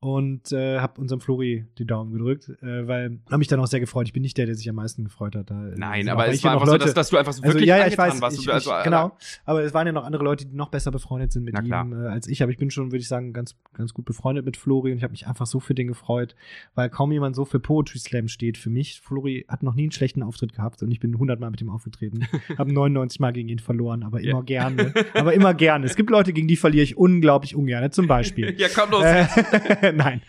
und 0.00 0.52
äh, 0.52 0.78
habe 0.78 1.00
unserem 1.00 1.20
Flori 1.20 1.64
die 1.78 1.86
Daumen 1.86 2.12
gedrückt, 2.12 2.50
äh, 2.62 2.86
weil 2.86 3.18
habe 3.26 3.38
mich 3.38 3.48
dann 3.48 3.60
auch 3.60 3.66
sehr 3.66 3.80
gefreut. 3.80 4.06
Ich 4.06 4.12
bin 4.12 4.22
nicht 4.22 4.36
der, 4.36 4.44
der 4.44 4.54
sich 4.54 4.68
am 4.68 4.76
meisten 4.76 5.04
gefreut 5.04 5.34
hat. 5.34 5.50
Da, 5.50 5.54
Nein, 5.54 6.08
aber 6.08 6.28
es 6.28 6.44
war 6.44 6.52
einfach 6.52 6.66
Leute, 6.66 6.80
so, 6.80 6.86
dass, 6.86 6.94
dass, 6.94 7.10
du 7.10 7.16
einfach 7.16 7.32
so 7.32 7.42
also, 7.42 7.54
wirklich 7.54 7.68
ja, 7.68 7.78
ja, 7.78 7.86
ich 7.86 7.96
weiß, 7.96 8.20
warst. 8.20 8.38
Ich, 8.38 8.52
also, 8.52 8.76
ich, 8.76 8.84
genau. 8.84 9.16
Aber 9.46 9.62
es 9.62 9.72
waren 9.72 9.86
ja 9.86 9.92
noch 9.92 10.04
andere 10.04 10.22
Leute, 10.22 10.46
die 10.46 10.54
noch 10.54 10.68
besser 10.68 10.90
befreundet 10.90 11.32
sind 11.32 11.44
mit 11.44 11.58
ihm 11.58 11.72
äh, 11.72 12.08
als 12.08 12.28
ich. 12.28 12.42
Aber 12.42 12.52
ich 12.52 12.58
bin 12.58 12.70
schon, 12.70 12.92
würde 12.92 12.98
ich 12.98 13.08
sagen, 13.08 13.32
ganz, 13.32 13.56
ganz 13.72 13.94
gut 13.94 14.04
befreundet 14.04 14.44
mit 14.44 14.58
Flori 14.58 14.92
und 14.92 14.98
ich 14.98 15.02
habe 15.02 15.12
mich 15.12 15.26
einfach 15.26 15.46
so 15.46 15.60
für 15.60 15.74
den 15.74 15.88
gefreut, 15.88 16.36
weil 16.74 16.90
kaum 16.90 17.10
jemand 17.10 17.34
so 17.34 17.46
für 17.46 17.58
Poetry 17.58 17.98
Slam 17.98 18.28
steht. 18.28 18.58
Für 18.58 18.70
mich, 18.70 19.00
Flori 19.00 19.46
hat 19.48 19.62
noch 19.62 19.74
nie 19.74 19.84
einen 19.84 19.92
schlechten 19.92 20.22
Auftritt 20.22 20.52
gehabt 20.52 20.82
und 20.82 20.90
ich 20.90 21.00
bin 21.00 21.14
100 21.14 21.40
Mal 21.40 21.50
mit 21.50 21.62
ihm 21.62 21.70
aufgetreten, 21.70 22.26
habe 22.58 22.72
99 22.72 23.18
Mal 23.18 23.32
gegen 23.32 23.48
ihn 23.48 23.60
verloren, 23.60 24.02
aber 24.02 24.20
immer 24.20 24.44
yeah. 24.48 24.66
gerne. 24.66 24.94
aber 25.14 25.32
immer 25.32 25.54
gerne. 25.54 25.86
Es 25.86 25.96
gibt 25.96 26.10
Leute, 26.10 26.34
gegen 26.34 26.48
die 26.48 26.56
verliere 26.56 26.84
ich 26.84 26.98
unglaublich 26.98 27.56
ungern. 27.56 27.90
Zum 27.90 28.06
Beispiel. 28.06 28.54
ja, 28.58 28.68
komm 28.74 28.90
los. 28.90 29.04
Äh, 29.92 29.92
nein. 29.92 30.22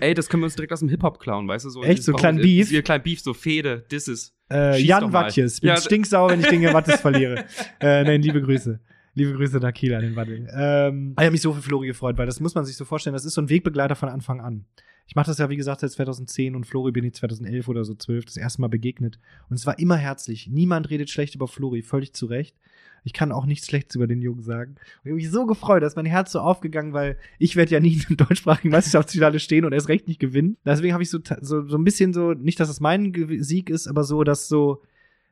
Ey, 0.00 0.14
das 0.14 0.28
können 0.28 0.42
wir 0.42 0.46
uns 0.46 0.56
direkt 0.56 0.72
aus 0.72 0.80
dem 0.80 0.88
Hip-Hop 0.88 1.18
klauen, 1.18 1.46
weißt 1.48 1.64
du? 1.64 1.70
So, 1.70 1.82
Echt, 1.82 2.02
so 2.02 2.12
klein 2.12 2.36
Beef? 2.36 2.68
Hier 2.68 2.82
klein 2.82 3.02
Beef, 3.02 3.20
so 3.20 3.32
Fede, 3.32 3.84
Disses. 3.90 4.34
Äh, 4.50 4.80
Jan 4.82 5.12
Wattjes. 5.12 5.60
Bin 5.60 5.68
ja, 5.68 5.76
stinksauer, 5.76 6.30
wenn 6.30 6.40
ich 6.40 6.48
gegen 6.48 6.64
Wattes 6.72 7.00
verliere. 7.00 7.44
Äh, 7.80 8.04
nein, 8.04 8.22
liebe 8.22 8.42
Grüße. 8.42 8.80
Liebe 9.14 9.32
Grüße 9.34 9.58
nach 9.58 9.72
Kiel 9.72 9.94
an 9.94 10.02
den 10.02 10.16
Waddel. 10.16 10.48
Ähm, 10.54 11.14
ich 11.16 11.24
habe 11.24 11.30
mich 11.32 11.42
so 11.42 11.52
für 11.52 11.62
Flori 11.62 11.88
gefreut, 11.88 12.16
weil 12.16 12.26
das 12.26 12.40
muss 12.40 12.54
man 12.54 12.64
sich 12.64 12.76
so 12.76 12.84
vorstellen, 12.84 13.14
das 13.14 13.24
ist 13.24 13.34
so 13.34 13.40
ein 13.40 13.48
Wegbegleiter 13.48 13.96
von 13.96 14.08
Anfang 14.08 14.40
an. 14.40 14.66
Ich 15.06 15.16
mache 15.16 15.26
das 15.26 15.38
ja, 15.38 15.50
wie 15.50 15.56
gesagt, 15.56 15.80
seit 15.80 15.90
2010 15.90 16.54
und 16.54 16.64
Flori 16.64 16.92
bin 16.92 17.04
ich 17.04 17.14
2011 17.14 17.66
oder 17.66 17.84
so 17.84 17.94
12 17.94 18.26
das 18.26 18.36
erste 18.36 18.60
Mal 18.60 18.68
begegnet. 18.68 19.18
Und 19.48 19.56
es 19.56 19.66
war 19.66 19.78
immer 19.80 19.96
herzlich. 19.96 20.46
Niemand 20.46 20.88
redet 20.90 21.10
schlecht 21.10 21.34
über 21.34 21.48
Flori, 21.48 21.82
völlig 21.82 22.12
zu 22.12 22.26
Recht. 22.26 22.56
Ich 23.04 23.12
kann 23.12 23.32
auch 23.32 23.46
nichts 23.46 23.66
Schlechtes 23.66 23.96
über 23.96 24.06
den 24.06 24.20
Jungen 24.20 24.42
sagen. 24.42 24.72
Und 24.72 25.04
ich 25.04 25.10
habe 25.10 25.14
mich 25.16 25.30
so 25.30 25.46
gefreut, 25.46 25.82
dass 25.82 25.96
mein 25.96 26.06
Herz 26.06 26.32
so 26.32 26.40
aufgegangen, 26.40 26.92
weil 26.92 27.16
ich 27.38 27.56
werde 27.56 27.72
ja 27.72 27.80
nie 27.80 28.00
im 28.08 28.16
deutschsprachigen 28.16 28.70
Meisterschaftsfinale 28.70 29.40
stehen 29.40 29.64
und 29.64 29.72
erst 29.72 29.88
recht 29.88 30.08
nicht 30.08 30.20
gewinnen. 30.20 30.56
Deswegen 30.64 30.92
habe 30.92 31.02
ich 31.02 31.10
so, 31.10 31.18
so, 31.40 31.66
so 31.66 31.76
ein 31.76 31.84
bisschen 31.84 32.12
so, 32.12 32.32
nicht, 32.32 32.60
dass 32.60 32.68
es 32.68 32.80
mein 32.80 33.12
Sieg 33.40 33.70
ist, 33.70 33.86
aber 33.86 34.04
so, 34.04 34.24
dass 34.24 34.48
so, 34.48 34.82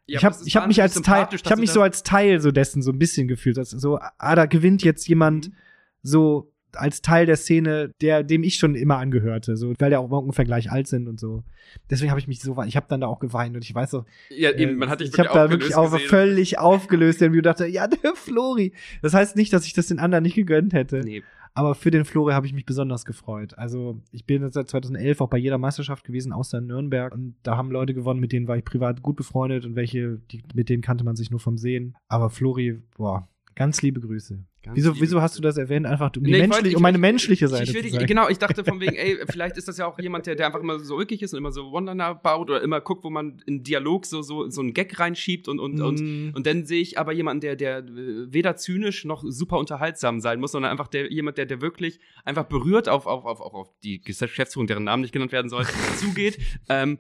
ja, 0.07 0.19
ich 0.19 0.25
habe 0.25 0.37
ich 0.45 0.57
hab 0.57 0.67
mich 0.67 0.81
als 0.81 0.95
Teil, 1.03 1.29
ich 1.31 1.51
habe 1.51 1.61
mich 1.61 1.71
so 1.71 1.83
als 1.83 2.03
Teil 2.03 2.41
so 2.41 2.51
dessen 2.51 2.81
so 2.81 2.91
ein 2.91 2.99
bisschen 2.99 3.29
gefühlt, 3.29 3.59
dass 3.59 3.71
so, 3.71 3.99
ah, 3.99 4.35
da 4.35 4.47
gewinnt 4.47 4.83
jetzt 4.83 5.07
jemand 5.07 5.49
mhm. 5.49 5.55
so 6.03 6.53
als 6.75 7.03
Teil 7.03 7.27
der 7.27 7.37
Szene, 7.37 7.93
der 8.01 8.23
dem 8.23 8.43
ich 8.43 8.57
schon 8.57 8.75
immer 8.75 8.99
angehörte, 8.99 9.57
so 9.57 9.75
weil 9.79 9.93
ja 9.93 9.99
auch 9.99 10.11
ungefähr 10.11 10.45
gleich 10.45 10.71
alt 10.71 10.87
sind 10.87 11.09
und 11.09 11.19
so. 11.19 11.45
Deswegen 11.91 12.11
habe 12.11 12.21
ich 12.21 12.29
mich 12.29 12.41
so, 12.41 12.61
ich 12.63 12.77
habe 12.77 12.87
dann 12.89 13.01
da 13.01 13.07
auch 13.07 13.19
geweint 13.19 13.57
und 13.57 13.63
ich 13.63 13.75
weiß 13.75 13.91
so, 13.91 14.05
ja 14.31 14.53
eben, 14.53 14.77
man 14.77 14.89
hat 14.89 15.01
dich 15.01 15.11
ich 15.13 15.19
habe 15.19 15.31
da 15.33 15.51
wirklich 15.51 15.75
auch 15.75 15.93
gesehen. 15.93 16.09
völlig 16.09 16.59
aufgelöst, 16.59 17.21
denn 17.21 17.35
ich 17.35 17.43
dachte, 17.43 17.67
ja 17.67 17.87
der 18.03 18.15
Flori. 18.15 18.73
Das 19.03 19.15
heißt 19.15 19.37
nicht, 19.37 19.53
dass 19.53 19.67
ich 19.67 19.73
das 19.73 19.87
den 19.87 19.99
anderen 19.99 20.23
nicht 20.23 20.37
gegönnt 20.37 20.73
hätte. 20.73 21.01
Nee. 21.01 21.23
Aber 21.55 21.75
für 21.75 21.91
den 21.91 22.05
Flori 22.05 22.35
habe 22.35 22.47
ich 22.47 22.53
mich 22.53 22.67
besonders 22.67 23.05
gefreut. 23.05 23.59
Also 23.59 24.01
ich 24.13 24.27
bin 24.27 24.49
seit 24.53 24.69
2011 24.69 25.21
auch 25.21 25.29
bei 25.29 25.39
jeder 25.39 25.59
Meisterschaft 25.59 26.05
gewesen, 26.05 26.33
außer 26.33 26.59
in 26.59 26.67
Nürnberg. 26.67 27.13
Und 27.13 27.35
da 27.43 27.57
haben 27.57 27.73
Leute 27.73 27.95
gewonnen, 27.95 28.21
mit 28.21 28.31
denen 28.31 28.47
war 28.47 28.57
ich 28.57 28.65
privat 28.65 29.03
gut 29.03 29.17
befreundet 29.17 29.65
und 29.65 29.75
welche, 29.75 30.21
die, 30.31 30.45
mit 30.55 30.69
denen 30.69 30.83
kannte 30.83 31.05
man 31.05 31.17
sich 31.17 31.33
nur 31.33 31.41
vom 31.41 31.59
Sehen. 31.59 31.97
Aber 32.07 32.31
Flori, 32.31 32.81
boah, 32.97 33.29
Ganz 33.59 33.83
liebe 33.83 34.01
Grüße. 34.01 34.39
Ganz 34.63 34.77
wieso, 34.77 34.93
liebe 34.93 35.03
wieso 35.03 35.21
hast 35.21 35.37
du 35.37 35.43
das 35.43 35.57
erwähnt? 35.57 35.85
Einfach 35.85 36.13
um, 36.17 36.23
die 36.23 36.31
nee, 36.31 36.47
menschliche, 36.47 36.77
um 36.77 36.83
meine 36.83 36.97
menschliche 36.97 37.49
Seite. 37.49 37.77
Ich, 37.77 37.93
ich, 37.93 38.07
genau, 38.07 38.29
ich 38.29 38.39
dachte 38.39 38.63
von 38.63 38.79
wegen, 38.81 38.95
ey, 38.95 39.19
vielleicht 39.29 39.57
ist 39.57 39.67
das 39.67 39.79
ja 39.79 39.87
auch 39.87 39.99
jemand, 39.99 40.27
der, 40.27 40.37
der 40.37 40.47
einfach 40.47 40.61
immer 40.61 40.79
so 40.79 40.95
ulkig 40.95 41.23
ist 41.23 41.33
und 41.33 41.39
immer 41.39 41.51
so 41.51 41.73
One-Liner 41.73 42.15
baut 42.15 42.51
oder 42.51 42.63
immer 42.63 42.81
guckt, 42.81 43.03
wo 43.03 43.11
man 43.11 43.43
in 43.47 43.65
Dialog 43.65 44.07
so, 44.07 44.23
so, 44.23 44.49
so 44.49 44.61
einen 44.61 44.75
Gag 44.75 45.01
reinschiebt 45.01 45.49
und, 45.49 45.59
und, 45.59 45.75
mm. 45.75 45.83
und, 45.83 46.37
und 46.37 46.47
dann 46.47 46.67
sehe 46.67 46.81
ich 46.81 47.01
aber 47.01 47.13
jemanden, 47.13 47.41
der, 47.41 47.57
der 47.57 47.85
weder 47.85 48.55
zynisch 48.55 49.05
noch 49.05 49.25
super 49.27 49.59
unterhaltsam 49.59 50.21
sein 50.21 50.39
muss, 50.39 50.53
sondern 50.53 50.71
einfach 50.71 50.87
der, 50.87 51.11
jemand, 51.11 51.37
der, 51.37 51.47
der 51.47 51.61
wirklich 51.61 51.99
einfach 52.25 52.45
berührt 52.45 52.89
auf, 52.89 53.09
auf, 53.09 53.25
auf, 53.25 53.41
auf 53.41 53.69
die 53.83 54.01
Geschäftsführung, 54.01 54.69
deren 54.69 54.85
Namen 54.85 55.01
nicht 55.01 55.13
genannt 55.13 55.33
werden 55.33 55.49
soll, 55.49 55.65
zugeht. 55.97 56.39
Ähm, 56.69 56.99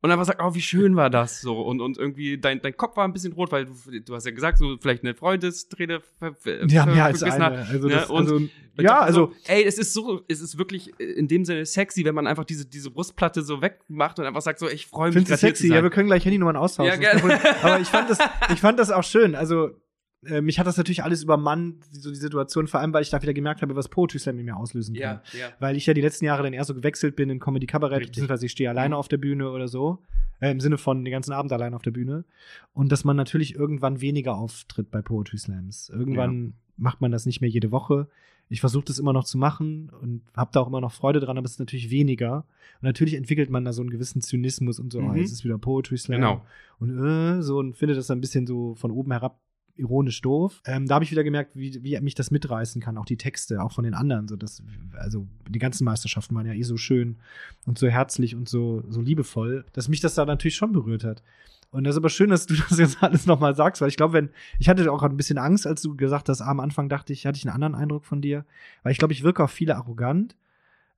und 0.00 0.10
einfach 0.12 0.26
sagt, 0.26 0.40
oh, 0.40 0.54
wie 0.54 0.60
schön 0.60 0.94
war 0.94 1.10
das 1.10 1.40
so. 1.40 1.60
Und, 1.60 1.80
und 1.80 1.98
irgendwie 1.98 2.38
dein, 2.38 2.62
dein 2.62 2.76
Kopf 2.76 2.96
war 2.96 3.04
ein 3.04 3.12
bisschen 3.12 3.32
rot, 3.32 3.50
weil 3.50 3.66
du, 3.66 4.00
du 4.00 4.14
hast 4.14 4.26
ja 4.26 4.30
gesagt, 4.30 4.58
so 4.58 4.76
vielleicht 4.80 5.02
eine 5.02 5.14
Freundesrede. 5.14 6.02
Ja, 6.68 6.86
mehr 6.86 7.06
als 7.06 7.22
eine. 7.22 7.66
Also 7.66 7.88
ne? 7.88 7.94
das, 7.94 8.08
Und 8.08 8.18
also, 8.18 8.48
ja, 8.78 9.00
also 9.00 9.26
so, 9.26 9.52
ey, 9.52 9.64
es 9.64 9.76
ist 9.76 9.92
so, 9.92 10.22
es 10.28 10.40
ist 10.40 10.56
wirklich 10.56 10.98
in 11.00 11.26
dem 11.26 11.44
Sinne 11.44 11.66
sexy, 11.66 12.04
wenn 12.04 12.14
man 12.14 12.28
einfach 12.28 12.44
diese, 12.44 12.64
diese 12.64 12.92
Brustplatte 12.92 13.42
so 13.42 13.60
wegmacht 13.60 14.20
und 14.20 14.26
einfach 14.26 14.42
sagt 14.42 14.60
so, 14.60 14.68
ich 14.68 14.86
freue 14.86 15.08
mich 15.08 15.14
Findest 15.14 15.42
du 15.42 15.46
sexy? 15.48 15.68
Ja, 15.68 15.82
wir 15.82 15.90
können 15.90 16.06
gleich 16.06 16.24
Handynummern 16.24 16.56
austauschen. 16.56 17.02
Ja, 17.02 17.14
gerne. 17.14 17.40
Aber 17.62 17.80
ich 17.80 17.88
fand 17.88 18.08
das, 18.08 18.18
ich 18.52 18.60
fand 18.60 18.78
das 18.78 18.92
auch 18.92 19.04
schön. 19.04 19.34
Also, 19.34 19.70
äh, 20.26 20.40
mich 20.40 20.58
hat 20.58 20.66
das 20.66 20.76
natürlich 20.76 21.04
alles 21.04 21.22
übermannt, 21.22 21.84
so 21.92 22.10
die 22.10 22.16
Situation, 22.16 22.66
vor 22.66 22.80
allem, 22.80 22.92
weil 22.92 23.02
ich 23.02 23.10
da 23.10 23.20
wieder 23.22 23.34
gemerkt 23.34 23.62
habe, 23.62 23.76
was 23.76 23.88
Poetry 23.88 24.18
Slam 24.18 24.38
in 24.38 24.44
mir 24.46 24.56
auslösen 24.56 24.94
kann. 24.94 25.20
ja, 25.32 25.38
ja. 25.38 25.48
Weil 25.60 25.76
ich 25.76 25.86
ja 25.86 25.94
die 25.94 26.00
letzten 26.00 26.24
Jahre 26.24 26.42
dann 26.42 26.52
eher 26.52 26.64
so 26.64 26.74
gewechselt 26.74 27.14
bin 27.16 27.30
in 27.30 27.38
Comedy 27.38 27.66
Kabarett, 27.66 28.06
beziehungsweise 28.06 28.46
ich 28.46 28.52
stehe 28.52 28.68
alleine 28.70 28.94
Mhm. 28.94 28.98
auf 28.98 29.08
der 29.08 29.18
Bühne 29.18 29.50
oder 29.50 29.68
so. 29.68 29.98
Äh, 30.40 30.50
Im 30.52 30.60
Sinne 30.60 30.78
von 30.78 31.04
den 31.04 31.10
ganzen 31.12 31.32
Abend 31.32 31.52
alleine 31.52 31.74
auf 31.74 31.82
der 31.82 31.90
Bühne. 31.90 32.24
Und 32.72 32.92
dass 32.92 33.04
man 33.04 33.16
natürlich 33.16 33.54
irgendwann 33.56 34.00
weniger 34.00 34.36
auftritt 34.36 34.90
bei 34.90 35.02
Poetry 35.02 35.36
Slams. 35.38 35.88
Irgendwann 35.88 36.54
macht 36.76 37.00
man 37.00 37.10
das 37.10 37.26
nicht 37.26 37.40
mehr 37.40 37.50
jede 37.50 37.72
Woche. 37.72 38.08
Ich 38.48 38.60
versuche 38.60 38.84
das 38.84 38.98
immer 38.98 39.12
noch 39.12 39.24
zu 39.24 39.36
machen 39.36 39.90
und 40.00 40.22
habe 40.36 40.50
da 40.52 40.60
auch 40.60 40.68
immer 40.68 40.80
noch 40.80 40.92
Freude 40.92 41.18
dran, 41.20 41.36
aber 41.36 41.44
es 41.44 41.52
ist 41.52 41.58
natürlich 41.58 41.90
weniger. 41.90 42.46
Und 42.80 42.84
natürlich 42.84 43.14
entwickelt 43.14 43.50
man 43.50 43.64
da 43.64 43.72
so 43.72 43.82
einen 43.82 43.90
gewissen 43.90 44.22
Zynismus 44.22 44.78
und 44.80 44.92
so, 44.92 45.00
Mhm. 45.00 45.10
oh, 45.10 45.14
jetzt 45.14 45.32
ist 45.32 45.44
wieder 45.44 45.58
Poetry 45.58 45.98
Slam. 45.98 46.20
Genau. 46.20 46.46
Und 46.78 46.98
äh, 47.04 47.42
so 47.42 47.58
und 47.58 47.76
finde 47.76 47.94
das 47.94 48.06
dann 48.06 48.18
ein 48.18 48.20
bisschen 48.22 48.46
so 48.46 48.74
von 48.76 48.90
oben 48.92 49.10
herab 49.12 49.40
ironisch 49.78 50.20
doof. 50.20 50.60
Ähm, 50.64 50.86
da 50.86 50.96
habe 50.96 51.04
ich 51.04 51.10
wieder 51.10 51.24
gemerkt, 51.24 51.54
wie, 51.54 51.82
wie 51.82 51.98
mich 52.00 52.14
das 52.14 52.30
mitreißen 52.30 52.82
kann, 52.82 52.98
auch 52.98 53.04
die 53.04 53.16
Texte, 53.16 53.62
auch 53.62 53.72
von 53.72 53.84
den 53.84 53.94
anderen. 53.94 54.28
So 54.28 54.36
dass, 54.36 54.62
also 54.96 55.26
die 55.48 55.58
ganzen 55.58 55.84
Meisterschaften 55.84 56.34
waren 56.34 56.46
ja 56.46 56.52
eh 56.52 56.62
so 56.62 56.76
schön 56.76 57.16
und 57.66 57.78
so 57.78 57.88
herzlich 57.88 58.34
und 58.34 58.48
so, 58.48 58.82
so 58.88 59.00
liebevoll, 59.00 59.64
dass 59.72 59.88
mich 59.88 60.00
das 60.00 60.14
da 60.14 60.24
natürlich 60.24 60.56
schon 60.56 60.72
berührt 60.72 61.04
hat. 61.04 61.22
Und 61.70 61.84
das 61.84 61.94
ist 61.94 61.98
aber 61.98 62.08
schön, 62.08 62.30
dass 62.30 62.46
du 62.46 62.54
das 62.68 62.78
jetzt 62.78 63.02
alles 63.02 63.26
nochmal 63.26 63.54
sagst, 63.54 63.80
weil 63.80 63.88
ich 63.88 63.96
glaube, 63.96 64.14
wenn, 64.14 64.30
ich 64.58 64.68
hatte 64.68 64.90
auch 64.90 65.02
ein 65.02 65.16
bisschen 65.16 65.38
Angst, 65.38 65.66
als 65.66 65.82
du 65.82 65.96
gesagt 65.96 66.28
hast, 66.28 66.40
am 66.40 66.60
Anfang 66.60 66.88
dachte 66.88 67.12
ich, 67.12 67.26
hatte 67.26 67.36
ich 67.36 67.46
einen 67.46 67.54
anderen 67.54 67.74
Eindruck 67.74 68.04
von 68.04 68.20
dir, 68.20 68.44
weil 68.82 68.92
ich 68.92 68.98
glaube, 68.98 69.12
ich 69.12 69.22
wirke 69.22 69.44
auf 69.44 69.50
viele 69.50 69.76
arrogant 69.76 70.36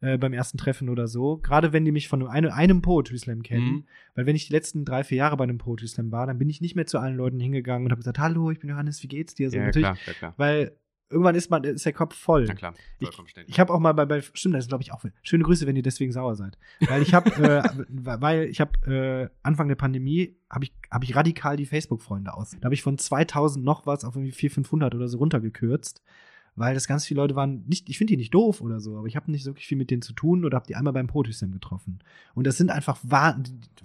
äh, 0.01 0.17
beim 0.19 0.33
ersten 0.33 0.57
Treffen 0.59 0.89
oder 0.89 1.07
so, 1.09 1.37
gerade 1.39 1.73
wenn 1.73 1.85
die 1.85 1.93
mich 1.93 2.09
von 2.09 2.27
einem, 2.27 2.51
einem 2.53 2.83
Poetry 2.83 3.19
Slam 3.19 3.43
kennen, 3.43 3.67
Mhm. 3.73 3.85
weil 4.15 4.27
wenn 4.27 4.37
ich 4.37 4.47
die 4.47 4.53
letzten 4.53 4.85
drei, 4.85 5.05
vier 5.05 5.19
Jahre 5.19 5.37
bei 5.37 5.45
einem 5.45 5.59
Poetry 5.59 5.89
Slam 5.89 6.11
war, 6.11 6.27
dann 6.27 6.39
bin 6.39 6.49
ich 6.49 6.61
nicht 6.61 6.75
mehr 6.77 6.87
zu 6.87 6.99
allen 6.99 7.17
Leuten 7.17 7.39
hingegangen 7.41 7.85
und 7.87 7.91
habe 7.93 8.01
gesagt, 8.01 8.19
hallo, 8.19 8.51
ich 8.51 8.61
bin 8.61 8.71
Johannes, 8.71 9.03
wie 9.03 9.09
geht's 9.09 9.35
dir? 9.35 9.51
So, 9.51 9.57
Ja, 9.57 9.65
natürlich, 9.67 9.87
klar, 9.89 9.99
ja, 10.07 10.13
klar. 10.15 10.35
weil 10.37 10.73
irgendwann 11.13 11.35
ist 11.35 11.51
man, 11.51 11.65
ist 11.65 11.85
der 11.85 11.93
Kopf 11.93 12.15
voll. 12.15 12.45
Na 12.47 12.55
klar, 12.55 12.73
vollkommen 13.01 13.27
verständlich. 13.27 13.53
Ich 13.55 13.59
habe 13.59 13.75
auch 13.75 13.81
mal 13.81 13.93
bei, 13.95 14.07
bei 14.07 14.21
stimmt, 14.23 14.55
das 14.55 14.69
glaube 14.69 14.83
ich 14.85 14.93
auch. 14.93 15.05
Schöne 15.23 15.43
Grüße, 15.43 15.67
wenn 15.67 15.75
ihr 15.75 15.83
deswegen 15.83 16.13
sauer 16.13 16.37
seid. 16.37 16.57
Weil 16.89 17.03
ich 17.03 17.13
habe, 17.15 17.31
äh, 17.65 17.69
weil 17.89 18.45
ich 18.45 18.61
habe 18.61 18.87
äh, 18.87 19.29
Anfang 19.43 19.67
der 19.67 19.75
Pandemie 19.75 20.37
habe 20.49 20.65
ich 20.67 20.73
habe 20.89 21.05
ich 21.05 21.15
radikal 21.17 21.57
die 21.57 21.67
Facebook-Freunde 21.67 22.33
aus. 22.33 22.57
Da 22.61 22.65
habe 22.67 22.75
ich 22.75 22.83
von 22.83 22.97
2000 22.97 23.65
noch 23.65 23.87
was 23.87 24.05
auf 24.05 24.15
irgendwie 24.15 24.31
400, 24.33 24.55
500 24.69 24.95
oder 24.95 25.09
so 25.09 25.19
runtergekürzt, 25.19 26.01
weil 26.61 26.75
das 26.75 26.87
ganz 26.87 27.07
viele 27.07 27.23
Leute 27.23 27.35
waren. 27.37 27.64
Nicht, 27.66 27.88
ich 27.88 27.96
finde 27.96 28.12
die 28.12 28.18
nicht 28.18 28.35
doof 28.35 28.61
oder 28.61 28.81
so, 28.81 28.99
aber 28.99 29.07
ich 29.07 29.16
habe 29.16 29.31
nicht 29.31 29.46
wirklich 29.46 29.66
viel 29.66 29.79
mit 29.79 29.90
denen 29.90 30.03
zu 30.03 30.12
tun 30.12 30.44
oder 30.44 30.57
habe 30.57 30.66
die 30.66 30.77
einmal 30.77 30.92
beim 30.92 31.07
Poetry-Slam 31.07 31.53
getroffen. 31.53 32.01
Und 32.35 32.46
das 32.46 32.59
sind 32.59 32.70
einfach 32.70 32.99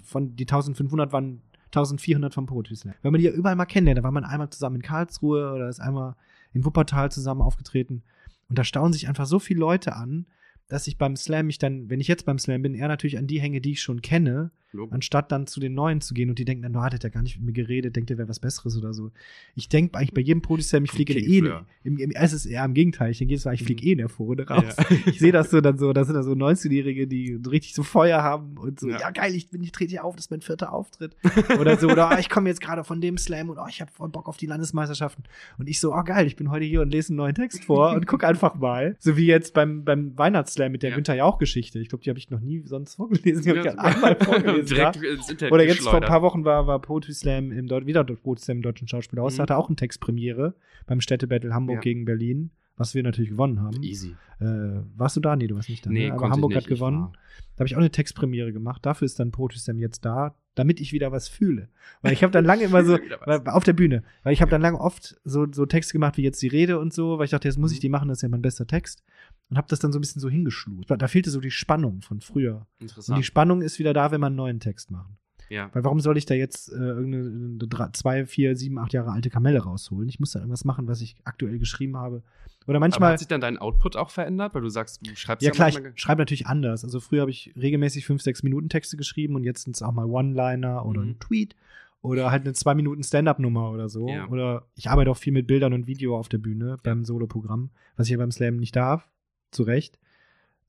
von 0.04 0.36
die 0.36 0.44
1500 0.44 1.14
waren 1.14 1.42
1400 1.68 2.34
vom 2.34 2.48
Poetry. 2.48 2.76
Wenn 3.02 3.14
man 3.14 3.20
die 3.20 3.28
ja 3.28 3.32
überall 3.32 3.56
mal 3.56 3.66
kennenlernt, 3.66 4.00
da 4.00 4.04
war 4.04 4.12
man 4.12 4.26
einmal 4.26 4.50
zusammen 4.50 4.76
in 4.78 4.82
Karlsruhe 4.82 5.54
oder 5.54 5.70
ist 5.70 5.80
einmal 5.80 6.18
in 6.52 6.66
Wuppertal 6.66 7.10
zusammen 7.12 7.42
aufgetreten. 7.42 8.04
Und 8.50 8.60
da 8.60 8.66
staunen 8.66 8.92
sich 8.92 9.08
einfach 9.08 9.26
so 9.26 9.40
viele 9.40 9.62
Leute 9.62 9.96
an, 9.96 10.26
dass 10.68 10.88
ich 10.88 10.98
beim 10.98 11.16
Slam 11.16 11.46
mich 11.46 11.60
dann, 11.60 11.90
wenn 11.90 12.02
ich 12.02 12.10
jetzt 12.10 12.26
beim 12.26 12.40
Slam 12.40 12.62
bin, 12.62 12.76
eher 12.76 12.90
natürlich 12.90 13.18
an 13.18 13.28
die 13.28 13.40
hänge, 13.40 13.62
die 13.62 13.72
ich 13.72 13.82
schon 13.82 14.02
kenne, 14.02 14.52
Logo. 14.76 14.94
anstatt 14.94 15.32
dann 15.32 15.48
zu 15.48 15.60
den 15.60 15.74
Neuen 15.74 16.02
zu 16.02 16.14
gehen 16.14 16.30
und 16.30 16.40
die 16.40 16.46
denken 16.46 16.64
dann, 16.64 16.74
du 16.74 16.82
hat 16.82 16.94
er 17.04 17.10
gar 17.10 17.22
nicht 17.22 17.38
mit 17.38 17.46
mir 17.48 17.54
geredet, 17.54 17.96
denkt 17.96 18.12
er 18.12 18.18
wäre 18.18 18.28
was 18.30 18.40
Besseres 18.40 18.78
oder 18.78 18.94
so. 18.94 19.12
Ich 19.56 19.70
denke 19.70 19.98
eigentlich 19.98 20.14
bei 20.14 20.22
jedem 20.22 20.42
Poetry-Slam, 20.42 20.86
ich 20.86 20.92
fliege 20.92 21.14
eh, 21.14 21.40
Fleur. 21.40 21.66
im, 21.84 21.98
im, 21.98 22.12
es 22.12 22.34
ist 22.34 22.46
eher 22.46 22.64
im 22.66 22.74
Gegenteil, 22.74 23.12
ich 23.12 23.18
denke 23.20 23.34
ich 23.34 23.42
fliege 23.64 23.86
eh 23.88 23.92
in 23.94 23.98
der 24.00 24.10
Vorrunde 24.10 24.48
raus. 24.48 24.76
Ja. 24.78 24.86
Ich 25.06 25.20
sehe 25.20 25.32
das 25.32 25.50
so 25.52 25.62
dann 25.62 25.78
so, 25.78 25.94
das 25.94 26.08
sind 26.08 26.16
da 26.16 26.24
so 26.24 26.32
19-Jährige, 26.32 27.08
die 27.08 27.40
richtig 27.50 27.74
so 27.76 27.84
Feuer 27.84 28.22
haben 28.24 28.58
und 28.58 28.80
so, 28.80 28.90
Ja. 28.90 29.00
ja, 29.00 29.12
geil, 29.12 29.34
ich 29.36 29.50
bin, 29.50 29.64
ich 29.64 29.72
trete 29.72 29.92
hier 29.92 30.04
auf, 30.04 30.16
das 30.16 30.26
ist 30.26 30.32
mein 30.32 30.42
vierter 30.42 30.74
Auftritt. 30.74 31.16
Oder 31.60 31.78
so, 31.78 31.88
oder 31.90 32.10
oh, 32.14 32.18
ich 32.20 32.30
komme 32.30 32.50
jetzt 32.50 32.62
gerade 32.62 32.84
von 32.84 33.02
dem 33.02 33.18
Slam 33.18 33.50
und 33.50 33.58
oh, 33.58 33.66
ich 33.70 33.82
habe 33.82 33.92
voll 33.92 34.10
Bock 34.10 34.28
auf 34.28 34.38
die 34.38 34.46
Landesmeisterschaften. 34.46 35.24
Und 35.58 35.70
ich 35.70 35.80
so, 35.80 35.94
oh 35.94 36.04
geil, 36.04 36.26
ich 36.28 36.36
bin 36.36 36.50
heute 36.52 36.66
hier 36.66 36.82
und 36.82 36.90
lese 36.90 37.10
einen 37.10 37.18
neuen 37.18 37.36
Text 37.36 37.64
vor 37.66 37.92
und 37.94 38.08
guck 38.08 38.24
einfach 38.24 38.56
mal. 38.56 38.96
So 39.00 39.16
wie 39.18 39.26
jetzt 39.28 39.54
beim, 39.54 39.84
beim 39.84 40.18
Weihnachtsslam 40.18 40.72
mit 40.72 40.84
der 40.84 40.90
Ja. 40.92 40.96
Günther 40.96 41.16
Jauch-Geschichte. 41.16 41.80
Ich 41.80 41.90
glaube, 41.90 42.04
die 42.04 42.10
habe 42.10 42.20
ich 42.20 42.30
noch 42.30 42.40
nie 42.42 42.64
sonst 42.66 42.96
vorgelesen. 42.96 43.44
Die 43.44 43.50
habe 43.50 43.60
ich 43.60 43.66
Ja, 43.66 43.74
ja 43.74 43.78
einmal 43.78 44.16
vorgelesen. 44.16 44.65
Direkt 44.66 44.96
ins 44.98 45.30
Internet 45.30 45.52
Oder 45.54 45.66
jetzt 45.66 45.82
vor 45.82 45.96
ein 45.96 46.02
paar 46.04 46.22
Wochen 46.22 46.44
war, 46.46 46.68
war 46.68 46.80
Poetry 46.80 47.14
Slam 47.14 47.52
im 47.52 47.68
Deu- 47.68 47.86
wieder 47.86 48.04
Poetry 48.04 48.44
Slam 48.44 48.58
im 48.58 48.64
Deutschen 48.64 48.88
Schauspielhaus. 48.88 49.34
Mhm. 49.34 49.38
Da 49.38 49.44
hatte 49.44 49.58
auch 49.58 49.68
eine 49.68 49.76
Textpremiere 49.76 50.56
beim 50.88 51.02
Städtebattle 51.02 51.54
Hamburg 51.54 51.76
Ja. 51.78 51.82
gegen 51.82 52.06
Berlin, 52.06 52.52
was 52.78 52.94
wir 52.96 53.04
natürlich 53.04 53.30
gewonnen 53.32 53.62
haben. 53.62 53.82
Easy. 53.84 54.16
Äh, 54.40 54.46
warst 54.98 55.16
du 55.16 55.22
da? 55.22 55.36
Nee, 55.36 55.48
du 55.48 55.56
warst 55.56 55.70
nicht 55.70 55.86
da. 55.86 55.90
Nee, 55.90 56.08
ne? 56.08 56.14
Aber 56.14 56.30
Hamburg 56.30 56.56
hat 56.56 56.68
gewonnen. 56.68 57.10
Da 57.56 57.60
habe 57.60 57.68
ich 57.68 57.76
auch 57.76 57.80
eine 57.80 57.92
Textpremiere 57.92 58.52
gemacht. 58.52 58.86
Dafür 58.86 59.06
ist 59.06 59.20
dann 59.20 59.32
Poetry 59.32 59.60
Slam 59.60 59.80
jetzt 59.80 60.04
da, 60.06 60.36
damit 60.56 60.80
ich 60.82 60.92
wieder 60.94 61.12
was 61.12 61.28
fühle. 61.28 61.70
Weil 62.02 62.14
ich 62.14 62.24
habe 62.24 62.32
dann 62.32 62.46
lange 62.46 62.64
immer 62.64 62.84
so, 62.84 62.98
auf 63.46 63.64
der 63.64 63.74
Bühne, 63.74 64.04
weil 64.24 64.34
ich 64.34 64.42
habe 64.42 64.50
dann 64.52 64.62
lange 64.62 64.80
oft 64.80 65.20
so, 65.24 65.46
so 65.52 65.66
Texte 65.66 65.94
gemacht 65.94 66.18
wie 66.18 66.24
jetzt 66.24 66.42
die 66.42 66.48
Rede 66.48 66.80
und 66.80 66.94
so, 66.94 67.18
weil 67.18 67.26
ich 67.26 67.32
dachte, 67.32 67.48
jetzt 67.48 67.58
muss 67.58 67.72
ich 67.72 67.78
Mhm. 67.78 67.82
die 67.82 67.90
machen, 67.90 68.08
das 68.10 68.18
ist 68.20 68.22
ja 68.24 68.30
mein 68.30 68.42
bester 68.42 68.66
Text. 68.66 69.04
Und 69.50 69.58
habe 69.58 69.68
das 69.70 69.80
dann 69.80 69.92
so 69.92 70.00
ein 70.00 70.02
bisschen 70.02 70.22
so 70.22 70.30
hingeschlust. 70.30 70.90
Da 70.90 71.08
fehlte 71.08 71.30
so 71.30 71.40
die 71.40 71.52
Spannung 71.52 72.02
von 72.02 72.20
früher. 72.22 72.66
Und 72.80 72.88
Interessant. 72.90 73.20
die 73.20 73.24
Spannung 73.24 73.62
ist 73.62 73.78
wieder 73.80 73.94
da, 73.94 74.12
wenn 74.12 74.20
man 74.22 74.30
einen 74.34 74.38
neuen 74.38 74.60
Text 74.60 74.90
macht. 74.92 75.10
Ja. 75.50 75.70
Weil 75.74 75.84
warum 75.84 76.00
soll 76.00 76.18
ich 76.18 76.26
da 76.26 76.34
jetzt 76.34 76.72
äh, 76.72 76.76
irgendeine 76.76 77.26
eine 77.28 77.58
drei- 77.68 77.90
zwei, 77.94 78.26
vier, 78.26 78.56
sieben, 78.56 78.78
acht 78.80 78.94
Jahre 78.94 79.12
alte 79.12 79.30
Kamelle 79.30 79.60
rausholen? 79.64 80.08
Ich 80.10 80.20
muss 80.20 80.32
da 80.32 80.40
irgendwas 80.40 80.66
machen, 80.66 80.88
was 80.88 81.02
ich 81.02 81.16
aktuell 81.24 81.60
geschrieben 81.60 81.98
habe. 81.98 82.24
Oder 82.68 82.78
Aber 82.78 82.80
manchmal. 82.80 83.12
hat 83.14 83.20
sich 83.20 83.28
dann 83.28 83.42
dein 83.42 83.58
Output 83.60 83.96
auch 83.96 84.10
verändert, 84.10 84.56
weil 84.56 84.62
du 84.64 84.70
sagst, 84.70 85.06
du 85.06 85.16
schreibst 85.16 85.46
Ja, 85.46 85.52
klar, 85.52 85.68
manchmal- 85.72 85.92
ich 85.96 86.02
schreibe 86.02 86.22
natürlich 86.22 86.48
anders. 86.48 86.84
Also 86.84 87.00
früher 87.00 87.22
habe 87.22 87.32
ich 87.32 87.54
regelmäßig 87.56 88.06
fünf, 88.06 88.22
sechs 88.22 88.42
Minuten 88.44 88.70
Texte 88.70 88.98
geschrieben 88.98 89.36
und 89.36 89.44
jetzt 89.44 89.64
sind 89.64 89.76
es 89.76 89.82
auch 89.84 89.92
mal 89.92 90.06
One-Liner 90.06 90.86
oder 90.86 91.02
Mhm. 91.02 91.10
ein 91.10 91.20
Tweet 91.20 91.56
oder 92.02 92.32
halt 92.32 92.44
eine 92.44 92.54
zwei 92.54 92.74
Minuten 92.76 93.04
Stand-Up-Nummer 93.04 93.70
oder 93.72 93.88
so. 93.90 94.08
Ja. 94.10 94.28
Oder 94.30 94.66
ich 94.76 94.90
arbeite 94.90 95.12
auch 95.12 95.18
viel 95.18 95.34
mit 95.34 95.46
Bildern 95.48 95.74
und 95.74 95.86
Video 95.88 96.18
auf 96.18 96.28
der 96.30 96.38
Bühne 96.40 96.78
beim 96.84 97.06
Solo-Programm, 97.06 97.70
was 97.98 98.08
ich 98.08 98.12
ja 98.12 98.18
beim 98.18 98.32
Slam 98.32 98.58
nicht 98.58 98.76
darf. 98.76 99.10
Zu 99.52 99.64
Recht. 99.64 100.00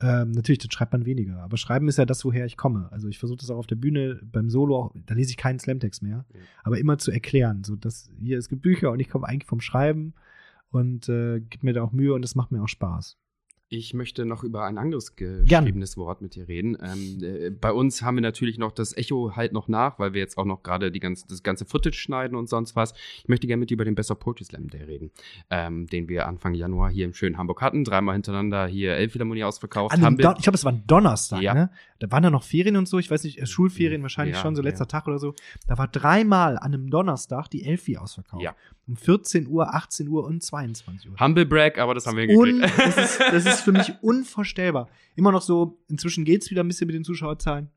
Ähm, 0.01 0.33
natürlich, 0.33 0.59
dann 0.59 0.71
schreibt 0.71 0.93
man 0.93 1.07
weniger. 1.07 1.43
Aber 1.43 1.57
Schreiben 1.57 1.89
ist 1.89 1.97
ja 1.97 2.05
das, 2.05 2.25
woher 2.25 2.45
ich 2.45 2.57
komme. 2.57 2.89
Also 2.93 3.09
ich 3.09 3.19
versuche 3.19 3.39
das 3.39 3.51
auch 3.51 3.57
auf 3.57 3.67
der 3.67 3.77
Bühne, 3.77 4.21
beim 4.23 4.51
Solo, 4.51 4.77
auch, 4.77 4.95
da 5.07 5.15
lese 5.15 5.31
ich 5.31 5.37
keinen 5.37 5.59
Slam-Text 5.59 6.03
mehr. 6.03 6.27
Ja. 6.33 6.41
Aber 6.65 6.79
immer 6.79 6.99
zu 6.99 7.11
erklären. 7.11 7.65
So, 7.65 7.77
dass 7.77 8.11
hier, 8.19 8.39
es 8.39 8.49
gibt 8.49 8.63
Bücher 8.63 8.91
und 8.91 9.01
ich 9.01 9.09
komme 9.09 9.27
eigentlich 9.27 9.49
vom 9.49 9.61
Schreiben 9.61 10.15
und 10.71 11.09
äh, 11.09 11.41
gebe 11.41 11.65
mir 11.65 11.73
da 11.73 11.83
auch 11.83 11.93
Mühe 11.93 12.13
und 12.13 12.23
das 12.23 12.35
macht 12.35 12.53
mir 12.53 12.63
auch 12.63 12.69
Spaß. 12.69 13.17
Ich 13.69 13.95
möchte 13.95 14.25
noch 14.27 14.45
über 14.45 14.65
ein 14.65 14.79
anderes 14.79 15.17
geschriebenes 15.17 15.97
Wort 15.97 16.23
mit 16.23 16.37
dir 16.37 16.47
reden. 16.47 16.79
Ähm, 16.81 17.19
äh, 17.21 17.51
bei 17.51 17.73
uns 17.73 18.01
haben 18.01 18.15
wir 18.15 18.21
natürlich 18.23 18.59
noch 18.59 18.71
das 18.71 18.97
Echo 18.97 19.35
halt 19.35 19.53
noch 19.53 19.67
nach, 19.67 19.99
weil 19.99 20.13
wir 20.13 20.21
jetzt 20.21 20.39
auch 20.39 20.45
noch 20.45 20.63
gerade 20.63 20.93
ganze, 20.93 21.27
das 21.27 21.43
ganze 21.43 21.65
Footage 21.65 21.99
schneiden 21.99 22.37
und 22.37 22.49
sonst 22.49 22.77
was. 22.77 22.95
Ich 23.19 23.29
möchte 23.29 23.49
gerne 23.49 23.59
mit 23.59 23.71
dir 23.71 23.75
über 23.75 23.85
den 23.85 23.97
Besser 23.97 24.15
Poetry 24.15 24.45
Slam 24.45 24.69
Day 24.71 24.85
reden, 24.85 25.11
ähm, 25.51 25.89
den 25.89 26.09
wir 26.09 26.29
Anfang 26.29 26.55
Januar 26.55 26.91
hier 26.91 27.07
im 27.07 27.13
schönen 27.13 27.39
Hamburg 27.39 27.61
hatten. 27.61 27.83
Dreimal 27.83 28.15
hintereinander 28.15 28.69
hier 28.69 28.93
Elbphilharmonie 28.95 29.43
ausverkauft. 29.43 29.93
An 29.95 30.03
haben 30.03 30.17
Don 30.17 30.35
ich 30.37 30.45
glaube, 30.45 30.57
es 30.57 30.65
war 30.65 30.73
ein 30.73 30.85
Donnerstag, 30.87 31.43
Ja. 31.43 31.53
ne? 31.53 31.71
Da 31.99 32.09
waren 32.13 32.23
da 32.23 32.31
noch 32.31 32.45
Ferien 32.45 32.77
und 32.77 32.87
so, 32.87 33.01
ich 33.01 33.11
weiß 33.11 33.25
nicht, 33.25 33.39
äh, 33.39 33.47
Schulferien 33.47 34.03
wahrscheinlich 34.03 34.37
Ja, 34.37 34.43
schon, 34.43 34.55
so 34.55 34.63
letzter 34.63 34.85
ja. 34.85 34.89
Tag 34.89 35.09
oder 35.09 35.19
so. 35.19 35.35
Da 35.67 35.77
war 35.77 35.89
dreimal 35.89 36.57
an 36.57 36.73
einem 36.73 36.89
Donnerstag 36.89 37.49
die 37.49 37.65
Elfi 37.65 37.97
ausverkauft. 37.97 38.45
Ja. 38.45 38.55
Um 38.89 38.97
14 38.97 39.49
Uhr, 39.49 39.75
18 39.75 40.09
Uhr 40.09 40.25
und 40.25 40.43
22 40.43 41.11
Uhr. 41.11 41.19
Humble 41.19 41.45
Brag, 41.45 41.79
aber 41.79 41.95
das 41.95 42.07
haben 42.07 42.17
wir 42.17 42.29
Un 42.29 42.47
hingekriegt. 42.47 42.79
das, 42.79 42.97
ist, 42.97 43.21
das 43.21 43.47
ist 43.47 43.61
für 43.63 43.73
mich 43.73 43.93
unvorstellbar. 44.01 44.89
Immer 45.17 45.33
noch 45.33 45.43
so, 45.43 45.79
inzwischen 45.89 46.25
geht's 46.25 46.51
wieder 46.51 46.63
ein 46.63 46.69
bisschen 46.69 46.87
mit 46.87 46.95
den 46.95 47.05
Zuschauerzahlen. 47.05 47.69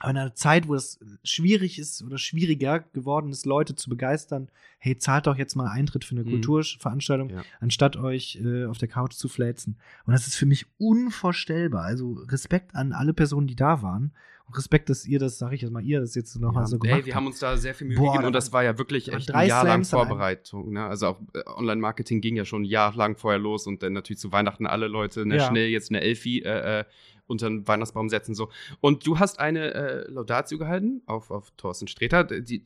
Aber 0.00 0.10
in 0.12 0.16
einer 0.16 0.34
Zeit, 0.34 0.68
wo 0.68 0.74
es 0.74 1.00
schwierig 1.24 1.78
ist 1.78 2.02
oder 2.02 2.18
schwieriger 2.18 2.80
geworden 2.80 3.30
ist, 3.30 3.46
Leute 3.46 3.74
zu 3.74 3.90
begeistern, 3.90 4.48
hey, 4.78 4.96
zahlt 4.96 5.26
doch 5.26 5.36
jetzt 5.36 5.56
mal 5.56 5.66
Eintritt 5.68 6.04
für 6.04 6.14
eine 6.14 6.24
Mhm. 6.24 6.30
Kulturveranstaltung, 6.30 7.30
Ja. 7.30 7.42
anstatt 7.60 7.96
euch 7.96 8.40
äh, 8.44 8.66
auf 8.66 8.78
der 8.78 8.88
Couch 8.88 9.14
zu 9.14 9.28
fläzen. 9.28 9.76
Und 10.06 10.12
das 10.12 10.26
ist 10.26 10.36
für 10.36 10.46
mich 10.46 10.66
unvorstellbar. 10.78 11.82
Also 11.84 12.12
Respekt 12.28 12.74
an 12.74 12.92
alle 12.92 13.12
Personen, 13.14 13.46
die 13.46 13.56
da 13.56 13.82
waren. 13.82 14.12
Und 14.46 14.56
Respekt, 14.56 14.88
dass 14.88 15.04
ihr 15.04 15.18
das, 15.18 15.36
sag 15.36 15.52
ich 15.52 15.60
jetzt 15.60 15.70
mal, 15.72 15.84
ihr 15.84 16.00
das 16.00 16.14
jetzt 16.14 16.34
noch 16.36 16.52
mal 16.54 16.60
Ja, 16.62 16.66
so 16.68 16.78
gemacht 16.78 17.00
ey, 17.00 17.04
wir 17.06 17.14
haben 17.14 17.26
uns 17.26 17.38
da 17.38 17.56
sehr 17.58 17.74
viel 17.74 17.86
Mühe 17.88 17.98
gegeben 18.00 18.24
und 18.24 18.32
das 18.32 18.50
war 18.50 18.64
ja 18.64 18.78
wirklich 18.78 19.12
echt 19.12 19.28
drei 19.28 19.40
ein 19.40 19.48
Jahr 19.48 19.62
lang 19.64 19.84
Slams 19.84 19.90
Vorbereitung. 19.90 20.72
Ne? 20.72 20.84
Also 20.86 21.08
auch 21.08 21.20
äh, 21.34 21.40
Online-Marketing 21.46 22.22
ging 22.22 22.34
ja 22.36 22.46
schon 22.46 22.62
ein 22.62 22.64
Jahr 22.64 22.94
lang 22.94 23.18
vorher 23.18 23.38
los 23.38 23.66
und 23.66 23.82
dann 23.82 23.92
natürlich 23.92 24.20
zu 24.20 24.32
Weihnachten 24.32 24.66
alle 24.66 24.88
Leute 24.88 25.26
ne, 25.26 25.36
Ja. 25.36 25.46
schnell 25.48 25.68
jetzt 25.68 25.90
eine 25.90 26.00
Elfi 26.00 26.38
äh, 26.38 26.80
äh, 26.80 26.84
unter 27.28 27.48
den 27.48 27.68
Weihnachtsbaum 27.68 28.08
setzen 28.08 28.34
so. 28.34 28.50
Und 28.80 29.06
du 29.06 29.18
hast 29.18 29.38
eine 29.38 29.74
äh, 29.74 30.10
Laudatio 30.10 30.58
gehalten 30.58 31.02
auf, 31.06 31.30
auf 31.30 31.52
Thorsten 31.56 31.86
Sträter, 31.86 32.24
die 32.24 32.64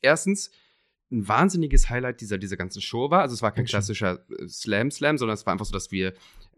erstens 0.00 0.50
ein 1.12 1.28
wahnsinniges 1.28 1.90
Highlight 1.90 2.20
dieser, 2.20 2.38
dieser 2.38 2.56
ganzen 2.56 2.80
Show 2.80 3.10
war. 3.10 3.20
Also 3.20 3.34
es 3.34 3.42
war 3.42 3.52
kein 3.52 3.66
klassischer 3.66 4.24
äh, 4.30 4.48
Slam-Slam, 4.48 5.18
sondern 5.18 5.34
es 5.34 5.44
war 5.44 5.52
einfach 5.52 5.66
so, 5.66 5.72
dass 5.72 5.92
wir 5.92 6.14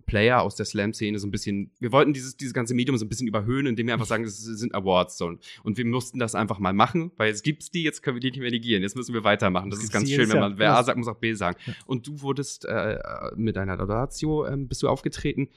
Player 0.06 0.40
aus 0.40 0.54
der 0.54 0.64
Slam-Szene 0.64 1.18
so 1.18 1.26
ein 1.26 1.32
bisschen, 1.32 1.72
wir 1.80 1.90
wollten 1.90 2.12
dieses, 2.12 2.36
dieses 2.36 2.54
ganze 2.54 2.74
Medium 2.74 2.96
so 2.96 3.04
ein 3.04 3.08
bisschen 3.08 3.26
überhöhen, 3.26 3.66
indem 3.66 3.88
wir 3.88 3.94
einfach 3.94 4.06
sagen, 4.06 4.22
das 4.22 4.38
sind 4.38 4.74
Awards. 4.74 5.18
So. 5.18 5.36
Und 5.64 5.76
wir 5.76 5.84
mussten 5.84 6.18
das 6.20 6.34
einfach 6.34 6.60
mal 6.60 6.72
machen, 6.72 7.10
weil 7.16 7.28
jetzt 7.28 7.42
gibt's 7.42 7.70
die, 7.70 7.82
jetzt 7.82 8.02
können 8.02 8.16
wir 8.16 8.20
die 8.20 8.30
nicht 8.30 8.40
mehr 8.40 8.50
negieren, 8.50 8.82
jetzt 8.82 8.96
müssen 8.96 9.14
wir 9.14 9.24
weitermachen. 9.24 9.70
Das, 9.70 9.80
Das 9.80 9.86
ist 9.86 9.92
ganz 9.92 10.08
schön, 10.08 10.30
wenn 10.30 10.38
man, 10.38 10.58
wer. 10.58 10.76
A 10.76 10.84
sagt, 10.84 10.96
muss 10.96 11.08
auch 11.08 11.16
B 11.16 11.34
sagen. 11.34 11.58
Ja. 11.66 11.74
Und 11.86 12.06
du 12.06 12.20
wurdest 12.22 12.64
äh, 12.66 12.98
mit 13.34 13.58
einer 13.58 13.76
Laudatio, 13.76 14.46
ähm, 14.46 14.68
bist 14.68 14.82
du 14.82 14.88
aufgetreten, 14.88 15.48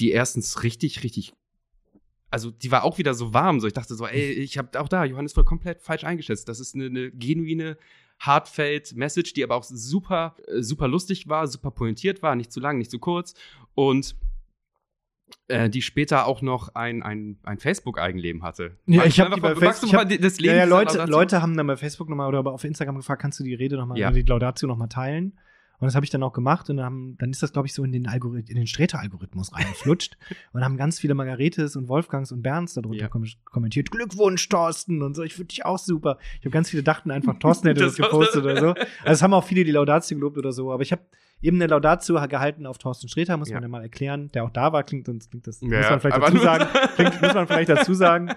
die 0.00 0.10
erstens 0.10 0.62
richtig, 0.62 1.02
richtig 1.04 1.34
also 2.32 2.52
die 2.52 2.70
war 2.70 2.84
auch 2.84 2.96
wieder 2.98 3.12
so 3.14 3.34
warm, 3.34 3.58
so 3.58 3.66
ich 3.66 3.72
dachte 3.72 3.94
so, 3.96 4.06
ey, 4.06 4.30
ich 4.30 4.56
habe 4.56 4.78
auch 4.80 4.88
da 4.88 5.04
Johannes 5.04 5.32
voll 5.32 5.44
komplett 5.44 5.82
falsch 5.82 6.04
eingeschätzt. 6.04 6.48
Das 6.48 6.60
ist 6.60 6.76
eine, 6.76 6.86
eine 6.86 7.10
genuine 7.10 7.76
heartfelt 8.24 8.94
Message, 8.94 9.32
die 9.32 9.42
aber 9.42 9.56
auch 9.56 9.64
super 9.64 10.36
äh, 10.46 10.62
super 10.62 10.86
lustig 10.86 11.28
war, 11.28 11.48
super 11.48 11.72
pointiert 11.72 12.22
war, 12.22 12.36
nicht 12.36 12.52
zu 12.52 12.60
lang, 12.60 12.78
nicht 12.78 12.90
zu 12.92 13.00
kurz 13.00 13.34
und 13.74 14.14
äh, 15.48 15.68
die 15.68 15.82
später 15.82 16.26
auch 16.26 16.40
noch 16.42 16.74
ein, 16.74 17.02
ein, 17.02 17.38
ein 17.42 17.58
Facebook-Eigenleben 17.58 18.42
hatte. 18.44 18.76
Ja, 18.86 19.04
ich 19.04 19.16
du 19.16 19.22
hab 19.22 19.26
einfach 19.32 19.36
die 19.36 19.40
bei 19.42 19.54
mal- 19.54 19.64
magst 19.64 19.82
du 19.82 19.88
Face- 19.88 19.96
mal 20.08 20.18
das 20.18 20.38
Leben 20.38 20.52
Ja, 20.54 20.58
ja, 20.60 20.64
Leute, 20.66 21.04
Leute 21.06 21.42
haben 21.42 21.56
dann 21.56 21.66
bei 21.66 21.76
Facebook 21.76 22.08
nochmal 22.08 22.28
oder 22.28 22.48
auf 22.52 22.62
Instagram 22.64 22.96
gefragt, 22.96 23.22
kannst 23.22 23.40
du 23.40 23.44
die 23.44 23.54
Rede 23.54 23.76
nochmal, 23.76 23.98
Ja. 23.98 24.10
die 24.12 24.22
Laudatio 24.22 24.68
nochmal 24.68 24.88
teilen? 24.88 25.38
Und 25.80 25.86
das 25.86 25.94
habe 25.94 26.04
ich 26.04 26.10
dann 26.10 26.22
auch 26.22 26.32
gemacht 26.32 26.68
und 26.70 26.76
dann, 26.76 26.86
haben, 26.86 27.16
dann 27.18 27.30
ist 27.30 27.42
das, 27.42 27.52
glaube 27.52 27.66
ich, 27.66 27.74
so 27.74 27.82
in 27.82 27.90
den, 27.90 28.06
Algorith 28.06 28.50
in 28.50 28.56
den 28.56 28.66
Sträter-Algorithmus 28.66 29.54
reingeflutscht. 29.54 30.18
und 30.52 30.62
haben 30.62 30.76
ganz 30.76 30.98
viele 30.98 31.14
Margaretes 31.14 31.74
und 31.74 31.88
Wolfgangs 31.88 32.32
und 32.32 32.42
Bernds 32.42 32.74
darunter 32.74 33.00
Ja. 33.00 33.08
kom 33.08 33.24
kommentiert. 33.44 33.90
Glückwunsch, 33.90 34.48
Thorsten 34.48 35.02
und 35.02 35.14
so, 35.14 35.22
ich 35.22 35.34
finde 35.34 35.48
dich 35.48 35.64
auch 35.64 35.78
super. 35.78 36.18
Ich 36.38 36.44
habe 36.44 36.50
ganz 36.50 36.70
viele 36.70 36.82
dachten 36.82 37.10
einfach, 37.10 37.38
Thorsten 37.38 37.68
hätte 37.68 37.80
das, 37.84 37.96
Das 37.96 38.06
gepostet 38.06 38.44
oder 38.44 38.60
so. 38.60 38.68
Also 38.68 38.86
es 39.04 39.22
haben 39.22 39.32
auch 39.34 39.44
viele 39.44 39.64
die 39.64 39.72
Laudatio 39.72 40.16
gelobt 40.16 40.36
oder 40.38 40.52
so, 40.52 40.70
aber 40.70 40.82
ich 40.82 40.92
habe 40.92 41.02
eben 41.42 41.56
eine 41.56 41.66
Laudatio 41.66 42.14
gehalten 42.28 42.66
auf 42.66 42.78
Thorsten 42.78 43.08
Sträter, 43.08 43.36
muss 43.36 43.48
man 43.48 43.56
Ja. 43.58 43.62
ja 43.62 43.68
mal 43.68 43.82
erklären, 43.82 44.28
der 44.34 44.44
auch 44.44 44.50
da 44.50 44.72
war, 44.72 44.82
klingt, 44.84 45.06
sonst 45.06 45.30
klingt 45.30 45.46
das, 45.46 45.60
Ja, 45.60 45.68
muss 45.68 45.90
man 45.90 46.00
vielleicht 46.00 46.22
dazu 46.22 46.38
sagen, 46.38 46.66
klingt, 46.96 47.22
muss 47.22 47.34
man 47.34 47.46
vielleicht 47.46 47.68
dazu 47.70 47.94
sagen. 47.94 48.30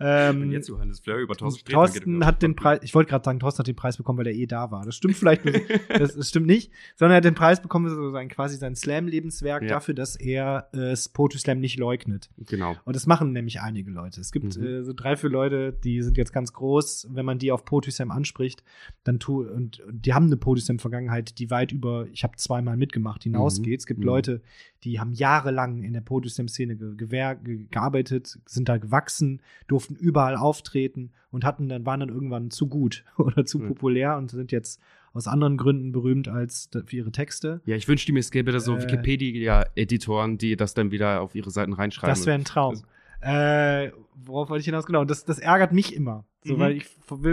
Ähm, 0.00 0.50
jetzt 0.50 0.68
Johannes 0.68 1.00
Fleur 1.00 1.18
über 1.18 1.34
Thorsten 1.34 1.60
Sträter 1.60 1.76
Thorsten 1.78 2.18
geht, 2.20 2.26
hat 2.26 2.42
den 2.42 2.56
Preis, 2.56 2.80
ich 2.82 2.94
wollte 2.94 3.10
gerade 3.10 3.24
sagen, 3.24 3.38
Thorsten 3.40 3.60
hat 3.60 3.66
den 3.66 3.76
Preis 3.76 3.96
bekommen, 3.96 4.18
weil 4.18 4.26
er 4.26 4.34
eh 4.34 4.46
da 4.46 4.70
war. 4.70 4.84
Das 4.84 4.96
stimmt 4.96 5.16
vielleicht, 5.16 5.44
nur- 5.44 5.54
das, 5.98 6.14
das 6.16 6.28
stimmt 6.28 6.46
nicht, 6.46 6.72
sondern 6.96 7.14
er 7.14 7.16
hat 7.18 7.24
den 7.24 7.34
Preis 7.34 7.60
bekommen, 7.62 7.88
so 7.88 8.10
sein, 8.10 8.28
quasi 8.28 8.56
sein 8.56 8.74
Slam-Lebenswerk 8.74 9.62
Ja. 9.62 9.68
dafür, 9.68 9.94
dass 9.94 10.16
er 10.16 10.68
äh, 10.72 10.78
das 10.90 11.08
Poetry 11.08 11.38
Slam 11.38 11.60
nicht 11.60 11.78
leugnet. 11.78 12.30
Genau. 12.38 12.74
Und 12.84 12.96
das 12.96 13.06
machen 13.06 13.32
nämlich 13.32 13.60
einige 13.60 13.90
Leute. 13.90 14.20
Es 14.20 14.32
gibt 14.32 14.56
Mhm. 14.56 14.64
äh, 14.66 14.82
so 14.82 14.92
drei, 14.92 15.16
vier 15.16 15.30
Leute, 15.30 15.72
die 15.72 16.02
sind 16.02 16.16
jetzt 16.16 16.32
ganz 16.32 16.52
groß. 16.52 17.08
Wenn 17.10 17.24
man 17.24 17.38
die 17.38 17.52
auf 17.52 17.64
Poetry 17.64 17.90
Slam 17.92 18.10
anspricht, 18.10 18.62
dann 19.04 19.18
tu 19.18 19.42
und, 19.42 19.80
und 19.80 20.04
die 20.06 20.14
haben 20.14 20.26
eine 20.26 20.36
Poetry 20.36 20.62
Slam 20.62 20.78
Vergangenheit, 20.78 21.38
die 21.38 21.50
weit 21.50 21.72
über, 21.72 22.06
ich 22.12 22.24
habe 22.24 22.36
zweimal 22.42 22.76
mitgemacht, 22.76 23.22
hinausgeht. 23.22 23.80
Es 23.80 23.86
gibt 23.86 24.00
Mhm. 24.00 24.06
Leute, 24.06 24.40
die 24.84 24.98
haben 25.00 25.12
jahrelang 25.12 25.82
in 25.82 25.92
der 25.92 26.00
Poetry 26.00 26.28
Slam 26.30 26.48
Szene 26.48 26.76
ge 26.76 27.66
gearbeitet, 27.70 28.38
sind 28.46 28.68
da 28.68 28.76
gewachsen, 28.78 29.40
durften 29.68 29.94
überall 29.96 30.36
auftreten 30.36 31.10
und 31.30 31.44
hatten 31.44 31.68
dann 31.68 31.86
waren 31.86 32.00
dann 32.00 32.08
irgendwann 32.08 32.50
zu 32.50 32.66
gut 32.68 33.04
oder 33.16 33.44
zu 33.44 33.58
Mhm. 33.58 33.68
populär 33.68 34.16
und 34.16 34.30
sind 34.30 34.52
jetzt 34.52 34.80
aus 35.14 35.26
anderen 35.28 35.58
Gründen 35.58 35.92
berühmt 35.92 36.26
als 36.28 36.70
für 36.86 36.96
ihre 36.96 37.12
Texte. 37.12 37.60
Ja, 37.66 37.76
ich 37.76 37.86
wünschte 37.86 38.12
mir, 38.12 38.20
es 38.20 38.30
gäbe 38.30 38.50
da 38.50 38.60
so 38.60 38.76
Äh, 38.76 38.82
Wikipedia-Editoren, 38.82 40.38
die 40.38 40.56
das 40.56 40.74
dann 40.74 40.90
wieder 40.90 41.20
auf 41.20 41.34
ihre 41.34 41.50
Seiten 41.50 41.72
reinschreiben. 41.72 42.10
Das 42.10 42.26
wäre 42.26 42.38
ein 42.38 42.44
Traum. 42.44 42.82
Äh, 43.22 43.92
worauf 44.14 44.50
wollte 44.50 44.60
ich 44.60 44.66
hinaus? 44.66 44.84
Genau, 44.84 45.04
das, 45.04 45.24
das 45.24 45.38
ärgert 45.38 45.72
mich 45.72 45.94
immer. 45.94 46.24
So, 46.44 46.54
Mhm. 46.54 46.58
weil 46.58 46.72
ich 46.76 46.86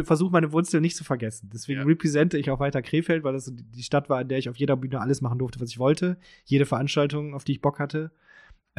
versuche, 0.03 0.31
meine 0.31 0.51
Wurzeln 0.51 0.81
nicht 0.81 0.95
zu 0.95 1.03
vergessen. 1.03 1.49
Deswegen 1.51 1.79
Ja. 1.79 1.85
represente 1.85 2.37
ich 2.37 2.51
auch 2.51 2.59
weiter 2.59 2.81
Krefeld, 2.83 3.23
weil 3.23 3.33
das 3.33 3.45
so 3.45 3.51
die 3.55 3.81
Stadt 3.83 4.07
war, 4.07 4.21
in 4.21 4.27
der 4.27 4.37
ich 4.37 4.49
auf 4.49 4.55
jeder 4.57 4.75
Bühne 4.77 5.01
alles 5.01 5.21
machen 5.21 5.39
durfte, 5.39 5.59
was 5.59 5.69
ich 5.69 5.79
wollte. 5.79 6.17
Jede 6.45 6.67
Veranstaltung, 6.67 7.33
auf 7.33 7.43
die 7.43 7.53
ich 7.53 7.61
Bock 7.61 7.79
hatte. 7.79 8.11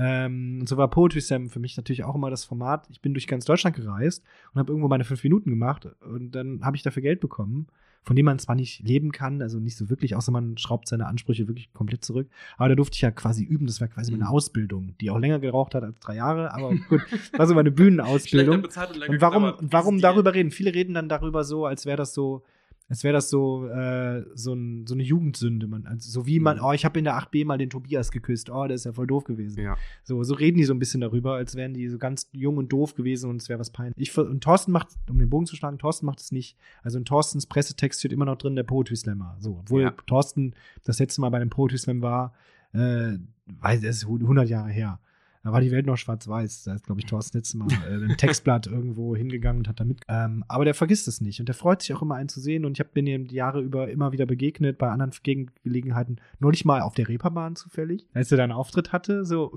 Ähm, 0.03 0.59
und 0.61 0.69
so 0.69 0.79
war 0.79 0.89
Poetry 0.89 1.21
Slam 1.21 1.51
für 1.51 1.61
mich 1.61 1.77
natürlich 1.77 2.05
auch 2.05 2.15
immer 2.15 2.31
das 2.31 2.45
Format. 2.45 2.87
Ich 2.91 3.03
bin 3.03 3.13
durch 3.13 3.27
ganz 3.27 3.45
Deutschland 3.45 3.77
gereist 3.77 4.25
und 4.55 4.59
habe 4.59 4.73
irgendwo 4.73 4.89
meine 4.89 5.05
fünf 5.05 5.23
Minuten 5.23 5.51
gemacht 5.51 5.87
und 6.01 6.31
dann 6.33 6.65
habe 6.65 6.75
ich 6.77 6.83
dafür 6.83 7.03
Geld 7.03 7.21
bekommen, 7.21 7.67
von 8.03 8.17
dem 8.17 8.25
man 8.25 8.39
zwar 8.39 8.55
nicht 8.55 8.81
leben 8.81 9.13
kann, 9.13 9.43
also 9.43 9.59
nicht 9.61 9.77
so 9.77 9.91
wirklich, 9.91 10.17
außer 10.17 10.33
man 10.33 10.57
schraubt 10.57 10.89
seine 10.89 11.07
Ansprüche 11.07 11.49
wirklich 11.49 11.71
komplett 11.75 12.03
zurück. 12.03 12.31
Aber 12.57 12.71
da 12.71 12.75
durfte 12.75 12.95
ich 12.95 13.03
ja 13.03 13.11
quasi 13.11 13.45
üben. 13.45 13.67
Das 13.67 13.83
war 13.83 13.89
quasi 13.89 14.11
meine 14.11 14.25
Mhm. 14.25 14.31
Ausbildung, 14.31 14.95
die 15.03 15.11
auch 15.11 15.19
länger 15.19 15.39
geraucht 15.39 15.75
hat 15.75 15.83
als 15.85 15.99
drei 16.01 16.17
Jahre. 16.17 16.55
Aber 16.55 16.75
gut, 16.89 17.03
war 17.37 17.47
so 17.47 17.55
meine 17.55 17.71
Bühnenausbildung. 17.71 18.65
Und 18.65 19.21
warum, 19.21 19.45
und 19.45 19.71
warum 19.73 20.01
darüber 20.01 20.33
reden? 20.33 20.51
Viele 20.51 20.73
reden 20.75 20.95
dann 20.95 21.11
darüber 21.11 21.45
so, 21.45 21.67
als 21.67 21.85
wäre 21.85 21.99
das 21.99 22.15
so, 22.15 22.43
als 22.91 23.03
wäre 23.05 23.15
das 23.15 23.31
so, 23.31 23.67
äh, 23.69 24.25
so, 24.35 24.53
ein, 24.53 24.87
so 24.87 24.95
eine 24.95 25.03
Jugendsünde. 25.03 25.67
Man, 25.67 25.87
also 25.87 26.11
so 26.11 26.27
wie 26.27 26.41
man, 26.41 26.59
Mhm. 26.59 26.65
oh, 26.65 26.73
ich 26.73 26.85
habe 26.85 26.99
in 26.99 27.05
der 27.07 27.15
8b 27.17 27.47
mal 27.47 27.57
den 27.57 27.71
Tobias 27.71 28.11
geküsst, 28.11 28.51
oh, 28.51 28.67
der 28.67 28.75
ist 28.75 28.85
ja 28.85 28.93
voll 28.93 29.07
doof 29.07 29.25
gewesen. 29.25 29.59
Ja. 29.63 29.77
So, 30.05 30.23
so 30.25 30.35
reden 30.35 30.59
die 30.59 30.65
so 30.65 30.75
ein 30.75 30.79
bisschen 30.79 31.01
darüber, 31.01 31.35
als 31.37 31.55
wären 31.55 31.73
die 31.73 31.89
so 31.89 31.97
ganz 31.97 32.29
jung 32.33 32.59
und 32.59 32.71
doof 32.71 32.95
gewesen 32.95 33.31
und 33.31 33.41
es 33.41 33.49
wäre 33.49 33.59
was 33.61 33.71
peinlich. 33.71 33.95
Ich, 33.97 34.19
und 34.19 34.43
Thorsten 34.43 34.73
macht, 34.73 34.89
um 35.09 35.19
den 35.19 35.31
Bogen 35.31 35.47
zu 35.47 35.57
schlagen, 35.57 35.79
Thorsten 35.79 36.05
macht 36.05 36.21
es 36.21 36.33
nicht. 36.33 36.57
Also 36.83 36.99
in 36.99 37.07
Thorstens 37.07 37.47
Pressetext 37.47 38.01
steht 38.01 38.13
immer 38.13 38.27
noch 38.27 38.37
drin, 38.37 38.57
der 38.57 38.65
Poetry 38.65 38.97
Slammer. 38.97 39.37
So, 39.39 39.59
obwohl 39.61 39.83
Ja. 39.83 39.95
Thorsten 40.07 40.55
das 40.85 40.99
letzte 40.99 41.21
Mal 41.23 41.31
bei 41.31 41.39
dem 41.39 41.49
Poetry 41.51 41.79
Slam 41.79 42.03
war, 42.03 42.35
äh, 42.73 43.13
weil 43.61 43.81
das 43.81 43.97
ist 43.99 44.07
100 44.09 44.49
Jahre 44.49 44.71
her. 44.71 44.99
Da 45.43 45.53
war 45.53 45.61
die 45.61 45.71
Welt 45.71 45.87
noch 45.87 45.97
schwarz-weiß. 45.97 46.65
Da 46.65 46.75
ist, 46.75 46.85
glaube 46.85 47.01
ich, 47.01 47.07
Thorsten 47.07 47.39
letztes 47.39 47.55
Mal 47.55 47.69
äh, 47.89 47.95
ein 47.95 48.17
Textblatt 48.17 48.67
irgendwo 48.67 49.17
hingegangen 49.17 49.61
und 49.61 49.69
hat 49.69 49.81
damit. 49.81 50.01
Ähm, 50.09 50.45
aber 50.49 50.65
der 50.65 50.75
vergisst 50.75 51.09
es 51.09 51.21
nicht 51.21 51.41
und 51.41 51.49
der 51.49 51.55
freut 51.55 51.81
sich 51.81 51.95
auch 51.95 52.03
immer, 52.03 52.17
einen 52.17 52.29
zu 52.29 52.41
sehen. 52.41 52.65
Und 52.65 52.73
ich 52.73 52.81
habe 52.81 52.91
mir 52.95 53.19
die 53.19 53.35
Jahre 53.35 53.61
über 53.61 53.91
immer 53.91 54.13
wieder 54.13 54.27
begegnet, 54.27 54.77
bei 54.77 54.91
anderen 54.91 55.13
Gegen 55.23 55.51
Gelegenheiten. 55.63 56.17
Neulich 56.41 56.65
mal 56.65 56.83
auf 56.83 56.95
der 56.95 57.09
Reeperbahn 57.09 57.57
zufällig, 57.57 58.07
als 58.13 58.31
er 58.31 58.37
da 58.37 58.45
einen 58.45 58.53
Auftritt 58.53 58.93
hatte. 58.93 59.25
So? 59.25 59.53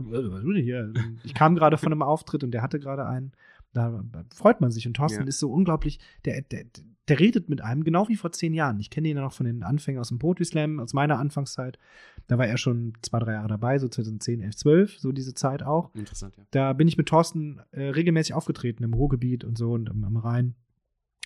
Ich 1.23 1.33
kam 1.33 1.55
gerade 1.55 1.77
von 1.77 1.91
einem 1.91 2.01
Auftritt 2.01 2.43
und 2.43 2.51
der 2.51 2.61
hatte 2.61 2.79
gerade 2.79 3.05
einen. 3.05 3.33
Da 3.73 4.03
freut 4.33 4.61
man 4.61 4.71
sich. 4.71 4.87
Und 4.87 4.93
Thorsten 4.95 5.21
Ja. 5.23 5.27
ist 5.27 5.39
so 5.39 5.51
unglaublich, 5.51 5.99
der, 6.25 6.41
der, 6.41 6.65
der 7.07 7.19
redet 7.19 7.49
mit 7.49 7.61
einem, 7.61 7.83
genau 7.83 8.07
wie 8.07 8.15
vor 8.15 8.31
zehn 8.31 8.53
Jahren. 8.53 8.79
Ich 8.79 8.89
kenne 8.89 9.07
ihn 9.09 9.17
ja 9.17 9.23
noch 9.23 9.33
von 9.33 9.45
den 9.45 9.63
Anfängen 9.63 9.99
aus 9.99 10.09
dem 10.09 10.19
Poetry 10.19 10.45
Slam, 10.45 10.79
aus 10.79 10.93
meiner 10.93 11.19
Anfangszeit. 11.19 11.77
Da 12.27 12.37
war 12.37 12.47
er 12.47 12.57
schon 12.57 12.93
zwei, 13.01 13.19
drei 13.19 13.33
Jahre 13.33 13.47
dabei, 13.49 13.79
so 13.79 13.87
2010, 13.87 14.41
11, 14.41 14.55
12, 14.55 14.99
so 14.99 15.11
diese 15.11 15.33
Zeit 15.33 15.63
auch. 15.63 15.93
Interessant, 15.95 16.37
ja. 16.37 16.43
Da 16.51 16.73
bin 16.73 16.87
ich 16.87 16.97
mit 16.97 17.07
Thorsten 17.07 17.59
äh, 17.71 17.83
regelmäßig 17.89 18.33
aufgetreten 18.33 18.83
im 18.83 18.93
Ruhrgebiet 18.93 19.43
und 19.43 19.57
so 19.57 19.73
und 19.73 19.89
am, 19.89 20.03
am 20.03 20.17
Rhein. 20.17 20.55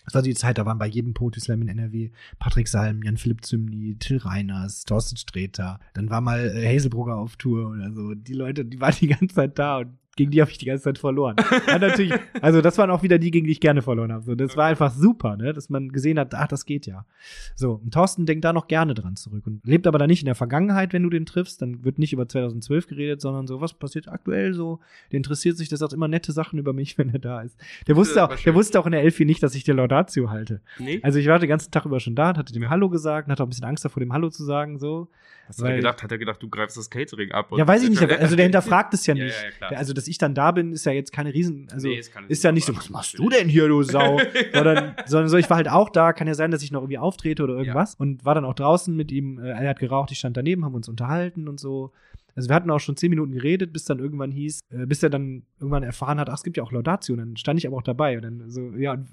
Das 0.04 0.14
war 0.14 0.22
die 0.22 0.34
Zeit, 0.34 0.56
da 0.56 0.64
waren 0.64 0.78
bei 0.78 0.86
jedem 0.86 1.12
Poetry 1.12 1.40
Slam 1.40 1.60
in 1.60 1.68
NRW 1.68 2.10
Patrick 2.38 2.66
Salm, 2.66 3.02
Jan-Philipp 3.02 3.44
Zymny, 3.44 3.96
Till 3.98 4.16
Reiners, 4.16 4.84
Thorsten 4.84 5.18
Sträter. 5.18 5.80
Dann 5.92 6.08
war 6.08 6.22
mal 6.22 6.48
äh, 6.48 6.74
Hazelbrugger 6.74 7.16
auf 7.16 7.36
Tour 7.36 7.68
oder 7.68 7.92
so. 7.92 8.14
Die 8.14 8.32
Leute, 8.32 8.64
die 8.64 8.80
waren 8.80 8.94
die 8.98 9.08
ganze 9.08 9.34
Zeit 9.34 9.58
da 9.58 9.78
und 9.80 9.98
gegen 10.18 10.30
die 10.30 10.40
habe 10.42 10.50
ich 10.50 10.58
die 10.58 10.66
ganze 10.66 10.84
Zeit 10.84 10.98
verloren. 10.98 11.36
Ja, 11.66 11.78
natürlich, 11.78 12.12
also 12.42 12.60
das 12.60 12.76
waren 12.76 12.90
auch 12.90 13.02
wieder 13.02 13.18
die, 13.18 13.30
gegen 13.30 13.46
die 13.46 13.52
ich 13.52 13.60
gerne 13.60 13.80
verloren 13.82 14.12
habe. 14.12 14.22
So, 14.24 14.34
das 14.34 14.56
war 14.56 14.66
einfach 14.66 14.92
super, 14.92 15.36
ne? 15.36 15.52
dass 15.54 15.70
man 15.70 15.88
gesehen 15.90 16.18
hat, 16.18 16.34
ach, 16.34 16.48
das 16.48 16.66
geht 16.66 16.86
ja. 16.86 17.06
So, 17.54 17.80
und 17.82 17.94
Thorsten 17.94 18.26
denkt 18.26 18.44
da 18.44 18.52
noch 18.52 18.66
gerne 18.66 18.94
dran 18.94 19.16
zurück 19.16 19.46
und 19.46 19.64
lebt 19.64 19.86
aber 19.86 19.98
da 19.98 20.06
nicht 20.06 20.20
in 20.20 20.26
der 20.26 20.34
Vergangenheit, 20.34 20.92
wenn 20.92 21.02
du 21.04 21.08
den 21.10 21.24
triffst. 21.24 21.62
Dann 21.62 21.84
wird 21.84 21.98
nicht 21.98 22.12
über 22.12 22.28
2012 22.28 22.86
geredet, 22.88 23.20
sondern 23.20 23.46
so, 23.46 23.60
was 23.60 23.74
passiert 23.74 24.08
aktuell 24.08 24.52
so. 24.54 24.80
Der 25.12 25.16
interessiert 25.18 25.56
sich, 25.56 25.68
der 25.68 25.78
sagt 25.78 25.92
immer 25.92 26.08
nette 26.08 26.32
Sachen 26.32 26.58
über 26.58 26.72
mich, 26.72 26.98
wenn 26.98 27.08
er 27.10 27.20
da 27.20 27.40
ist. 27.40 27.56
Der 27.86 27.96
wusste 27.96 28.16
Das 28.16 28.30
auch, 28.30 28.36
der 28.36 28.54
wusste 28.54 28.78
auch 28.80 28.86
in 28.86 28.92
der 28.92 29.02
Elfi 29.02 29.24
nicht, 29.24 29.42
dass 29.42 29.54
ich 29.54 29.64
der 29.64 29.76
Laudatio 29.76 30.30
halte. 30.30 30.60
Nee? 30.78 31.00
Also 31.02 31.18
ich 31.18 31.28
war 31.28 31.38
den 31.38 31.48
ganzen 31.48 31.70
Tag 31.70 31.84
über 31.86 32.00
schon 32.00 32.14
da 32.16 32.30
und 32.30 32.38
hatte 32.38 32.52
dem 32.52 32.68
Hallo 32.68 32.88
gesagt 32.90 33.28
und 33.28 33.32
hatte 33.32 33.42
auch 33.42 33.46
ein 33.46 33.50
bisschen 33.50 33.64
Angst 33.64 33.84
davor, 33.84 34.00
dem 34.00 34.12
Hallo 34.12 34.30
zu 34.30 34.44
sagen, 34.44 34.78
so. 34.78 35.08
Hast 35.46 35.62
weil- 35.62 35.76
gedacht, 35.76 36.02
hat 36.02 36.12
er 36.12 36.18
gedacht, 36.18 36.42
du 36.42 36.48
greifst 36.50 36.76
das 36.76 36.90
Catering 36.90 37.30
ab? 37.32 37.50
und- 37.52 37.58
Ja, 37.58 37.66
weiß 37.66 37.82
ich 37.82 37.88
nicht, 37.98 38.02
also 38.02 38.36
der 38.36 38.44
hinterfragt 38.46 38.92
es 38.92 39.06
ja 39.06 39.14
nicht. 39.14 39.34
ja, 39.60 39.70
ja. 39.70 39.76
Also, 39.78 39.94
dass 40.08 40.10
ich 40.10 40.18
dann 40.18 40.34
da 40.34 40.50
bin, 40.52 40.72
ist 40.72 40.86
ja 40.86 40.92
jetzt 40.92 41.12
keine 41.12 41.34
Riesen, 41.34 41.68
also 41.70 41.88
Nee, 41.88 41.98
ist 41.98 42.12
keine 42.12 42.26
ist 42.28 42.42
ja 42.42 42.50
nicht 42.50 42.64
so, 42.64 42.74
was 42.76 42.88
machst 42.88 43.18
du 43.18 43.28
denn 43.28 43.48
hier, 43.48 43.68
du 43.68 43.82
Sau? 43.82 44.18
sondern, 44.54 44.94
sondern 45.06 45.28
so, 45.28 45.36
ich 45.36 45.50
war 45.50 45.58
halt 45.58 45.68
auch 45.68 45.90
da, 45.90 46.12
kann 46.12 46.26
ja 46.26 46.34
sein, 46.34 46.50
dass 46.50 46.62
ich 46.62 46.72
noch 46.72 46.80
irgendwie 46.80 46.98
auftrete 46.98 47.42
oder 47.42 47.54
irgendwas 47.54 47.94
und 47.94 48.24
war 48.24 48.34
dann 48.34 48.44
auch 48.44 48.54
draußen 48.54 48.96
mit 48.96 49.12
ihm, 49.12 49.38
äh, 49.38 49.50
er 49.50 49.68
hat 49.68 49.78
geraucht, 49.78 50.10
ich 50.10 50.18
stand 50.18 50.36
daneben, 50.36 50.64
haben 50.64 50.74
uns 50.74 50.88
unterhalten 50.88 51.48
und 51.48 51.60
so. 51.60 51.92
Also 52.34 52.50
wir 52.50 52.54
hatten 52.54 52.70
auch 52.70 52.78
schon 52.78 52.96
zehn 52.96 53.10
Minuten 53.10 53.32
geredet, 53.32 53.72
bis 53.72 53.84
dann 53.84 53.98
irgendwann 53.98 54.30
hieß, 54.30 54.60
äh, 54.70 54.86
bis 54.86 55.02
er 55.02 55.10
dann 55.10 55.42
irgendwann 55.58 55.82
erfahren 55.82 56.20
hat, 56.20 56.30
ach, 56.30 56.34
es 56.34 56.44
gibt 56.44 56.56
ja 56.56 56.62
auch 56.62 56.70
Laudatio. 56.70 57.14
Und 57.14 57.18
dann 57.18 57.36
stand 57.36 57.58
ich 57.58 57.66
aber 57.66 57.76
auch 57.76 57.82
dabei 57.82 58.16
und 58.16 58.22
dann 58.22 58.48
so, 58.48 58.70
ja, 58.76 58.92
und 58.92 59.08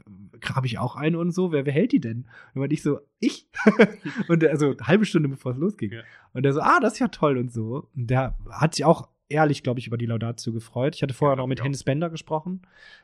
habe 0.53 0.67
ich 0.67 0.77
auch 0.77 0.95
eine 0.95 1.17
und 1.17 1.31
so, 1.31 1.51
wer, 1.51 1.65
wer 1.65 1.73
hält 1.73 1.91
die 1.91 1.99
denn? 1.99 2.27
Und 2.53 2.62
dann 2.62 2.69
ich 2.69 2.84
so, 2.84 2.99
ich? 3.19 3.47
und 4.27 4.43
der, 4.43 4.51
also 4.51 4.67
eine 4.77 4.88
halbe 4.88 5.05
Stunde 5.05 5.27
bevor 5.27 5.53
es 5.53 5.58
losging. 5.58 5.91
Ja. 5.91 6.01
Und 6.34 6.43
der 6.43 6.53
so, 6.53 6.62
ah, 6.62 6.79
das 6.79 6.93
ist 6.93 6.99
ja 6.99 7.08
toll 7.08 7.39
und 7.39 7.51
so. 7.51 7.89
Und 7.95 8.12
der 8.12 8.36
hat 8.51 8.75
sich 8.75 8.86
auch 8.86 9.10
ehrlich, 9.29 9.63
glaube 9.63 9.79
ich, 9.79 9.88
über 9.88 9.97
die 9.97 10.05
Laudatio 10.05 10.53
gefreut. 10.53 10.95
Ich 10.95 11.03
hatte 11.03 11.13
vorher 11.13 11.35
Ja, 11.35 11.41
noch 11.41 11.47
mit. 11.47 11.63
Hennes 11.63 11.83
Bender 11.83 12.09
gesprochen. 12.09 12.61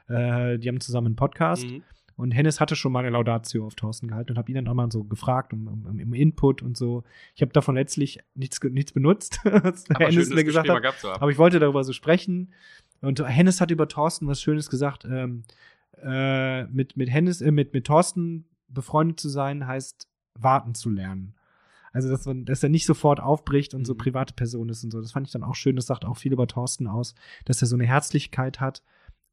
Äh, 0.07 0.57
die 0.59 0.67
haben 0.67 0.79
zusammen 0.79 1.07
einen 1.07 1.15
Podcast. 1.15 1.65
Mhm. 1.65 1.83
Und 2.15 2.31
Hennes 2.31 2.59
hatte 2.59 2.75
schon 2.75 2.91
mal 2.91 2.99
eine 2.99 3.09
Laudatio 3.09 3.65
auf 3.65 3.75
Thorsten 3.75 4.07
gehalten 4.07 4.31
und 4.31 4.37
habe 4.37 4.51
ihn 4.51 4.55
dann 4.55 4.67
auch 4.67 4.73
mal 4.73 4.91
so 4.91 5.03
gefragt 5.03 5.53
um, 5.53 5.67
um, 5.67 5.85
um 5.85 6.13
Input 6.13 6.61
und 6.61 6.77
so. 6.77 7.03
Ich 7.33 7.41
habe 7.41 7.51
davon 7.51 7.75
letztlich 7.75 8.19
nichts, 8.35 8.61
nichts 8.63 8.91
benutzt, 8.91 9.39
was 9.43 9.89
Aber 9.89 10.05
Hennes 10.05 10.29
mir 10.29 10.43
gesagt 10.43 10.69
hat. 10.69 11.05
Aber 11.19 11.31
ich 11.31 11.37
wollte 11.37 11.59
darüber 11.59 11.83
so 11.83 11.93
sprechen. 11.93 12.53
Und 13.01 13.25
Hennes 13.27 13.59
hat 13.59 13.71
über 13.71 13.87
Thorsten 13.87 14.27
was 14.27 14.41
Schönes 14.41 14.69
gesagt. 14.69 15.05
Ähm, 15.05 15.43
äh, 16.03 16.65
mit, 16.65 16.95
mit 16.95 17.09
Hennes, 17.09 17.41
äh, 17.41 17.51
mit, 17.51 17.73
mit 17.73 17.87
Thorsten 17.87 18.45
befreundet 18.67 19.19
zu 19.19 19.29
sein, 19.29 19.65
heißt 19.65 20.07
warten 20.35 20.75
zu 20.75 20.89
lernen. 20.89 21.33
Also, 21.91 22.09
dass, 22.09 22.25
man, 22.25 22.45
dass 22.45 22.63
er 22.63 22.69
nicht 22.69 22.85
sofort 22.85 23.19
aufbricht 23.19 23.73
und 23.73 23.85
so 23.85 23.93
Mhm. 23.93 23.97
private 23.97 24.33
Person 24.33 24.69
ist 24.69 24.83
und 24.83 24.91
so. 24.91 25.01
Das 25.01 25.11
fand 25.11 25.27
ich 25.27 25.33
dann 25.33 25.43
auch 25.43 25.55
schön. 25.55 25.75
Das 25.75 25.85
sagt 25.87 26.05
auch 26.05 26.17
viel 26.17 26.33
über 26.33 26.47
Thorsten 26.47 26.87
aus, 26.87 27.15
dass 27.45 27.61
er 27.61 27.67
so 27.67 27.75
eine 27.75 27.85
Herzlichkeit 27.85 28.59
hat, 28.59 28.83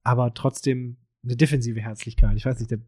aber 0.02 0.34
trotzdem 0.34 0.96
eine 1.22 1.36
defensive 1.36 1.80
Herzlichkeit. 1.80 2.36
Ich 2.36 2.46
weiß 2.46 2.59
nicht, 2.59 2.70
der, 2.70 2.80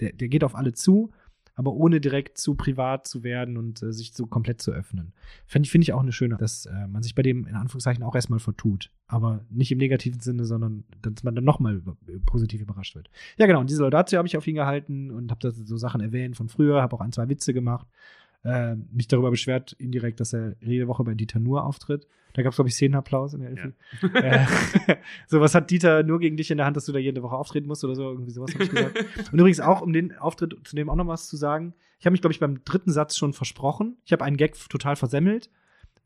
der, 0.00 0.12
der 0.12 0.28
geht 0.28 0.44
auf 0.44 0.54
alle 0.54 0.72
zu, 0.72 1.10
aber 1.56 1.72
ohne 1.72 2.00
direkt 2.00 2.38
zu 2.38 2.56
privat 2.56 3.06
zu 3.06 3.22
werden 3.22 3.56
und 3.56 3.80
äh, 3.82 3.92
sich 3.92 4.12
so 4.12 4.26
komplett 4.26 4.60
zu 4.60 4.72
öffnen. 4.72 5.12
Finde 5.46 5.66
ich, 5.66 5.70
finde 5.70 5.84
ich 5.84 5.92
auch 5.92 6.00
eine 6.00 6.10
schöne, 6.10 6.36
dass 6.36 6.66
äh, 6.66 6.86
man 6.88 7.02
sich 7.02 7.14
bei 7.14 7.22
dem 7.22 7.46
in 7.46 7.54
Anführungszeichen 7.54 8.02
auch 8.02 8.16
erstmal 8.16 8.40
vertut. 8.40 8.90
Aber 9.06 9.44
nicht 9.50 9.70
im 9.70 9.78
negativen 9.78 10.18
Sinne, 10.20 10.44
sondern 10.46 10.84
dass 11.02 11.22
man 11.22 11.36
dann 11.36 11.44
nochmal 11.44 11.80
positiv 12.26 12.60
überrascht 12.60 12.96
wird. 12.96 13.08
Ja, 13.36 13.46
genau. 13.46 13.60
Und 13.60 13.70
diese 13.70 13.82
Laudatio 13.82 14.18
habe 14.18 14.26
ich 14.26 14.36
auf 14.36 14.46
ihn 14.48 14.56
gehalten 14.56 15.12
und 15.12 15.30
habe 15.30 15.40
da 15.40 15.52
so 15.52 15.76
Sachen 15.76 16.00
erwähnt 16.00 16.36
von 16.36 16.48
früher, 16.48 16.82
habe 16.82 16.96
auch 16.96 17.00
ein, 17.00 17.12
zwei 17.12 17.28
Witze 17.28 17.54
gemacht. 17.54 17.86
Äh, 18.44 18.76
mich 18.92 19.08
darüber 19.08 19.30
beschwert 19.30 19.72
indirekt, 19.78 20.20
dass 20.20 20.32
er 20.34 20.54
jede 20.60 20.86
Woche 20.86 21.02
bei 21.02 21.14
Dieter 21.14 21.40
Nur 21.40 21.64
auftritt. 21.64 22.06
Da 22.34 22.42
gab 22.42 22.50
es, 22.50 22.56
glaube 22.56 22.68
ich, 22.68 22.74
Szenenapplaus 22.74 23.32
in 23.34 23.40
der 23.40 23.50
Elfi. 23.50 23.72
Äh, 24.14 24.44
so, 25.28 25.40
was 25.40 25.54
hat 25.54 25.70
Dieter 25.70 26.02
nur 26.02 26.18
gegen 26.18 26.36
dich 26.36 26.50
in 26.50 26.58
der 26.58 26.66
Hand, 26.66 26.76
dass 26.76 26.84
du 26.84 26.92
da 26.92 26.98
jede 26.98 27.22
Woche 27.22 27.36
auftreten 27.36 27.66
musst 27.68 27.84
oder 27.84 27.94
so? 27.94 28.10
Irgendwie 28.10 28.32
sowas 28.32 28.52
habe 28.54 28.64
ich 28.64 28.70
gesagt. 28.70 29.04
Und 29.32 29.38
übrigens 29.38 29.60
auch, 29.60 29.80
um 29.80 29.92
den 29.92 30.16
Auftritt 30.18 30.54
zu 30.64 30.76
dem 30.76 30.90
auch 30.90 30.96
noch 30.96 31.06
was 31.06 31.28
zu 31.28 31.36
sagen. 31.36 31.74
Ich 32.00 32.06
habe 32.06 32.12
mich, 32.12 32.20
glaube 32.20 32.32
ich, 32.32 32.40
beim 32.40 32.62
dritten 32.64 32.90
Satz 32.90 33.16
schon 33.16 33.32
versprochen. 33.32 33.96
Ich 34.04 34.12
habe 34.12 34.24
einen 34.24 34.36
Gag 34.36 34.56
total 34.68 34.96
versemmelt. 34.96 35.48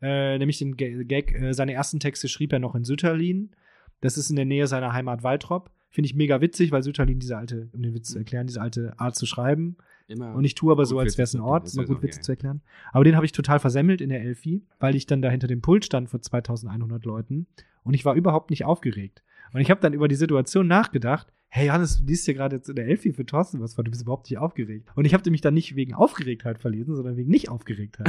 Äh, 0.01 0.37
nämlich 0.37 0.59
den 0.59 0.77
Ga- 0.77 1.03
Gag, 1.03 1.33
äh, 1.33 1.51
seine 1.53 1.73
ersten 1.73 1.99
Texte 1.99 2.29
schrieb 2.29 2.53
er 2.53 2.59
noch 2.59 2.75
in 2.75 2.85
Sütterlin. 2.85 3.51
Das 3.99 4.17
ist 4.17 4.29
in 4.29 4.37
der 4.37 4.45
Nähe 4.45 4.67
seiner 4.67 4.93
Heimat 4.93 5.23
Waltrop. 5.23 5.71
Finde 5.89 6.05
ich 6.05 6.15
mega 6.15 6.39
witzig, 6.39 6.71
weil 6.71 6.83
Sütterlin 6.83 7.19
diese 7.19 7.35
alte, 7.37 7.67
um 7.73 7.81
den 7.81 7.93
Witz 7.95 8.11
zu 8.11 8.17
erklären, 8.19 8.47
diese 8.47 8.61
alte 8.61 8.93
Art 8.97 9.15
zu 9.15 9.25
schreiben. 9.25 9.75
Immer. 10.09 10.33
Und 10.33 10.43
ich 10.43 10.55
tue 10.55 10.71
aber 10.71 10.87
so, 10.87 10.97
als 10.97 11.19
wäre 11.19 11.25
es 11.25 11.35
ein 11.35 11.41
Ort, 11.41 11.71
ja 11.71 11.83
gut 11.83 11.97
okay. 11.97 12.07
Witze 12.07 12.21
zu 12.21 12.31
erklären. 12.31 12.61
Aber 12.91 13.03
den 13.03 13.15
habe 13.15 13.27
ich 13.27 13.31
total 13.31 13.59
versemmelt 13.59 14.01
in 14.01 14.09
der 14.09 14.21
Elfi, 14.21 14.63
weil 14.79 14.95
ich 14.95 15.05
dann 15.05 15.21
da 15.21 15.29
hinter 15.29 15.45
dem 15.45 15.61
Pult 15.61 15.85
stand 15.85 16.09
vor 16.09 16.19
2100 16.19 17.05
Leuten 17.05 17.45
und 17.83 17.93
ich 17.93 18.05
war 18.05 18.15
überhaupt 18.15 18.49
nicht 18.49 18.65
aufgeregt. 18.65 19.23
Und 19.53 19.61
ich 19.61 19.69
habe 19.69 19.81
dann 19.81 19.93
über 19.93 20.07
die 20.07 20.15
Situation 20.15 20.67
nachgedacht. 20.67 21.31
Hey 21.51 21.65
Johannes, 21.65 21.97
du 21.99 22.05
liest 22.05 22.25
hier 22.25 22.35
gerade 22.35 22.57
jetzt 22.57 22.69
in 22.69 22.75
der 22.75 22.85
Elfi 22.85 23.11
für 23.11 23.25
Thorsten 23.25 23.59
was 23.59 23.73
vor, 23.73 23.83
du 23.83 23.89
bist 23.89 24.03
überhaupt 24.03 24.29
nicht 24.29 24.37
aufgeregt. 24.37 24.87
Und 24.95 25.05
ich 25.05 25.15
habe 25.15 25.27
mich 25.31 25.41
dann 25.41 25.55
nicht 25.55 25.75
wegen 25.75 25.95
Aufgeregtheit 25.95 26.59
verlesen, 26.59 26.95
sondern 26.95 27.17
wegen 27.17 27.31
Nicht-Aufgeregtheit. 27.31 28.07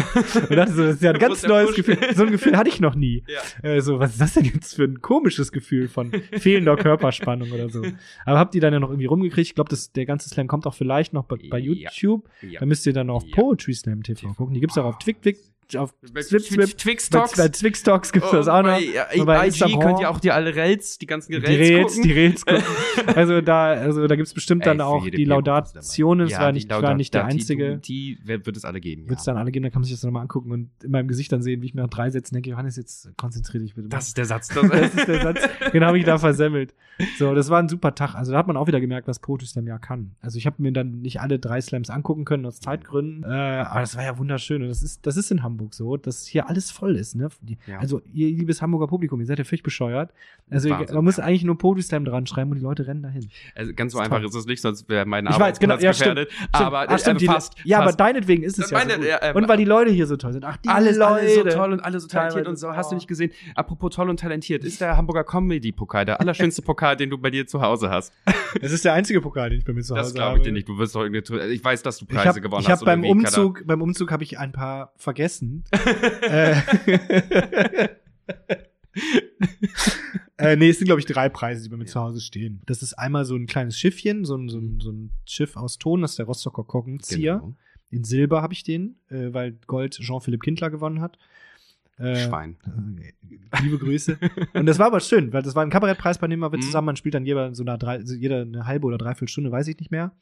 und 0.50 0.56
dachte 0.56 0.72
so, 0.74 0.82
das 0.82 0.96
ist 0.96 1.02
ja 1.02 1.12
ein 1.12 1.18
ganz 1.18 1.42
neues. 1.46 1.74
Gefühl. 1.74 1.96
So 2.14 2.24
ein 2.24 2.32
Gefühl 2.32 2.54
hatte 2.58 2.68
ich 2.68 2.80
noch 2.80 2.94
nie. 2.94 3.24
Ja. 3.62 3.70
Äh, 3.70 3.80
so, 3.80 3.98
was 3.98 4.12
ist 4.12 4.20
das 4.20 4.34
denn 4.34 4.44
jetzt 4.44 4.74
für 4.74 4.84
ein 4.84 5.00
komisches 5.00 5.52
Gefühl 5.52 5.88
von 5.88 6.12
fehlender 6.32 6.76
Körperspannung 6.76 7.50
oder 7.50 7.70
so? 7.70 7.82
Aber 8.26 8.38
habt 8.38 8.54
ihr 8.54 8.60
dann 8.60 8.74
ja 8.74 8.78
noch 8.80 8.90
irgendwie 8.90 9.06
rumgekriegt? 9.06 9.48
Ich 9.48 9.54
glaube, 9.54 9.74
der 9.94 10.04
ganze 10.04 10.28
Slam 10.28 10.46
kommt 10.46 10.66
auch 10.66 10.74
vielleicht 10.74 11.14
noch 11.14 11.24
bei, 11.24 11.36
bei. 11.48 11.58
YouTube. 11.58 12.28
Ja. 12.42 12.60
Da 12.60 12.66
müsst 12.66 12.86
ihr 12.86 12.92
dann 12.92 13.08
auf 13.08 13.24
Ja. 13.24 13.34
Poetry 13.36 13.72
Slam 13.72 14.02
TV 14.02 14.34
gucken. 14.34 14.52
Die 14.52 14.60
gibt's 14.60 14.76
auch 14.76 14.84
auf 14.84 14.98
Twig, 14.98 15.22
Twig, 15.22 15.38
auf 15.76 15.94
Bei. 16.12 16.20
Twix 16.22 17.10
Bei, 17.10 17.18
Talks. 17.18 17.36
bei 17.36 17.48
Twix 17.48 17.82
Talks 17.82 18.12
gibt's 18.12 18.30
das 18.30 18.48
auch 18.48 18.62
noch. 18.62 18.78
Bei, 18.78 19.24
bei 19.24 19.48
IG 19.48 19.60
könnt 19.78 20.00
ihr 20.00 20.10
auch 20.10 20.20
die 20.20 20.30
alle 20.32 20.54
Rails, 20.54 20.98
die 20.98 21.06
ganzen 21.06 21.32
Die 21.32 21.38
Rails, 21.38 21.58
Räts, 21.70 21.94
gucken. 21.94 22.02
die 22.08 22.12
Räts 22.12 22.46
gucken. 22.46 22.62
Also 23.16 23.40
da, 23.40 23.68
also 23.68 24.06
da 24.06 24.14
gibt's 24.16 24.34
bestimmt 24.34 24.66
dann 24.66 24.78
Ey, 24.78 24.84
auch 24.84 25.02
die 25.04 25.10
Biergruppe 25.10 25.40
ist 25.40 25.46
dabei. 25.46 25.58
Laudation. 25.60 26.20
Es 26.20 26.30
Ja, 26.32 26.40
war 26.40 26.52
die 26.52 26.58
nicht, 26.58 26.70
war 26.70 26.94
nicht 26.94 27.14
der 27.14 27.24
einzige. 27.24 27.78
Die 27.78 28.18
wer- 28.24 28.44
wird 28.46 28.56
es 28.56 28.64
alle 28.64 28.80
geben. 28.80 29.08
Wird's 29.08 29.26
Ja. 29.26 29.32
dann 29.32 29.40
alle 29.40 29.50
geben, 29.50 29.62
dann 29.64 29.72
kann 29.72 29.80
man 29.80 29.84
sich 29.86 29.94
das 29.94 30.02
nochmal 30.04 30.22
angucken 30.22 30.50
und 30.52 30.70
in 30.82 30.90
meinem 30.90 31.08
Gesicht 31.08 31.32
dann 31.32 31.42
sehen, 31.42 31.62
wie 31.62 31.66
ich 31.66 31.74
mir 31.74 31.82
nach 31.82 31.88
drei 31.88 32.10
Sätzen 32.10 32.34
denke, 32.34 32.50
Johannes, 32.50 32.76
jetzt 32.76 33.10
konzentrier 33.16 33.60
dich 33.60 33.74
bitte 33.74 33.88
mal. 33.88 33.96
Das 33.96 34.08
ist 34.08 34.16
der 34.18 34.24
Satz. 34.26 34.48
Das 34.70 34.94
ist 34.94 35.08
der 35.08 35.20
Satz. 35.22 35.40
Den 35.72 35.84
habe 35.84 35.98
ich 35.98 36.04
da 36.04 36.18
versemmelt. 36.18 36.74
So, 37.18 37.34
das 37.34 37.48
war 37.50 37.58
ein 37.58 37.68
super 37.68 37.94
Tag. 37.94 38.14
Also 38.14 38.32
da 38.32 38.38
hat 38.38 38.46
man 38.46 38.56
auch 38.56 38.66
wieder 38.66 38.80
gemerkt, 38.80 39.08
was 39.08 39.18
Poetry 39.18 39.46
Slam 39.46 39.66
ja 39.66 39.78
kann. 39.78 40.14
Also 40.20 40.36
ich 40.38 40.46
habe 40.46 40.56
mir 40.62 40.72
dann 40.72 41.00
nicht 41.00 41.20
alle 41.20 41.38
drei 41.38 41.60
Slams 41.60 41.88
angucken 41.90 42.24
können 42.24 42.44
aus 42.46 42.60
Zeitgründen. 42.60 43.22
Äh, 43.24 43.26
aber 43.26 43.80
das 43.80 43.96
war 43.96 44.04
ja 44.04 44.18
wunderschön. 44.18 44.62
Und 44.62 44.68
das 44.68 44.82
ist, 44.82 45.06
das 45.06 45.16
ist 45.16 45.30
in 45.30 45.42
Hamburg 45.42 45.59
so, 45.70 45.96
dass 45.96 46.26
hier 46.26 46.48
alles 46.48 46.70
voll 46.70 46.96
ist. 46.96 47.14
Ne? 47.14 47.28
Die, 47.42 47.58
Ja. 47.66 47.78
Also 47.78 48.00
ihr 48.12 48.28
liebes 48.28 48.62
Hamburger 48.62 48.86
Publikum, 48.86 49.20
ihr 49.20 49.26
seid 49.26 49.38
ja 49.38 49.44
völlig 49.44 49.62
bescheuert. 49.62 50.12
Also 50.50 50.70
Wahnsinn, 50.70 50.94
man 50.94 51.04
muss 51.04 51.18
ja. 51.18 51.24
eigentlich 51.24 51.44
nur 51.44 51.58
Poetry 51.58 51.82
Slam 51.82 52.04
dran 52.04 52.26
schreiben 52.26 52.50
und 52.50 52.56
die 52.58 52.62
Leute 52.62 52.86
rennen 52.86 53.02
dahin. 53.02 53.28
Also 53.54 53.72
ganz 53.74 53.92
so 53.92 53.98
einfach 53.98 54.18
toll. 54.18 54.26
ist 54.26 54.34
es 54.34 54.46
nicht, 54.46 54.60
sonst 54.60 54.88
wäre 54.88 55.06
mein 55.06 55.26
weiß, 55.26 55.58
genau, 55.58 55.76
ja, 55.78 55.92
gefährdet. 55.92 56.30
Stimmt. 56.32 56.54
Aber 56.54 56.86
Ach, 56.88 56.98
stimmt, 56.98 57.16
äh, 57.16 57.18
die- 57.20 57.26
fast. 57.26 57.54
Ja, 57.64 57.80
aber 57.80 57.92
deinetwegen 57.92 58.42
ist 58.42 58.58
es 58.58 58.70
ja 58.70 58.78
Meine- 58.78 58.92
so 58.94 58.98
gut. 58.98 59.08
ja, 59.08 59.18
äh, 59.22 59.32
Und 59.34 59.48
weil 59.48 59.56
die 59.56 59.64
Leute 59.64 59.90
hier 59.90 60.06
so 60.06 60.16
toll 60.16 60.32
sind. 60.32 60.44
Ach, 60.44 60.56
die 60.56 60.68
alles, 60.68 60.96
Leute. 60.96 61.12
alles 61.14 61.34
so 61.34 61.44
toll 61.44 61.72
und 61.72 61.80
alle 61.80 62.00
so 62.00 62.08
talentiert 62.08 62.48
und 62.48 62.56
so. 62.56 62.74
Hast 62.74 62.90
du 62.90 62.94
oh. 62.94 62.96
nicht 62.96 63.08
gesehen? 63.08 63.32
Apropos 63.54 63.94
toll 63.94 64.08
und 64.10 64.20
talentiert, 64.20 64.64
ist 64.64 64.80
der 64.80 64.96
Hamburger 64.96 65.24
Comedy-Pokal 65.24 66.04
der 66.04 66.20
allerschönste 66.20 66.62
Pokal, 66.62 66.96
den 66.96 67.10
du 67.10 67.18
bei 67.18 67.30
dir 67.30 67.46
zu 67.46 67.60
Hause 67.60 67.90
hast. 67.90 68.12
Das 68.60 68.72
ist 68.72 68.84
der 68.84 68.94
einzige 68.94 69.20
Pokal, 69.20 69.50
den 69.50 69.58
ich 69.60 69.64
bei 69.64 69.72
mir 69.72 69.82
zu 69.82 69.94
Hause 69.94 70.02
Das 70.04 70.14
glaube 70.14 70.28
habe. 70.30 70.38
ich 70.38 70.44
dir 70.44 70.52
nicht. 70.52 70.68
Du 70.68 70.78
wirst 70.78 70.94
doch 70.94 71.02
irgendwie. 71.02 71.52
Ich 71.52 71.62
weiß, 71.62 71.82
dass 71.82 71.98
du 71.98 72.06
Preise 72.06 72.28
habe 72.28 72.40
gewonnen 72.40 72.62
ich 72.62 72.68
hast. 72.68 72.80
hab 72.80 72.86
beim 72.86 73.02
wie, 73.02 73.08
keine 73.08 73.18
Umzug, 73.20 73.66
beim 73.66 73.82
Umzug 73.82 74.10
habe 74.10 74.22
ich 74.24 74.38
ein 74.38 74.52
paar 74.52 74.92
vergessen. 74.96 75.64
äh, 76.22 76.56
äh, 80.36 80.56
nee, 80.56 80.70
es 80.70 80.78
sind, 80.78 80.86
glaube 80.86 81.00
ich, 81.00 81.06
drei 81.06 81.28
Preise, 81.28 81.62
die 81.62 81.68
bei 81.68 81.76
mir 81.76 81.86
zu 81.86 82.00
Hause 82.00 82.20
stehen. 82.20 82.62
Das 82.66 82.82
ist 82.82 82.94
einmal 82.94 83.24
so 83.24 83.36
ein 83.36 83.46
kleines 83.46 83.78
Schiffchen, 83.78 84.24
so 84.24 84.36
ein, 84.36 84.48
so 84.48 84.58
ein, 84.58 84.80
so 84.80 84.90
ein 84.90 85.10
Schiff 85.24 85.56
aus 85.56 85.78
Ton, 85.78 86.02
das 86.02 86.12
ist 86.12 86.18
der 86.18 86.26
Rostocker 86.26 86.64
Korkenzieher. 86.64 87.38
Genau. 87.38 87.54
In 87.90 88.04
Silber 88.04 88.40
habe 88.42 88.52
ich 88.52 88.62
den, 88.62 88.96
äh, 89.08 89.32
weil 89.32 89.52
Gold 89.66 89.98
Jean-Philipp 89.98 90.42
Kindler 90.42 90.70
gewonnen 90.70 91.00
hat. 91.00 91.18
Äh, 92.00 92.16
Schwein. 92.28 92.56
äh, 93.00 93.12
Liebe 93.62 93.78
Grüße. 93.78 94.18
Und 94.54 94.66
das 94.66 94.78
war 94.78 94.86
aber 94.86 95.00
schön, 95.00 95.32
weil 95.32 95.42
das 95.42 95.54
war 95.54 95.62
ein 95.62 95.70
Kabarettpreis, 95.70 96.18
bei 96.18 96.26
dem 96.28 96.40
wir 96.40 96.50
Mhm. 96.50 96.62
zusammen, 96.62 96.86
man 96.86 96.96
spielt 96.96 97.14
dann 97.14 97.24
jeder 97.26 97.54
so 97.54 97.62
eine, 97.64 97.76
drei, 97.78 97.98
jeder 98.00 98.42
eine 98.42 98.66
halbe 98.66 98.86
oder 98.86 98.96
dreiviertel 98.98 99.28
Stunde, 99.28 99.50
weiß 99.52 99.68
ich 99.68 99.78
nicht 99.78 99.90
mehr. 99.90 100.12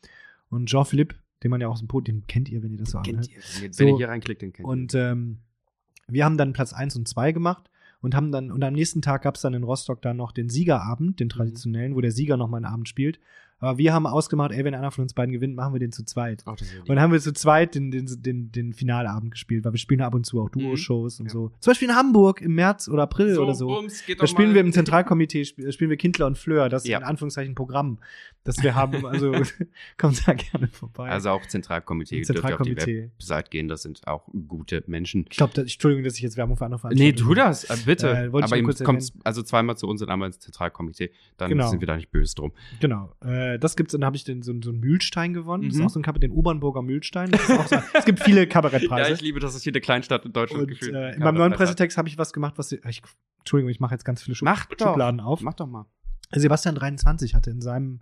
Und 0.51 0.67
Jean-Philipp, 0.69 1.15
den 1.43 1.51
man 1.51 1.61
ja 1.61 1.69
auch 1.69 1.73
aus 1.73 1.79
dem 1.81 1.89
Pod, 1.89 2.09
den 2.09 2.27
kennt 2.27 2.49
ihr, 2.49 2.63
wenn 2.63 2.73
ihr 2.73 2.79
das 2.79 2.91
so 2.91 2.99
Kennt 3.01 3.19
anhört. 3.19 3.31
ihr. 3.31 3.43
Wenn, 3.61 3.65
ihr- 3.65 3.73
So. 3.75 3.85
ihr 3.87 3.97
hier 3.97 4.09
reinklickt, 4.09 4.43
den 4.43 4.53
kennt 4.53 4.67
Und 4.69 4.95
ähm, 4.95 5.39
wir 6.09 6.25
haben 6.25 6.37
dann 6.39 6.53
Platz 6.53 6.73
1 6.73 6.97
und 6.97 7.07
2 7.07 7.33
gemacht 7.33 7.71
und 8.01 8.15
haben 8.15 8.33
dann, 8.33 8.51
und 8.51 8.63
am 8.65 8.73
nächsten 8.75 9.03
Tag 9.03 9.23
gab 9.23 9.35
es 9.37 9.43
dann 9.43 9.55
in 9.55 9.63
Rostock 9.63 10.01
dann 10.03 10.17
noch 10.17 10.33
den 10.33 10.49
Siegerabend, 10.49 11.11
Mhm. 11.11 11.17
den 11.17 11.29
traditionellen, 11.29 11.95
wo 11.95 12.01
der 12.01 12.13
Sieger 12.13 12.37
nochmal 12.37 12.65
einen 12.65 12.73
Abend 12.73 12.89
spielt. 12.89 13.21
Aber 13.61 13.77
wir 13.79 13.93
haben 13.93 14.07
ausgemacht, 14.07 14.53
ey, 14.53 14.65
wenn 14.65 14.75
einer 14.75 14.91
von 14.91 15.03
uns 15.03 15.15
beiden 15.15 15.33
gewinnt, 15.33 15.57
machen 15.57 15.73
wir 15.73 15.81
den 15.81 15.91
zu 15.93 16.05
zweit. 16.05 16.47
Auch 16.47 16.57
das 16.57 16.69
ist 16.69 16.75
ja 16.75 16.81
Und 16.81 16.89
dann 16.91 17.01
haben 17.01 17.13
wir 17.13 17.21
zu 17.21 17.33
zweit 17.33 17.75
den, 17.75 17.91
den, 17.91 18.07
den, 18.23 18.53
den 18.53 18.73
Finalabend 18.73 19.33
gespielt, 19.33 19.65
weil 19.65 19.73
wir 19.73 19.79
spielen 19.79 20.01
ab 20.01 20.15
und 20.15 20.25
zu 20.25 20.41
auch 20.41 20.49
Duo-Shows 20.51 21.21
und 21.21 21.27
Ja. 21.27 21.33
so. 21.33 21.51
Zum 21.61 21.71
Beispiel 21.73 21.89
in 21.89 21.95
Hamburg 21.97 22.41
im 22.41 22.55
März 22.55 22.89
oder 22.89 23.03
April 23.03 23.37
oder 23.39 23.55
so. 23.55 23.67
Bums, 23.67 24.05
Da 24.19 24.27
spielen 24.27 24.55
wir 24.55 24.61
im 24.61 24.73
Zentralkomitee, 24.73 25.43
sp 25.43 25.71
spielen 25.73 25.91
wir 25.91 25.97
Kindler 25.97 26.27
und 26.27 26.39
Fleur, 26.39 26.69
das 26.69 26.87
Ja. 26.87 26.99
in 26.99 27.05
Anführungszeichen 27.05 27.55
Programm, 27.55 27.99
das 28.45 28.63
wir 28.63 28.75
haben. 28.75 28.89
Also 29.09 29.33
kommt 29.99 30.27
da 30.29 30.35
gerne 30.35 30.69
vorbei. 30.69 31.09
Also 31.11 31.31
auch 31.31 31.45
Zentralkomitee. 31.47 32.19
Im 32.19 32.25
Dürft 32.25 32.31
ihr 32.31 32.55
auf 32.55 32.63
die 32.63 32.75
Zentralkomitee. 32.77 33.11
Website 33.17 33.51
gehen, 33.51 33.69
das 33.69 33.83
sind 33.83 34.07
auch 34.07 34.29
gute 34.49 34.85
Menschen. 34.87 35.25
ich 35.31 35.37
glaube, 35.37 35.61
Entschuldigung, 35.61 36.05
dass 36.05 36.15
ich 36.15 36.21
jetzt 36.23 36.37
Werbung 36.37 36.57
für 36.57 36.65
andere 36.67 36.79
Nee, 36.95 37.13
Veranstaltungen 37.13 37.29
tu 37.29 37.35
das, 37.35 37.65
äh, 37.65 37.77
bitte. 37.85 38.09
Äh, 38.11 38.27
Aber 38.27 38.75
kommt 38.85 39.13
also 39.25 39.43
zweimal 39.43 39.77
zu 39.77 39.87
uns 39.89 40.03
und 40.03 40.09
einmal 40.11 40.29
ins 40.29 40.39
Zentralkomitee. 40.39 41.11
Dann 41.37 41.49
Genau. 41.51 41.69
sind 41.69 41.81
wir 41.81 41.87
da 41.87 41.97
nicht 41.97 42.11
böse 42.11 42.35
drum. 42.35 42.53
Genau. 42.81 43.13
Äh, 43.25 43.48
das 43.57 43.77
gibt's, 43.77 43.93
dann 43.93 44.05
habe 44.05 44.17
ich 44.17 44.25
den, 44.25 44.43
so, 44.43 44.53
so 44.61 44.71
einen 44.71 44.81
Mühlstein 44.81 45.33
gewonnen. 45.33 45.63
Das 45.65 45.75
ist 45.75 45.81
Mhm. 45.81 45.87
auch 45.87 45.91
so 45.91 46.01
ein 46.01 46.03
Kabarett, 46.03 46.25
den 46.25 46.33
Obernburger 46.33 46.83
Mühlstein. 46.83 47.31
So, 47.33 47.77
es 47.95 48.05
gibt 48.05 48.21
viele 48.21 48.49
Kabarettpreise. 48.49 49.09
Ja, 49.11 49.15
ich 49.15 49.21
liebe, 49.23 49.39
dass 49.39 49.55
es 49.55 49.65
jede 49.65 49.81
Kleinstadt 49.81 50.25
in 50.27 50.33
Deutschland 50.33 50.63
und 50.63 50.69
gefühlt 50.69 50.95
äh, 50.95 51.13
in 51.13 51.21
meinem 51.21 51.37
neuen. 51.37 51.53
Pressetext 51.53 51.97
habe 51.97 52.09
ich 52.09 52.19
was 52.19 52.33
gemacht, 52.33 52.55
was 52.59 52.73
ich, 52.73 52.83
Entschuldigung, 53.39 53.71
ich 53.71 53.79
mache 53.79 53.95
jetzt 53.95 54.05
ganz 54.05 54.23
viele 54.23 54.35
Schub 54.35 54.47
Mach 54.47 54.67
doch. 54.67 54.89
Schubladen 54.89 55.21
auf. 55.21 55.41
Mach 55.41 55.55
doch 55.55 55.67
mal. 55.69 55.87
Sebastian 56.35 56.75
23 56.75 57.35
hatte 57.35 57.51
in 57.51 57.61
seinem 57.61 58.01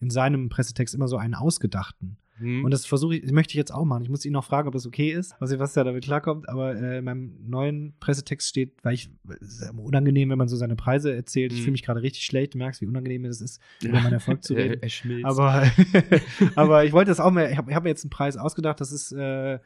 in 0.00 0.10
seinem 0.10 0.48
Pressetext 0.48 0.94
immer 0.94 1.08
so 1.08 1.16
einen 1.16 1.34
ausgedachten. 1.34 2.18
Hm. 2.38 2.64
Und 2.64 2.70
das 2.70 2.86
versuche 2.86 3.16
ich, 3.16 3.30
möchte 3.32 3.52
ich 3.52 3.56
jetzt 3.56 3.72
auch 3.72 3.84
machen. 3.84 4.02
Ich 4.02 4.08
muss 4.08 4.24
ihn 4.24 4.32
noch 4.32 4.44
fragen, 4.44 4.68
ob 4.68 4.74
das 4.74 4.86
okay 4.86 5.10
ist, 5.12 5.34
was 5.40 5.50
Sebastian 5.50 5.86
damit 5.86 6.04
klarkommt. 6.04 6.48
Aber 6.48 6.74
äh, 6.74 6.98
in 6.98 7.04
meinem 7.04 7.34
neuen 7.46 7.94
Pressetext 8.00 8.48
steht, 8.48 8.72
weil 8.82 8.94
ich 8.94 9.10
es 9.40 9.60
ist 9.60 9.70
unangenehm, 9.72 10.30
wenn 10.30 10.38
man 10.38 10.48
so 10.48 10.56
seine 10.56 10.76
Preise 10.76 11.14
erzählt. 11.14 11.52
Ich 11.52 11.58
Mhm. 11.58 11.62
fühle 11.62 11.72
mich 11.72 11.82
gerade 11.84 12.02
richtig 12.02 12.24
schlecht. 12.24 12.54
Du 12.54 12.58
merkst, 12.58 12.80
wie 12.80 12.86
unangenehm 12.86 13.24
es 13.24 13.40
ist, 13.40 13.60
über 13.82 14.00
meinen 14.00 14.12
Erfolg 14.14 14.42
zu 14.44 14.54
reden. 14.54 14.80
Er, 14.82 14.88
er. 14.88 15.24
Aber, 15.26 15.70
aber 16.54 16.84
ich 16.84 16.92
wollte 16.92 17.10
das 17.10 17.20
auch 17.20 17.30
mal, 17.30 17.50
ich 17.50 17.56
habe 17.56 17.74
hab 17.74 17.82
mir 17.82 17.90
jetzt 17.90 18.04
einen 18.04 18.10
Preis 18.10 18.36
ausgedacht, 18.36 18.80
das 18.80 18.92
ist 18.92 19.12
äh, 19.12 19.58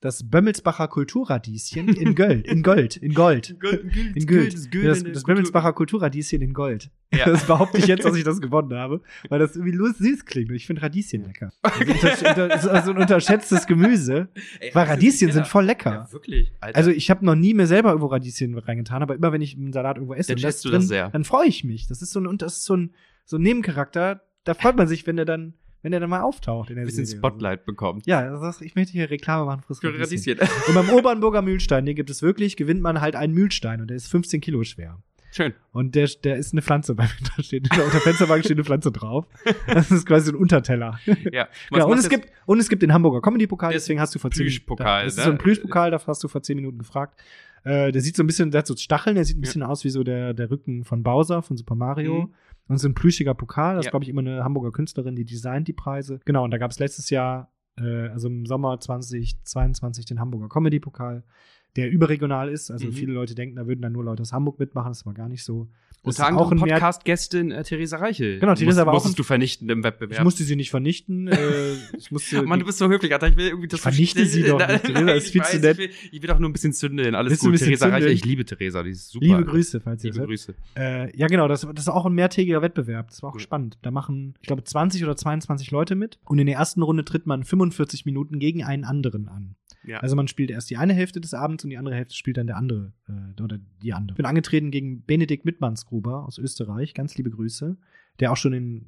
das 0.00 0.28
Bömmelsbacher 0.28 0.88
Kulturradieschen 0.88 1.88
in 1.88 2.14
Gold. 2.14 2.46
In 2.46 2.62
Gold. 2.62 2.96
In 2.98 3.14
Gold. 3.14 3.56
In 4.14 4.26
Gold. 4.26 4.54
Das, 4.84 5.02
das 5.02 5.22
Bömmelsbacher 5.24 5.72
Kulturradieschen 5.72 6.42
in 6.42 6.52
Gold. 6.52 6.90
Ja. 7.12 7.24
Das 7.24 7.46
behaupte 7.46 7.78
ich 7.78 7.86
jetzt, 7.86 8.04
dass 8.04 8.14
ich 8.14 8.24
das 8.24 8.40
gewonnen 8.40 8.74
habe, 8.76 9.00
weil 9.30 9.38
das 9.38 9.56
irgendwie 9.56 9.74
los- 9.74 9.96
süß 9.98 10.26
klingt. 10.26 10.50
Ich 10.52 10.66
finde 10.66 10.82
Radieschen 10.82 11.24
lecker. 11.24 11.50
Also 11.62 11.80
unter, 11.92 12.28
unter, 12.28 12.48
das 12.48 12.64
ist 12.64 12.70
also 12.70 12.90
ein 12.90 12.98
unterschätztes 12.98 13.66
Gemüse. 13.66 14.28
Ey, 14.60 14.70
Weil 14.74 14.86
Radieschen 14.86 15.32
sind 15.32 15.46
voll 15.46 15.64
lecker. 15.64 15.90
Ja, 15.90 16.12
wirklich. 16.12 16.52
Alter. 16.60 16.76
Also 16.76 16.90
ich 16.90 17.08
habe 17.10 17.24
noch 17.24 17.34
nie 17.36 17.54
mir 17.54 17.66
selber 17.66 17.88
irgendwo 17.90 18.08
Radieschen 18.08 18.56
reingetan, 18.58 19.02
aber 19.02 19.14
immer 19.14 19.32
wenn 19.32 19.40
ich 19.40 19.56
einen 19.56 19.72
Salat 19.72 19.96
irgendwo 19.96 20.14
esse, 20.14 20.34
Dann 20.34 20.42
das 20.42 20.60
das 20.62 20.88
dann 20.88 21.24
freue 21.24 21.46
ich 21.48 21.64
mich. 21.64 21.86
Das 21.86 22.02
ist 22.02 22.10
so 22.10 22.20
ein, 22.20 22.36
das 22.38 22.58
ist 22.58 22.64
so 22.64 22.76
ein, 22.76 22.92
so 23.24 23.36
ein 23.38 23.42
Nebencharakter. 23.42 24.22
Da 24.44 24.54
freut 24.54 24.76
man 24.76 24.88
sich, 24.88 25.06
wenn 25.06 25.16
der 25.16 25.24
dann, 25.24 25.54
wenn 25.86 25.92
der 25.92 26.00
dann 26.00 26.10
mal 26.10 26.22
auftaucht 26.22 26.70
in 26.70 26.74
der 26.74 26.82
ein 26.84 26.86
bisschen 26.86 27.06
Serie. 27.06 27.20
Spotlight 27.20 27.64
bekommt. 27.64 28.08
Ja, 28.08 28.28
das 28.28 28.56
ist, 28.56 28.62
ich 28.62 28.74
möchte 28.74 28.90
hier 28.90 29.08
Reklame 29.08 29.44
machen 29.44 29.62
fürs 29.64 29.78
Für 29.78 29.96
Radieschen. 29.96 30.36
Und 30.66 30.74
beim 30.74 30.90
Obernburger 30.90 31.42
Mühlstein, 31.42 31.86
den 31.86 31.94
gibt 31.94 32.10
es 32.10 32.22
wirklich, 32.22 32.56
gewinnt 32.56 32.82
man 32.82 33.00
halt 33.00 33.14
einen 33.14 33.32
Mühlstein 33.32 33.80
und 33.80 33.86
der 33.86 33.96
ist 33.96 34.08
15 34.08 34.40
Kilo 34.40 34.64
schwer. 34.64 34.98
Schön. 35.30 35.54
Und 35.70 35.94
der, 35.94 36.08
der 36.24 36.38
ist 36.38 36.52
eine 36.54 36.62
Pflanze 36.62 36.96
bei 36.96 37.04
mir. 37.04 37.28
Da 37.36 37.40
steht, 37.40 37.70
unter 37.70 37.88
der 37.88 38.00
Fensterbank 38.00 38.44
steht 38.44 38.56
eine 38.56 38.64
Pflanze 38.64 38.90
drauf. 38.90 39.28
Das 39.68 39.92
ist 39.92 40.06
quasi 40.06 40.26
so 40.26 40.32
ein 40.32 40.40
Unterteller. 40.40 40.98
Ja. 41.30 41.46
Genau, 41.70 41.88
und 41.88 41.98
es 41.98 42.08
gibt, 42.08 42.30
und 42.46 42.58
es 42.58 42.68
gibt 42.68 42.82
den 42.82 42.92
Hamburger 42.92 43.20
Comedy-Pokal, 43.22 43.72
deswegen 43.72 44.00
hast 44.00 44.12
du 44.12 44.18
vor 44.18 44.32
zehn 44.32 44.46
Plüschpokal, 44.46 45.04
Das 45.04 45.12
ist 45.12 45.18
ne? 45.18 45.24
so 45.26 45.30
ein 45.30 45.38
Plüschpokal, 45.38 45.92
da 45.92 46.04
hast 46.04 46.24
du 46.24 46.26
vor 46.26 46.42
zehn 46.42 46.56
Minuten 46.56 46.78
gefragt. 46.78 47.20
Äh, 47.62 47.92
der 47.92 48.00
sieht 48.02 48.16
so 48.16 48.24
ein 48.24 48.26
bisschen, 48.26 48.50
der 48.50 48.58
hat 48.60 48.66
so 48.66 48.74
Stacheln, 48.74 49.14
der 49.14 49.24
sieht 49.24 49.38
ein 49.38 49.40
bisschen 49.40 49.62
aus 49.62 49.84
wie 49.84 49.90
so 49.90 50.02
der, 50.02 50.34
der 50.34 50.50
Rücken 50.50 50.82
von 50.82 51.04
Bowser 51.04 51.42
von 51.42 51.56
Super 51.56 51.76
Mario. 51.76 52.22
Mhm. 52.22 52.34
Und 52.68 52.78
so 52.78 52.88
ein 52.88 52.94
plüschiger 52.94 53.34
Pokal, 53.34 53.76
das 53.76 53.82
ist, 53.82 53.86
Ja. 53.86 53.90
glaube 53.90 54.04
ich, 54.04 54.08
immer 54.10 54.20
eine 54.22 54.42
Hamburger 54.44 54.72
Künstlerin, 54.72 55.14
die 55.14 55.24
designt 55.24 55.68
die 55.68 55.72
Preise. 55.72 56.20
Genau, 56.24 56.44
und 56.44 56.50
da 56.50 56.58
gab 56.58 56.70
es 56.72 56.78
letztes 56.78 57.10
Jahr, 57.10 57.52
äh, 57.78 58.08
also 58.08 58.28
im 58.28 58.44
Sommer 58.46 58.80
2022, 58.80 60.06
den 60.06 60.20
Hamburger 60.20 60.48
Comedy-Pokal, 60.48 61.22
der 61.76 61.90
überregional 61.90 62.48
ist. 62.48 62.70
Also 62.70 62.86
Mhm. 62.88 62.92
viele 62.92 63.12
Leute 63.12 63.34
denken, 63.34 63.56
da 63.56 63.66
würden 63.66 63.82
dann 63.82 63.92
nur 63.92 64.04
Leute 64.04 64.22
aus 64.22 64.32
Hamburg 64.32 64.58
mitmachen, 64.58 64.90
das 64.90 65.04
war 65.06 65.14
gar 65.14 65.28
nicht 65.28 65.44
so. 65.44 65.68
Das 66.02 66.20
Unter 66.20 66.36
auch 66.36 66.50
anderem 66.52 66.68
Podcast-Gästin 66.68 67.50
äh, 67.50 67.64
Theresa 67.64 67.96
Reichel. 67.96 68.38
Genau, 68.38 68.54
Theresa 68.54 68.82
Musst- 68.82 68.86
war 68.86 68.92
auch 68.92 68.96
Musstest 68.98 69.18
du 69.18 69.22
vernichten 69.24 69.68
im 69.70 69.82
Wettbewerb. 69.82 70.18
Ich 70.20 70.22
musste 70.24 70.44
sie 70.44 70.54
nicht 70.54 70.70
vernichten. 70.70 71.26
äh, 71.26 71.72
ich 71.98 72.12
musste 72.12 72.42
Mann, 72.46 72.60
du 72.60 72.66
bist 72.66 72.78
so 72.78 72.88
höflich, 72.88 73.12
Alter. 73.12 73.26
Ich 73.28 73.36
will 73.36 73.46
irgendwie 73.48 73.66
das 73.66 73.78
Ich 73.80 73.82
vernichte 73.82 74.24
sie 74.26 74.44
doch 74.44 74.58
nicht, 74.64 74.84
Theresa, 74.84 75.12
ist 75.12 75.26
ich 75.26 75.32
viel 75.32 75.42
zu 75.42 75.54
weiß, 75.54 75.60
nett. 75.62 75.72
Ich 75.72 75.78
will, 75.78 75.90
ich 76.12 76.22
will 76.22 76.28
doch 76.28 76.38
nur 76.38 76.48
ein 76.48 76.52
bisschen 76.52 76.72
zündeln. 76.72 77.14
Alles 77.16 77.40
gut. 77.40 77.56
Theresa 77.56 77.88
Reichel, 77.88 78.10
ich 78.12 78.24
liebe 78.24 78.44
Theresa, 78.44 78.84
die 78.84 78.90
ist 78.90 79.10
super. 79.10 79.26
Liebe 79.26 79.44
Grüße, 79.44 79.80
falls 79.80 80.04
ihr 80.04 80.10
Liebe 80.12 80.20
hört. 80.20 80.28
Grüße. 80.28 80.54
Äh, 80.76 81.16
ja, 81.18 81.26
genau, 81.26 81.48
das, 81.48 81.62
das 81.62 81.84
ist 81.84 81.88
auch 81.88 82.06
ein 82.06 82.12
mehrtägiger 82.14 82.62
Wettbewerb. 82.62 83.08
Das 83.08 83.22
war 83.24 83.30
auch 83.30 83.34
Ja. 83.34 83.40
spannend. 83.40 83.78
Da 83.82 83.90
machen, 83.90 84.34
ich 84.40 84.46
glaube, 84.46 84.62
20 84.62 85.02
oder 85.02 85.16
22 85.16 85.72
Leute 85.72 85.96
mit. 85.96 86.18
Und 86.24 86.38
in 86.38 86.46
der 86.46 86.56
ersten 86.56 86.82
Runde 86.82 87.04
tritt 87.04 87.26
man 87.26 87.42
45 87.42 88.06
Minuten 88.06 88.38
gegen 88.38 88.62
einen 88.62 88.84
anderen 88.84 89.26
an. 89.28 89.56
Ja. 89.86 89.98
Also 90.00 90.16
man 90.16 90.28
spielt 90.28 90.50
erst 90.50 90.68
die 90.70 90.76
eine 90.76 90.92
Hälfte 90.94 91.20
des 91.20 91.32
Abends 91.34 91.64
und 91.64 91.70
die 91.70 91.78
andere 91.78 91.94
Hälfte 91.94 92.14
spielt 92.14 92.36
dann 92.36 92.46
der 92.46 92.56
andere 92.56 92.92
äh, 93.08 93.40
oder 93.42 93.58
die 93.82 93.92
andere. 93.92 94.14
Ich 94.14 94.16
bin 94.16 94.26
angetreten 94.26 94.70
gegen 94.70 95.02
Benedikt 95.04 95.44
Mittmannsgruber 95.44 96.24
aus 96.26 96.38
Österreich. 96.38 96.92
Ganz 96.94 97.16
liebe 97.16 97.30
Grüße. 97.30 97.76
Der 98.20 98.32
auch 98.32 98.36
schon 98.36 98.52
in 98.52 98.86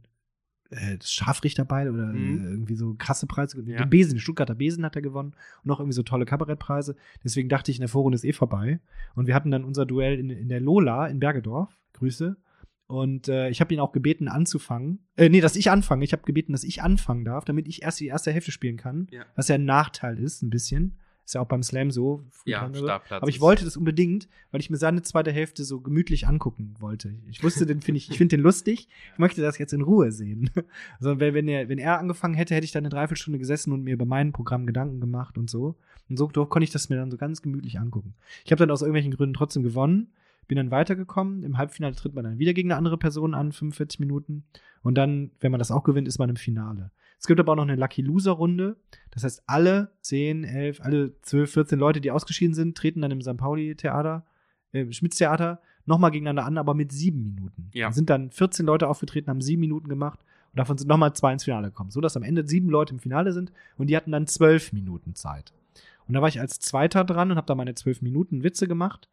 äh, 0.70 0.99
das 0.99 1.12
Scharfrichterbeil 1.12 1.90
oder 1.90 2.07
Mhm. 2.07 2.40
äh, 2.44 2.51
irgendwie 2.51 2.74
so 2.74 2.94
krasse 2.99 3.26
Preise. 3.26 3.62
Ja. 3.62 3.78
Den 3.78 3.90
Besen, 3.90 4.14
den 4.14 4.20
Stuttgarter 4.20 4.55
Besen 4.55 4.84
hat 4.84 4.96
er 4.96 5.03
gewonnen 5.03 5.34
und 5.64 5.70
auch 5.70 5.80
irgendwie 5.80 5.94
so 5.94 6.03
tolle 6.03 6.24
Kabarettpreise. 6.26 6.96
Deswegen 7.24 7.49
dachte 7.49 7.70
ich, 7.70 7.78
in 7.78 7.82
der 7.82 7.88
Vorrunde 7.88 8.16
ist 8.16 8.24
eh 8.24 8.32
vorbei. 8.32 8.80
Und 9.14 9.26
wir 9.26 9.34
hatten 9.34 9.51
dann 9.51 9.64
unser 9.64 9.86
Duell 9.86 10.18
in, 10.18 10.30
in 10.30 10.49
der 10.49 10.61
Lola 10.61 11.07
in 11.07 11.20
Bergedorf. 11.20 11.70
Grüße. 11.94 12.36
Und 12.89 13.28
äh, 13.28 13.51
ich 13.51 13.61
habe 13.61 13.72
ihn 13.74 13.80
auch 13.80 13.93
gebeten, 13.93 14.28
anzufangen. 14.28 15.01
Äh, 15.16 15.28
nee, 15.28 15.43
dass 15.43 15.57
ich 15.57 15.70
anfange. 15.70 16.05
Ich 16.05 16.12
habe 16.12 16.22
gebeten, 16.24 16.53
dass 16.53 16.64
ich 16.64 16.82
anfangen 16.82 17.24
darf, 17.24 17.45
damit 17.45 17.68
ich 17.68 17.82
erst 17.82 18.01
die 18.01 18.07
erste 18.07 18.32
Hälfte 18.32 18.51
spielen 18.51 18.78
kann. 18.78 19.09
Ja. 19.11 19.26
Was 19.36 19.49
ja 19.49 19.57
ein 19.57 19.66
Nachteil 19.66 20.18
ist, 20.18 20.43
ein 20.43 20.49
bisschen. 20.49 20.97
Ist 21.28 21.34
ja 21.34 21.43
auch 21.43 21.47
beim 21.47 21.62
Slam 21.62 21.91
so. 21.91 22.24
Ja. 22.47 22.70
Startplatz. 22.72 23.20
Aber 23.20 23.28
ich 23.28 23.43
wollte 23.43 23.66
das 23.66 23.76
unbedingt, 23.76 24.30
weil 24.51 24.62
ich 24.62 24.70
mir 24.70 24.78
seine 24.78 25.03
zweite 25.03 25.30
Hälfte 25.30 25.62
so 25.62 25.82
gemütlich 25.82 26.26
angucken 26.26 26.74
wollte. 26.78 27.12
Ich 27.28 27.45
wusste, 27.45 27.66
den 27.66 27.82
finde 27.82 27.99
ich, 27.99 28.11
ich 28.11 28.16
finde 28.16 28.39
den 28.39 28.43
lustig. 28.43 28.89
Ich 29.12 29.18
möchte 29.18 29.43
das 29.43 29.59
jetzt 29.59 29.74
in 29.74 29.82
Ruhe 29.82 30.11
sehen. 30.11 30.51
Also 30.99 31.20
wenn, 31.20 31.47
er, 31.47 31.68
wenn 31.68 31.78
er 31.78 31.99
angefangen 31.99 32.32
hätte, 32.32 32.55
hätte 32.55 32.64
ich 32.64 32.72
dann 32.72 32.84
eine 32.84 32.89
Dreiviertelstunde 32.89 33.39
gesessen 33.39 33.72
und 33.72 33.84
mir 33.84 33.93
über 33.93 34.07
mein 34.07 34.32
Programm 34.32 34.64
Gedanken 34.64 35.01
gemacht 35.01 35.36
und 35.36 35.51
so. 35.51 35.76
Und 36.09 36.16
so 36.16 36.28
doch 36.28 36.49
konnte 36.49 36.64
ich 36.64 36.70
das 36.70 36.89
mir 36.89 36.97
dann 36.97 37.11
so 37.11 37.18
ganz 37.18 37.43
gemütlich 37.43 37.78
angucken. 37.78 38.14
Ich 38.47 38.51
habe 38.51 38.61
dann 38.61 38.70
aus 38.70 38.80
irgendwelchen 38.80 39.12
Gründen 39.12 39.34
trotzdem 39.34 39.62
gewonnen, 39.62 40.09
bin 40.49 40.57
dann 40.57 40.70
weitergekommen. 40.70 41.44
Im 41.44 41.59
Halbfinale 41.59 41.94
tritt 41.94 42.14
man 42.14 42.24
dann 42.24 42.38
wieder 42.38 42.55
gegen 42.55 42.70
eine 42.72 42.78
andere 42.78 42.99
Person 42.99 43.34
an, 43.34 43.53
45 43.53 44.01
Minuten. 44.01 44.44
Und 44.82 44.96
dann, 44.96 45.30
wenn 45.40 45.53
man 45.53 45.59
das 45.59 45.70
auch 45.70 45.84
gewinnt, 45.84 46.09
ist 46.09 46.18
man 46.18 46.30
im 46.30 46.36
Finale. 46.36 46.90
Es 47.20 47.26
gibt 47.26 47.38
aber 47.38 47.53
auch 47.53 47.57
noch 47.57 47.64
eine 47.64 47.76
Lucky 47.76 48.03
Loser 48.03 48.32
Runde. 48.32 48.76
Das 49.11 49.24
heißt, 49.24 49.42
alle 49.46 49.92
10, 50.01 50.44
11, 50.44 50.80
alle 50.80 51.20
12, 51.22 51.53
14 51.53 51.78
Leute, 51.78 52.01
die 52.01 52.11
ausgeschieden 52.11 52.55
sind, 52.55 52.76
treten 52.76 53.03
dann 53.03 53.11
im 53.11 53.20
St. 53.20 53.36
Pauli 53.36 53.74
Theater, 53.76 54.24
äh, 54.72 54.80
im 54.80 54.92
Schmitz-Theater 54.92 55.61
nochmal 55.84 56.11
gegeneinander 56.11 56.44
an, 56.44 56.59
aber 56.59 56.74
mit 56.74 56.92
sieben 56.92 57.22
Minuten. 57.22 57.70
Ja. 57.74 57.88
Da 57.88 57.92
sind 57.92 58.11
dann 58.11 58.30
14 58.30 58.64
Leute 58.64 58.88
aufgetreten, 58.88 59.30
haben 59.30 59.40
sieben 59.40 59.61
Minuten 59.61 59.88
gemacht 59.88 60.20
und 60.53 60.59
davon 60.59 60.78
sind 60.78 60.88
nochmal 60.88 61.14
zwei 61.14 61.32
ins 61.32 61.44
Finale 61.44 61.68
gekommen. 61.68 61.90
So 61.90 62.01
dass 62.01 62.16
am 62.16 62.22
Ende 62.22 62.46
sieben 62.46 62.68
Leute 62.68 62.94
im 62.94 63.01
Finale 63.01 63.32
sind 63.32 63.53
und 63.76 63.88
die 63.88 63.96
hatten 63.96 64.12
dann 64.12 64.26
zwölf 64.26 64.72
Minuten 64.72 65.14
Zeit. 65.14 65.53
Und 66.07 66.14
da 66.14 66.22
war 66.22 66.28
ich 66.28 66.40
als 66.40 66.61
Zweiter 66.61 67.05
dran 67.05 67.30
und 67.30 67.36
habe 67.36 67.46
da 67.46 67.55
meine 67.55 67.74
zwölf 67.74 68.01
Minuten 68.01 68.42
Witze 68.42 68.68
gemacht 68.68 69.09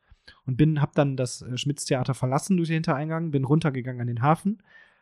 und 0.46 0.58
bin, 0.58 0.82
habe 0.82 0.92
dann 0.96 1.18
das 1.18 1.42
äh, 1.42 1.58
Schmitz-Theater 1.58 2.14
verlassen 2.14 2.58
durch 2.58 2.70
den 2.70 2.76
Hintereingang, 2.76 3.32
bin 3.32 3.44
runtergegangen 3.44 4.02
an 4.02 4.08
den 4.08 4.22
Hafen, 4.22 4.62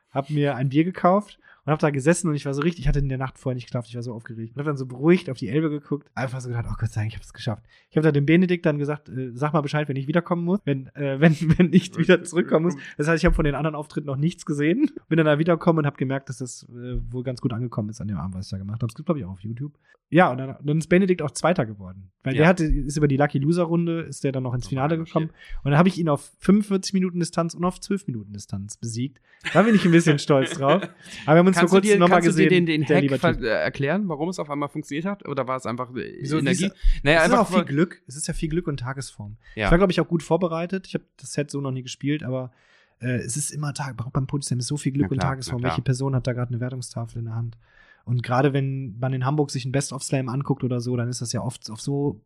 habe 0.10 0.34
mir 0.34 0.56
ein 0.56 0.70
Bier 0.70 0.84
gekauft 0.84 1.40
und 1.66 1.72
habe 1.72 1.80
da 1.80 1.90
gesessen 1.92 2.28
und 2.30 2.36
ich 2.36 2.46
war 2.46 2.54
so 2.54 2.62
richtig, 2.62 2.82
ich 2.82 2.88
hatte 2.88 3.00
in 3.00 3.10
der 3.10 3.18
Nacht 3.18 3.40
vorher 3.40 3.56
nicht 3.56 3.66
geschlafen, 3.68 3.88
ich 3.90 3.96
war 3.96 4.04
so 4.04 4.14
aufgeregt. 4.14 4.54
Und 4.56 4.60
habe 4.60 4.70
dann 4.70 4.78
so 4.78 4.86
beruhigt 4.86 5.30
auf 5.30 5.38
die 5.38 5.48
Elbe 5.50 5.70
geguckt, 5.70 6.10
einfach 6.14 6.42
so 6.42 6.50
gedacht, 6.50 6.66
oh 6.70 6.76
Gott 6.78 6.90
sei 6.90 7.02
Dank, 7.02 7.10
ich 7.12 7.16
habe 7.16 7.24
es 7.24 7.34
geschafft. 7.34 7.64
Ich 7.90 7.96
habe 7.98 8.04
dann 8.06 8.14
dem 8.14 8.26
Benedikt 8.26 8.66
dann 8.66 8.78
gesagt, 8.80 9.10
äh, 9.10 9.32
sag 9.34 9.54
mal 9.54 9.62
Bescheid, 9.62 9.88
wenn 9.88 9.96
ich 9.96 10.08
wiederkommen 10.08 10.44
muss, 10.44 10.60
wenn, 10.66 10.88
äh, 10.96 11.20
wenn, 11.22 11.36
wenn 11.58 11.72
ich 11.74 11.98
wieder 11.98 12.24
zurückkommen 12.24 12.66
muss. 12.66 12.76
Das 12.98 13.08
heißt, 13.08 13.22
ich 13.22 13.26
habe 13.26 13.36
von 13.36 13.46
den 13.46 13.56
anderen 13.56 13.76
Auftritten 13.76 14.08
noch 14.08 14.18
nichts 14.18 14.46
gesehen, 14.46 14.92
bin 15.10 15.18
dann 15.18 15.26
da 15.26 15.40
wiedergekommen 15.40 15.80
und 15.80 15.86
habe 15.86 15.98
gemerkt, 15.98 16.30
dass 16.30 16.38
das 16.40 16.64
äh, 16.70 16.98
wohl 17.12 17.24
ganz 17.24 17.42
gut 17.42 17.54
angekommen 17.54 17.90
ist 17.90 18.02
an 18.02 18.08
dem 18.08 18.18
Abend, 18.18 18.36
was 18.36 18.48
ich 18.48 18.52
da 18.52 18.58
gemacht 18.58 18.82
habe. 18.82 18.88
Das 18.88 18.96
gibt, 18.96 19.06
glaube 19.06 19.20
ich, 19.20 19.26
auch 19.26 19.32
auf 19.32 19.40
YouTube. 19.42 19.74
Ja, 20.10 20.30
und 20.32 20.38
dann, 20.38 20.56
dann 20.62 20.78
ist 20.78 20.88
Benedikt 20.90 21.24
auch 21.24 21.32
Zweiter 21.32 21.66
geworden. 21.66 22.12
Weil 22.24 22.34
Ja. 22.36 22.40
der 22.40 22.48
hatte, 22.50 22.66
ist 22.66 22.98
über 22.98 23.08
die 23.08 23.18
Lucky 23.18 23.40
Loser 23.40 23.64
Runde, 23.64 24.02
ist 24.02 24.24
der 24.24 24.32
dann 24.32 24.44
noch 24.44 24.54
ins 24.54 24.68
Finale 24.68 24.96
gekommen. 24.98 25.32
Und 25.64 25.72
dann 25.72 25.78
habe 25.80 25.90
ich 25.90 25.98
ihn 25.98 26.08
auf 26.08 26.32
45 26.40 26.94
Minuten 26.94 27.20
Distanz 27.20 27.56
und 27.56 27.64
auf 27.66 27.80
12 27.80 28.06
Minuten 28.08 28.32
Distanz 28.32 28.78
besiegt. 28.78 29.20
Da 29.54 29.64
bin 29.64 29.74
ich 29.74 29.86
ein 29.86 29.92
bisschen 29.92 30.20
stolz 30.20 30.52
drauf. 30.52 30.84
Aber 31.26 31.36
wir 31.36 31.40
haben 31.40 31.48
uns 31.48 31.53
Kannst 31.60 31.74
kurzem 31.74 31.92
dir, 31.92 32.00
nochmal 32.00 32.22
kannst 32.22 32.38
du 32.38 32.42
dir 32.44 32.50
gesehen. 32.50 32.66
den, 32.66 32.86
den 32.86 33.10
Hack 33.22 33.42
äh, 33.42 33.48
erklären, 33.48 34.08
warum 34.10 34.30
es 34.30 34.40
auf 34.40 34.50
einmal 34.50 34.70
funktioniert 34.70 35.06
hat? 35.06 35.28
Oder 35.28 35.48
war 35.48 35.58
es 35.58 35.66
einfach 35.66 35.90
äh, 35.96 36.18
Wieso, 36.20 36.38
Energie? 36.40 36.64
wieso- 36.66 36.74
naja, 37.04 37.20
es 37.20 37.26
ist 37.28 37.32
einfach 37.34 37.50
auch 37.52 37.56
viel 37.56 37.66
Glück. 37.66 38.02
Es 38.08 38.16
ist 38.16 38.28
ja 38.28 38.34
viel 38.34 38.50
Glück 38.50 38.68
und 38.68 38.80
Tagesform. 38.80 39.38
Ja. 39.56 39.66
Ich 39.66 39.72
war, 39.72 39.78
glaube 39.78 39.92
ich, 39.92 40.00
auch 40.02 40.08
gut 40.08 40.24
vorbereitet. 40.24 40.88
Ich 40.88 40.94
habe 40.94 41.06
das 41.18 41.34
Set 41.34 41.50
so 41.52 41.62
noch 41.62 41.72
nie 41.72 41.84
gespielt, 41.84 42.24
aber 42.24 42.52
äh, 43.00 43.16
es 43.18 43.38
ist 43.38 43.52
immer 43.52 43.74
Tag. 43.74 43.96
Beim 44.14 44.28
Podium 44.28 44.60
ist 44.60 44.68
so 44.68 44.78
viel 44.78 44.92
Glück 44.92 45.08
Na 45.08 45.12
und 45.14 45.20
klar, 45.20 45.32
Tagesform. 45.32 45.60
klar. 45.62 45.72
Welche 45.72 45.82
Person 45.82 46.16
hat 46.16 46.28
da 46.28 46.34
gerade 46.34 46.50
eine 46.52 46.60
Wertungstafel 46.60 47.20
in 47.20 47.26
der 47.26 47.36
Hand? 47.36 47.58
Und 48.06 48.22
gerade 48.24 48.52
wenn 48.54 48.98
man 49.00 49.14
in 49.14 49.26
Hamburg 49.26 49.50
sich 49.52 49.64
ein 49.66 49.72
Best-of-Slam 49.72 50.28
anguckt 50.30 50.64
oder 50.64 50.82
so, 50.82 50.96
dann 50.98 51.08
ist 51.08 51.22
das 51.22 51.32
ja 51.32 51.42
oft 51.42 51.70
auf 51.72 51.80
so 51.80 52.22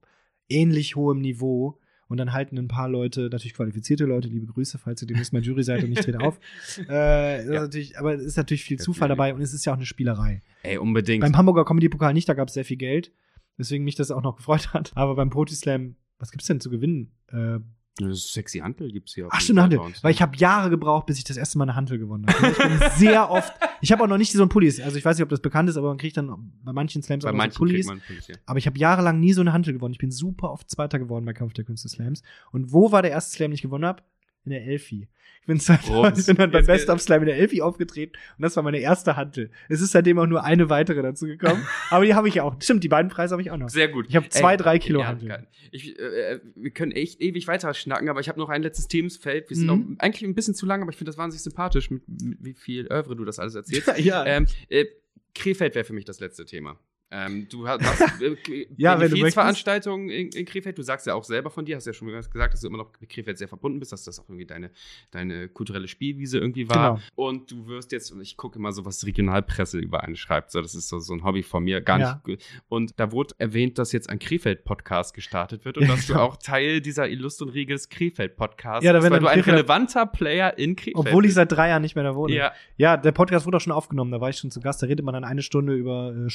ähnlich 0.50 0.96
hohem 0.96 1.20
Niveau. 1.20 1.80
Und 2.08 2.18
dann 2.18 2.32
halten 2.34 2.58
ein 2.58 2.68
paar 2.68 2.88
Leute, 2.88 3.30
natürlich 3.32 3.54
qualifizierte 3.54 4.06
Leute, 4.06 4.28
liebe 4.30 4.46
Grüße, 4.46 4.78
falls 4.78 5.02
ihr 5.02 5.08
demnächst 5.08 5.34
mal 5.34 5.42
Jury 5.44 5.64
seid 5.64 5.84
und 5.84 5.90
nicht 5.90 6.04
dreht 6.06 6.22
auf. 6.22 6.40
Äh, 6.90 7.46
Ja. 7.46 7.62
natürlich, 7.62 7.98
aber 8.00 8.14
es 8.14 8.22
ist 8.24 8.38
natürlich 8.38 8.64
viel 8.64 8.80
Zufall 8.80 9.10
dabei 9.10 9.34
und 9.34 9.42
es 9.42 9.54
ist 9.54 9.66
ja 9.66 9.74
auch 9.74 9.78
eine 9.78 9.86
Spielerei. 9.86 10.42
Ey, 10.64 10.78
unbedingt. 10.78 11.22
Beim 11.22 11.36
Hamburger 11.36 11.66
Comedy-Pokal 11.66 12.14
nicht, 12.14 12.30
da 12.30 12.34
gab 12.34 12.48
es 12.48 12.54
sehr 12.54 12.66
viel 12.66 12.78
Geld. 12.78 13.12
Deswegen 13.58 13.84
mich 13.84 13.96
das 13.96 14.12
auch 14.12 14.22
noch 14.22 14.36
gefreut 14.38 14.74
hat. 14.74 14.92
Aber 14.96 15.16
beim 15.16 15.30
Poetry-Slam, 15.30 15.96
was 16.20 16.32
gibt's 16.32 16.48
denn 16.48 16.60
zu 16.62 16.70
gewinnen? 16.70 17.12
Äh, 17.32 17.60
Sexy 17.98 18.60
Hantel 18.60 18.92
gibt's 18.92 19.14
hier. 19.14 19.28
ach, 19.30 19.42
stimmt, 19.42 19.74
uns, 19.78 20.04
Weil 20.04 20.12
ich 20.12 20.22
habe 20.22 20.36
Jahre 20.38 20.70
gebraucht, 20.70 21.06
bis 21.06 21.18
ich 21.18 21.24
das 21.24 21.38
erste 21.38 21.58
Mal 21.58 21.66
eine 21.66 21.76
Handel 21.76 21.98
gewonnen 21.98 22.26
habe. 22.28 22.48
Ich 22.52 22.58
bin 22.58 22.80
sehr 22.96 23.30
oft, 23.32 23.54
ich 23.82 23.92
habe 23.92 24.04
auch 24.04 24.08
noch 24.08 24.18
nicht 24.18 24.32
so 24.32 24.42
einen 24.42 24.50
Pullis. 24.50 24.80
Also 24.80 24.98
ich 24.98 25.06
weiß 25.06 25.18
nicht, 25.18 25.24
ob 25.24 25.30
das 25.30 25.42
bekannt 25.42 25.70
ist, 25.70 25.78
aber 25.78 25.90
man 25.90 25.98
kriegt 25.98 26.18
dann 26.18 26.52
bei 26.64 26.74
manchen 26.74 27.02
Slams 27.04 27.24
Bei 27.24 27.32
auch 27.32 27.36
manchen 27.36 27.54
so 27.54 27.60
Pullis. 27.60 27.88
Pullis, 27.88 28.28
ja. 28.28 28.36
Aber 28.46 28.60
ich 28.60 28.68
habe 28.68 28.78
jahrelang 28.78 29.20
nie 29.20 29.34
so 29.34 29.42
eine 29.42 29.54
Handel 29.54 29.74
gewonnen. 29.74 29.94
Ich 29.94 30.00
bin 30.00 30.12
super 30.12 30.52
oft 30.52 30.70
Zweiter 30.70 31.00
geworden 31.00 31.26
bei 31.26 31.34
Kampf 31.34 31.54
der 31.54 31.66
Künste 31.66 31.90
Slams. 31.90 32.22
Und 32.52 32.72
wo 32.72 32.92
war 32.92 33.02
der 33.02 33.12
erste 33.12 33.36
Slam, 33.36 33.52
den 33.52 33.56
ich 33.56 33.62
gewonnen 33.62 33.86
habe? 33.86 34.04
In 34.48 34.52
der 34.52 34.66
Elfi. 34.66 35.08
Ich 35.42 35.48
bin, 35.48 35.60
2000, 35.60 35.90
Rums. 35.96 36.20
ich 36.20 36.26
bin 36.26 36.36
dann 36.38 36.52
beim 36.52 36.60
Jetzt 36.62 36.68
Best 36.68 36.90
of 36.90 37.02
Slam 37.02 37.22
in 37.22 37.28
der 37.28 37.38
Elfi 37.38 37.62
aufgetreten 37.62 38.14
und 38.38 38.42
das 38.42 38.56
war 38.56 38.64
meine 38.64 38.80
erste 38.80 39.16
Handel. 39.18 39.50
Es 39.70 39.82
ist 39.82 39.92
seitdem 39.92 40.20
auch 40.20 40.26
nur 40.26 40.44
eine 40.44 40.70
weitere 40.70 41.02
dazu 41.02 41.26
gekommen. 41.26 41.66
aber 41.90 42.06
die 42.06 42.14
habe 42.16 42.28
ich 42.28 42.36
ja 42.36 42.44
auch. 42.44 42.56
Stimmt, 42.62 42.84
die 42.84 42.88
beiden 42.90 43.10
Preise 43.12 43.34
habe 43.34 43.42
ich 43.42 43.52
auch 43.52 43.58
noch. 43.58 43.70
Sehr 43.70 43.88
gut. 43.88 44.06
Ich 44.10 44.16
habe 44.16 44.28
zwei, 44.30 44.52
Ey, 44.54 44.58
drei 44.58 44.80
Kilo 44.80 45.00
ja, 45.02 45.14
geil. 45.14 45.48
Ich, 45.72 45.98
äh, 46.00 46.40
wir 46.56 46.72
können 46.72 46.92
echt 46.94 47.22
ewig 47.22 47.48
weiter 47.48 47.74
schnacken, 47.74 48.08
aber 48.10 48.20
ich 48.22 48.30
habe 48.30 48.40
noch 48.40 48.50
ein 48.50 48.62
letztes 48.62 48.88
Themenfeld. 48.88 49.50
Wir 49.50 49.58
sind 49.58 49.68
Mhm. 49.68 49.98
auch 50.00 50.04
eigentlich 50.04 50.24
ein 50.24 50.36
bisschen 50.36 50.56
zu 50.56 50.66
lang, 50.66 50.82
aber 50.82 50.92
ich 50.92 50.98
finde 50.98 51.10
das 51.10 51.18
wahnsinnig 51.18 51.44
sympathisch, 51.44 51.92
mit, 51.92 52.04
mit 52.08 52.38
wie 52.44 52.54
viel 52.54 52.88
Övre 52.92 53.16
du 53.16 53.26
das 53.26 53.40
alles 53.40 53.56
erzählst. 53.56 53.92
ja. 54.00 54.26
ähm, 54.26 54.48
äh, 54.70 54.86
Krefeld 55.36 55.76
wäre 55.76 55.86
für 55.86 55.94
mich 55.94 56.06
das 56.06 56.20
letzte 56.20 56.46
Thema. 56.46 56.80
Ähm, 57.10 57.48
du 57.50 57.68
hast, 57.68 57.82
äh, 58.22 58.68
Ja, 58.76 58.98
Veranstaltungen 58.98 60.10
in, 60.10 60.30
in 60.30 60.46
Krefeld. 60.46 60.78
Du 60.78 60.82
sagst 60.82 61.08
ja 61.08 61.14
auch 61.14 61.24
selber 61.24 61.50
von 61.50 61.64
dir, 61.64 61.76
hast 61.78 61.86
ja 61.88 61.94
schon 61.94 62.08
gesagt, 62.08 62.54
dass 62.54 62.62
du 62.62 62.68
immer 62.68 62.78
noch 62.78 62.92
mit 63.00 63.10
Krefeld 63.10 63.38
sehr 63.38 63.48
verbunden 63.48 63.80
bist, 63.80 63.92
dass 63.94 64.04
das 64.04 64.20
auch 64.20 64.26
irgendwie 64.28 64.46
deine, 64.46 64.72
deine 65.12 65.48
kulturelle 65.48 65.88
Spielwiese 65.88 66.38
irgendwie 66.38 66.70
war. 66.70 66.96
Genau. 66.96 67.06
Und 67.16 67.50
du 67.52 67.68
wirst 67.68 67.92
jetzt, 67.94 68.12
und 68.12 68.20
ich 68.22 68.36
gucke 68.36 68.60
immer 68.60 68.72
so, 68.74 68.86
was 68.86 69.06
Regionalpresse 69.06 69.80
über 69.80 70.04
einen 70.04 70.16
schreibt. 70.18 70.52
So, 70.52 70.62
das 70.62 70.76
ist 70.76 70.90
so, 70.90 71.00
so 71.00 71.14
ein 71.14 71.24
Hobby 71.24 71.44
von 71.44 71.64
mir, 71.64 71.80
gar 71.82 72.00
Ja. 72.00 72.22
nicht. 72.26 72.44
Und 72.68 73.00
da 73.00 73.12
wurde 73.12 73.36
erwähnt, 73.38 73.78
dass 73.78 73.92
jetzt 73.94 74.10
ein 74.10 74.20
Krefeld-Podcast 74.20 75.14
gestartet 75.14 75.64
wird 75.66 75.78
und 75.78 75.88
dass 75.90 76.08
du 76.08 76.16
auch 76.16 76.36
Teil 76.38 76.82
dieser 76.82 77.08
illustren 77.10 77.50
Riege 77.50 77.74
des 77.74 77.88
Krefeld-Podcasts 77.90 78.84
Ja, 78.84 78.92
da 78.92 79.00
bist, 79.00 79.04
werden 79.12 79.14
weil 79.14 79.20
du 79.22 79.28
ein 79.28 79.40
Krefeld- 79.40 79.56
relevanter 79.60 80.06
Player 80.06 80.58
in 80.58 80.76
Krefeld 80.76 80.98
Obwohl 80.98 81.26
ich 81.26 81.34
seit 81.34 81.52
drei 81.52 81.70
Jahren 81.70 81.82
nicht 81.82 81.96
mehr 81.96 82.04
da 82.04 82.16
wohne. 82.16 82.34
Ja, 82.36 82.52
Ja, 82.76 82.98
der 82.98 83.12
Podcast 83.14 83.46
wurde 83.46 83.58
auch 83.58 83.62
schon 83.62 83.72
aufgenommen, 83.74 84.12
da 84.12 84.20
war 84.20 84.30
ich 84.30 84.38
schon 84.38 84.52
zu 84.52 84.60
Gast. 84.60 84.82
Da 84.84 84.88
redet 84.88 85.06
man 85.06 85.14
dann 85.14 85.24
eine 85.24 85.42
Stunde 85.42 85.74
über 85.74 86.14
äh, 86.14 86.30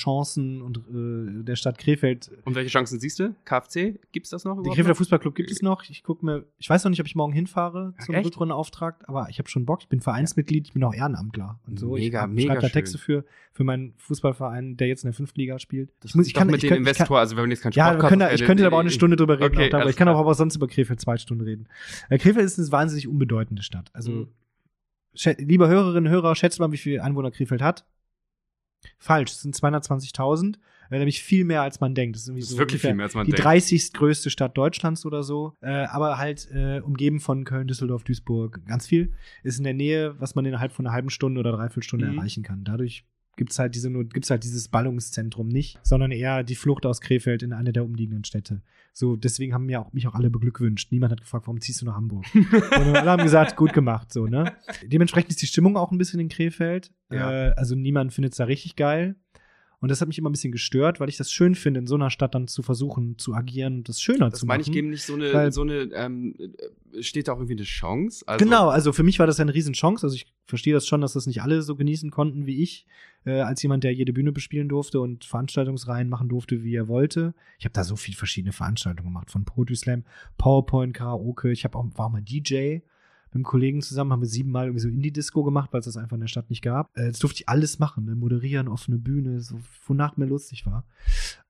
Und 0.62 0.78
äh, 0.78 1.42
der 1.44 1.56
Stadt 1.56 1.78
Krefeld. 1.78 2.30
Und 2.44 2.54
welche 2.54 2.70
Chancen 2.70 2.98
siehst 3.00 3.18
du? 3.18 3.34
KFC? 3.44 3.98
Gibt 4.12 4.26
es 4.26 4.30
das 4.30 4.44
noch 4.44 4.54
Den? 4.62 4.72
Krefelder? 4.72 4.94
Fußballclub 4.94 5.34
gibt 5.34 5.50
es 5.50 5.60
noch. 5.62 5.82
Ich 5.88 6.02
gucke 6.02 6.24
mir, 6.24 6.44
ich 6.58 6.70
weiß 6.70 6.84
noch 6.84 6.90
nicht, 6.90 7.00
ob 7.00 7.06
ich 7.06 7.14
morgen 7.14 7.32
hinfahre 7.32 7.94
Ach, 7.98 8.04
zum 8.04 8.14
echt? 8.14 8.26
Rückrundenauftrag, 8.26 9.04
aber 9.08 9.28
ich 9.28 9.38
habe 9.38 9.48
schon 9.48 9.66
Bock. 9.66 9.80
Ich 9.82 9.88
bin 9.88 10.00
Vereinsmitglied, 10.00 10.68
ich 10.68 10.72
bin 10.72 10.82
auch 10.84 10.94
Ehrenamtler 10.94 11.58
und 11.66 11.78
so. 11.78 11.92
Mega, 11.94 12.24
ich 12.26 12.30
mega 12.30 12.52
schreib 12.52 12.60
da 12.62 12.68
schön. 12.68 12.72
Texte 12.72 12.98
für, 12.98 13.24
für 13.52 13.64
meinen 13.64 13.94
Fußballverein, 13.98 14.76
der 14.76 14.88
jetzt 14.88 15.04
in 15.04 15.08
der 15.08 15.14
Fünftliga 15.14 15.58
spielt. 15.58 15.90
Das 16.00 16.12
ich 16.12 16.14
muss, 16.14 16.26
ich 16.26 16.34
kann, 16.34 16.46
mit 16.46 16.56
ich 16.56 16.60
dem 16.62 16.68
kann, 16.68 16.78
ich 16.78 16.84
kann, 16.84 16.92
Investor, 16.94 17.18
also 17.18 17.36
wenn 17.36 17.44
wir 17.44 17.50
jetzt 17.50 17.62
kein 17.62 17.72
ja, 17.72 17.84
wir 17.86 17.90
Sportcast 17.92 18.08
können, 18.08 18.20
da- 18.20 18.32
ich 18.32 18.44
könnte 18.44 18.62
da 18.62 18.66
aber 18.68 18.76
auch 18.76 18.80
eine 18.80 18.88
äh, 18.90 18.92
Stunde 18.92 19.16
drüber 19.16 19.40
reden, 19.40 19.54
Okay, 19.56 19.66
auch 19.66 19.70
da, 19.70 19.76
aber 19.78 19.82
alles 19.84 19.92
ich 19.94 19.96
kann 19.98 20.08
auch, 20.08 20.18
aber 20.18 20.34
sonst 20.34 20.56
über 20.56 20.68
Krefeld 20.68 21.00
zwei 21.00 21.16
Stunden 21.16 21.44
reden. 21.44 21.68
Äh, 22.08 22.18
Krefeld 22.18 22.44
ist 22.46 22.58
eine 22.58 22.70
wahnsinnig 22.72 23.08
unbedeutende 23.08 23.62
Stadt. 23.62 23.90
Also, 23.92 24.10
Mhm. 24.12 24.28
lieber 25.38 25.68
Hörerinnen 25.68 26.06
und 26.06 26.10
Hörer, 26.12 26.34
schätzt 26.34 26.58
mal, 26.60 26.72
wie 26.72 26.76
viele 26.78 27.02
Einwohner 27.02 27.30
Krefeld 27.30 27.60
hat. 27.62 27.84
Falsch, 28.98 29.32
es 29.32 29.42
sind 29.42 29.54
220.000, 29.56 30.56
äh, 30.90 30.98
nämlich 30.98 31.22
viel 31.22 31.44
mehr, 31.44 31.62
als 31.62 31.80
man 31.80 31.94
denkt. 31.94 32.16
Das 32.16 32.22
ist, 32.22 32.28
irgendwie 32.28 32.40
Das 32.40 32.48
ist 32.50 32.54
so 32.54 32.58
wirklich 32.58 32.80
viel 32.80 32.94
mehr, 32.94 33.04
als 33.04 33.14
man 33.14 33.24
die 33.26 33.32
denkt. 33.32 33.44
30. 33.44 33.92
größte 33.92 34.30
Stadt 34.30 34.56
Deutschlands 34.56 35.04
oder 35.06 35.22
so, 35.22 35.54
äh, 35.60 35.84
aber 35.84 36.18
halt 36.18 36.48
äh, 36.52 36.80
umgeben 36.80 37.20
von 37.20 37.44
Köln, 37.44 37.66
Düsseldorf, 37.68 38.04
Duisburg, 38.04 38.60
ganz 38.66 38.86
viel. 38.86 39.12
Ist 39.42 39.58
in 39.58 39.64
der 39.64 39.74
Nähe, 39.74 40.14
was 40.20 40.34
man 40.34 40.44
innerhalb 40.44 40.72
von 40.72 40.86
einer 40.86 40.92
halben 40.94 41.10
Stunde 41.10 41.40
oder 41.40 41.52
dreiviertel 41.52 41.82
Stunde 41.82 42.06
Mhm. 42.06 42.18
erreichen 42.18 42.42
kann. 42.42 42.64
Dadurch 42.64 43.04
gibt's 43.36 43.58
halt 43.58 43.74
diese 43.74 43.90
nur 43.90 44.04
gibt's 44.04 44.30
halt 44.30 44.44
dieses 44.44 44.68
Ballungszentrum 44.68 45.48
nicht, 45.48 45.78
sondern 45.82 46.10
eher 46.10 46.42
die 46.42 46.54
Flucht 46.54 46.86
aus 46.86 47.00
Krefeld 47.00 47.42
in 47.42 47.52
eine 47.52 47.72
der 47.72 47.84
umliegenden 47.84 48.24
Städte. 48.24 48.62
So 48.92 49.16
deswegen 49.16 49.54
haben 49.54 49.66
mir 49.66 49.80
auch 49.80 49.92
mich 49.92 50.06
auch 50.06 50.14
alle 50.14 50.30
beglückwünscht. 50.30 50.92
Niemand 50.92 51.12
hat 51.12 51.20
gefragt, 51.20 51.46
warum 51.46 51.60
ziehst 51.60 51.80
du 51.80 51.86
nach 51.86 51.94
Hamburg? 51.94 52.26
Sondern 52.32 52.96
alle 52.96 53.10
haben 53.10 53.22
gesagt, 53.22 53.56
gut 53.56 53.72
gemacht 53.72 54.12
so, 54.12 54.26
ne? 54.26 54.52
Dementsprechend 54.84 55.30
ist 55.30 55.42
die 55.42 55.46
Stimmung 55.46 55.76
auch 55.76 55.90
ein 55.92 55.98
bisschen 55.98 56.20
in 56.20 56.28
Krefeld. 56.28 56.92
Ja. 57.10 57.48
Äh, 57.48 57.52
also 57.54 57.74
niemand 57.74 58.12
findet 58.12 58.32
es 58.32 58.36
da 58.36 58.44
richtig 58.44 58.76
geil. 58.76 59.16
Und 59.82 59.90
das 59.90 60.00
hat 60.00 60.06
mich 60.08 60.16
immer 60.16 60.30
ein 60.30 60.32
bisschen 60.32 60.52
gestört, 60.52 61.00
weil 61.00 61.08
ich 61.08 61.16
das 61.16 61.30
schön 61.32 61.54
finde, 61.56 61.80
in 61.80 61.86
so 61.88 61.96
einer 61.96 62.08
Stadt 62.08 62.34
dann 62.36 62.46
zu 62.48 62.62
versuchen, 62.62 63.18
zu 63.18 63.34
agieren 63.34 63.78
und 63.78 63.88
das 63.88 64.00
schöner 64.00 64.30
Das 64.30 64.38
zu 64.40 64.46
meine 64.46 64.60
machen. 64.62 64.70
ich, 64.70 64.72
geben 64.72 64.90
nicht 64.90 65.02
so 65.02 65.14
eine, 65.14 65.32
weil- 65.34 65.52
so 65.52 65.62
eine 65.62 65.90
ähm, 65.92 66.34
äh, 66.94 67.02
steht 67.02 67.26
da 67.26 67.32
auch 67.32 67.38
irgendwie 67.38 67.54
eine 67.54 67.64
Chance? 67.64 68.24
Also, 68.28 68.44
genau, 68.44 68.68
also 68.68 68.92
für 68.92 69.02
mich 69.02 69.18
war 69.18 69.26
das 69.26 69.40
eine 69.40 69.52
Riesenchance. 69.52 70.06
Also 70.06 70.14
ich 70.14 70.26
verstehe 70.46 70.72
das 70.72 70.86
schon, 70.86 71.00
dass 71.00 71.14
das 71.14 71.26
nicht 71.26 71.42
alle 71.42 71.62
so 71.62 71.74
genießen 71.74 72.10
konnten 72.12 72.46
wie 72.46 72.62
ich, 72.62 72.86
äh, 73.24 73.40
als 73.40 73.60
jemand, 73.62 73.82
der 73.84 73.92
jede 73.92 74.12
Bühne 74.12 74.30
bespielen 74.30 74.68
durfte 74.68 75.00
und 75.00 75.24
Veranstaltungsreihen 75.24 76.08
machen 76.08 76.28
durfte, 76.28 76.62
wie 76.62 76.74
er 76.76 76.86
wollte. 76.86 77.34
Ich 77.58 77.64
habe 77.64 77.72
da 77.74 77.82
so 77.82 77.96
viele 77.96 78.16
verschiedene 78.16 78.52
Veranstaltungen 78.52 79.08
gemacht, 79.08 79.30
von 79.32 79.44
Poetry 79.44 79.74
Slam, 79.76 80.04
PowerPoint, 80.38 80.94
Karaoke. 80.94 81.50
Ich 81.50 81.64
hab 81.64 81.74
auch, 81.74 81.84
war 81.96 82.06
auch 82.06 82.12
mal 82.12 82.22
DJ. 82.22 82.78
Mit 83.32 83.36
einem 83.36 83.44
Kollegen 83.44 83.80
zusammen 83.80 84.12
haben 84.12 84.20
wir 84.20 84.28
siebenmal 84.28 84.66
irgendwie 84.66 84.82
so 84.82 84.88
Indie-Disco 84.88 85.42
gemacht, 85.42 85.72
weil 85.72 85.80
es 85.80 85.86
das 85.86 85.96
einfach 85.96 86.16
in 86.16 86.20
der 86.20 86.28
Stadt 86.28 86.50
nicht 86.50 86.60
gab. 86.60 86.94
Äh, 86.94 87.08
das 87.08 87.18
durfte 87.18 87.40
ich 87.40 87.48
alles 87.48 87.78
machen, 87.78 88.04
ne? 88.04 88.14
moderieren, 88.14 88.68
offene 88.68 88.98
Bühne, 88.98 89.40
so, 89.40 89.58
wonach 89.86 90.18
mir 90.18 90.26
lustig 90.26 90.66
war. 90.66 90.84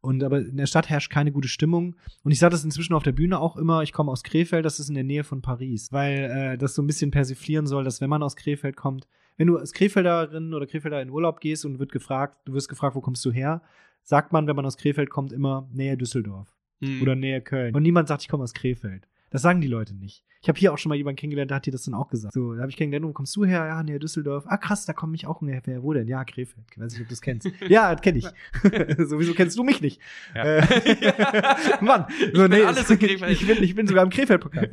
Und 0.01 0.23
aber 0.23 0.39
in 0.39 0.57
der 0.57 0.67
Stadt 0.67 0.89
herrscht 0.89 1.11
keine 1.11 1.33
gute 1.33 1.49
Stimmung. 1.49 1.97
Und 2.23 2.31
ich 2.31 2.39
sage 2.39 2.53
das 2.53 2.63
inzwischen 2.63 2.95
auf 2.95 3.03
der 3.03 3.11
Bühne 3.11 3.41
auch 3.41 3.57
immer, 3.57 3.83
ich 3.83 3.93
komme 3.93 4.13
aus 4.13 4.23
Krefeld, 4.23 4.65
das 4.65 4.79
ist 4.79 4.91
in 4.91 4.95
der 4.95 5.03
Nähe 5.03 5.25
von 5.25 5.43
Paris, 5.43 5.91
weil 5.91 6.31
äh, 6.31 6.57
das 6.57 6.77
so 6.77 6.83
ein 6.83 6.87
bisschen 6.87 7.11
persiflieren 7.11 7.67
soll, 7.67 7.83
dass 7.83 8.01
wenn 8.01 8.11
man 8.11 8.23
aus 8.23 8.37
Krefeld 8.37 8.77
kommt, 8.77 9.09
wenn 9.37 9.49
du 9.49 9.59
als 9.59 9.73
Krefelderin 9.73 10.55
oder 10.55 10.67
Krefelder 10.67 11.03
in 11.03 11.11
Urlaub 11.11 11.41
gehst 11.41 11.65
und 11.65 11.81
wird 11.81 11.91
gefragt, 11.91 12.37
du 12.45 12.53
wirst 12.53 12.69
gefragt, 12.69 12.95
wo 12.95 13.01
kommst 13.01 13.25
du 13.25 13.33
her, 13.33 13.61
sagt 14.05 14.33
man, 14.33 14.47
wenn 14.47 14.55
man 14.55 14.67
aus 14.67 14.77
Krefeld 14.77 15.11
kommt, 15.11 15.33
immer 15.33 15.69
Nähe 15.73 15.97
Düsseldorf 15.97 16.55
hm. 16.81 17.03
oder 17.03 17.17
Nähe 17.17 17.41
Köln. 17.41 17.75
Und 17.75 17.83
niemand 17.83 18.09
sagt, 18.09 18.23
ich 18.23 18.29
komme 18.29 18.45
aus 18.45 18.55
Krefeld. 18.55 19.09
Das 19.33 19.43
sagen 19.43 19.61
die 19.61 19.67
Leute 19.69 19.95
nicht. 19.95 20.25
Ich 20.43 20.49
habe 20.49 20.59
hier 20.59 20.73
auch 20.73 20.79
schon 20.79 20.91
mal 20.91 20.97
jemanden 20.97 21.17
kennengelernt, 21.19 21.51
der 21.51 21.57
hat 21.57 21.67
dir 21.67 21.71
das 21.73 21.85
dann 21.85 21.95
auch 21.95 22.09
gesagt. 22.09 22.35
So, 22.35 22.55
da 22.55 22.61
habe 22.63 22.71
ich 22.71 22.77
kennengelernt, 22.77 23.07
wo 23.09 23.13
kommst 23.13 23.35
du 23.37 23.45
her? 23.45 23.65
Ja, 23.67 23.83
näher 23.83 23.99
Düsseldorf. 23.99 24.45
Ah, 24.47 24.57
krass, 24.57 24.87
da 24.87 24.93
komme 24.93 25.15
ich 25.15 25.27
auch 25.27 25.41
näher. 25.41 25.63
Wer, 25.65 25.83
wo 25.83 25.93
denn? 25.93 26.07
Ja, 26.09 26.25
Krefeld. 26.25 26.67
Ich 26.71 26.79
weiß 26.79 26.93
nicht, 26.93 27.01
ob 27.03 27.09
du 27.09 27.13
das 27.13 27.23
kennst. 27.23 27.49
ja, 27.69 27.93
das 27.95 28.03
kenne 28.03 28.19
ich. 28.19 28.27
Sowieso 29.09 29.35
kennst 29.35 29.57
du 29.57 29.65
mich 29.65 29.81
nicht. 29.81 30.01
Ja. 30.35 30.43
Äh, 30.45 31.81
Mann. 31.81 32.07
So, 32.35 32.49
bin 32.49 32.65
alles 32.65 32.91
in 32.91 32.99
Krefeld. 33.01 33.31
Ich 33.33 33.47
bin, 33.47 33.63
ich 33.63 33.75
bin 33.75 33.87
sogar 33.87 34.05
im 34.05 34.11
Krefeld-Pokal. 34.11 34.69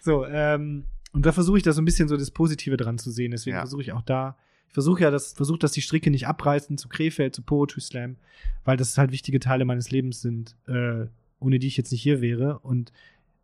So, 0.00 0.26
ähm, 0.26 0.84
und 1.12 1.24
da 1.26 1.32
versuche 1.32 1.56
ich 1.56 1.62
da 1.62 1.72
so 1.72 1.80
ein 1.80 1.84
bisschen 1.84 2.08
so 2.08 2.16
das 2.16 2.30
Positive 2.30 2.76
dran 2.76 2.98
zu 2.98 3.10
sehen. 3.10 3.30
Deswegen 3.30 3.54
Ja. 3.56 3.60
versuche 3.62 3.82
ich 3.82 3.92
auch 3.92 4.02
da, 4.02 4.36
ich 4.68 4.74
versuche 4.74 5.02
ja, 5.02 5.10
das, 5.10 5.32
versuche, 5.32 5.58
dass 5.58 5.72
die 5.72 5.82
Stricke 5.82 6.10
nicht 6.10 6.26
abreißen 6.26 6.76
zu 6.76 6.88
Krefeld, 6.88 7.34
zu 7.34 7.42
Poetry 7.42 7.80
Slam, 7.80 8.16
weil 8.64 8.76
das 8.76 8.98
halt 8.98 9.12
wichtige 9.12 9.38
Teile 9.40 9.64
meines 9.64 9.90
Lebens 9.90 10.20
sind, 10.20 10.56
äh, 10.66 11.06
ohne 11.40 11.58
die 11.58 11.66
ich 11.68 11.76
jetzt 11.76 11.92
nicht 11.92 12.02
hier 12.02 12.20
wäre. 12.20 12.58
Und 12.60 12.92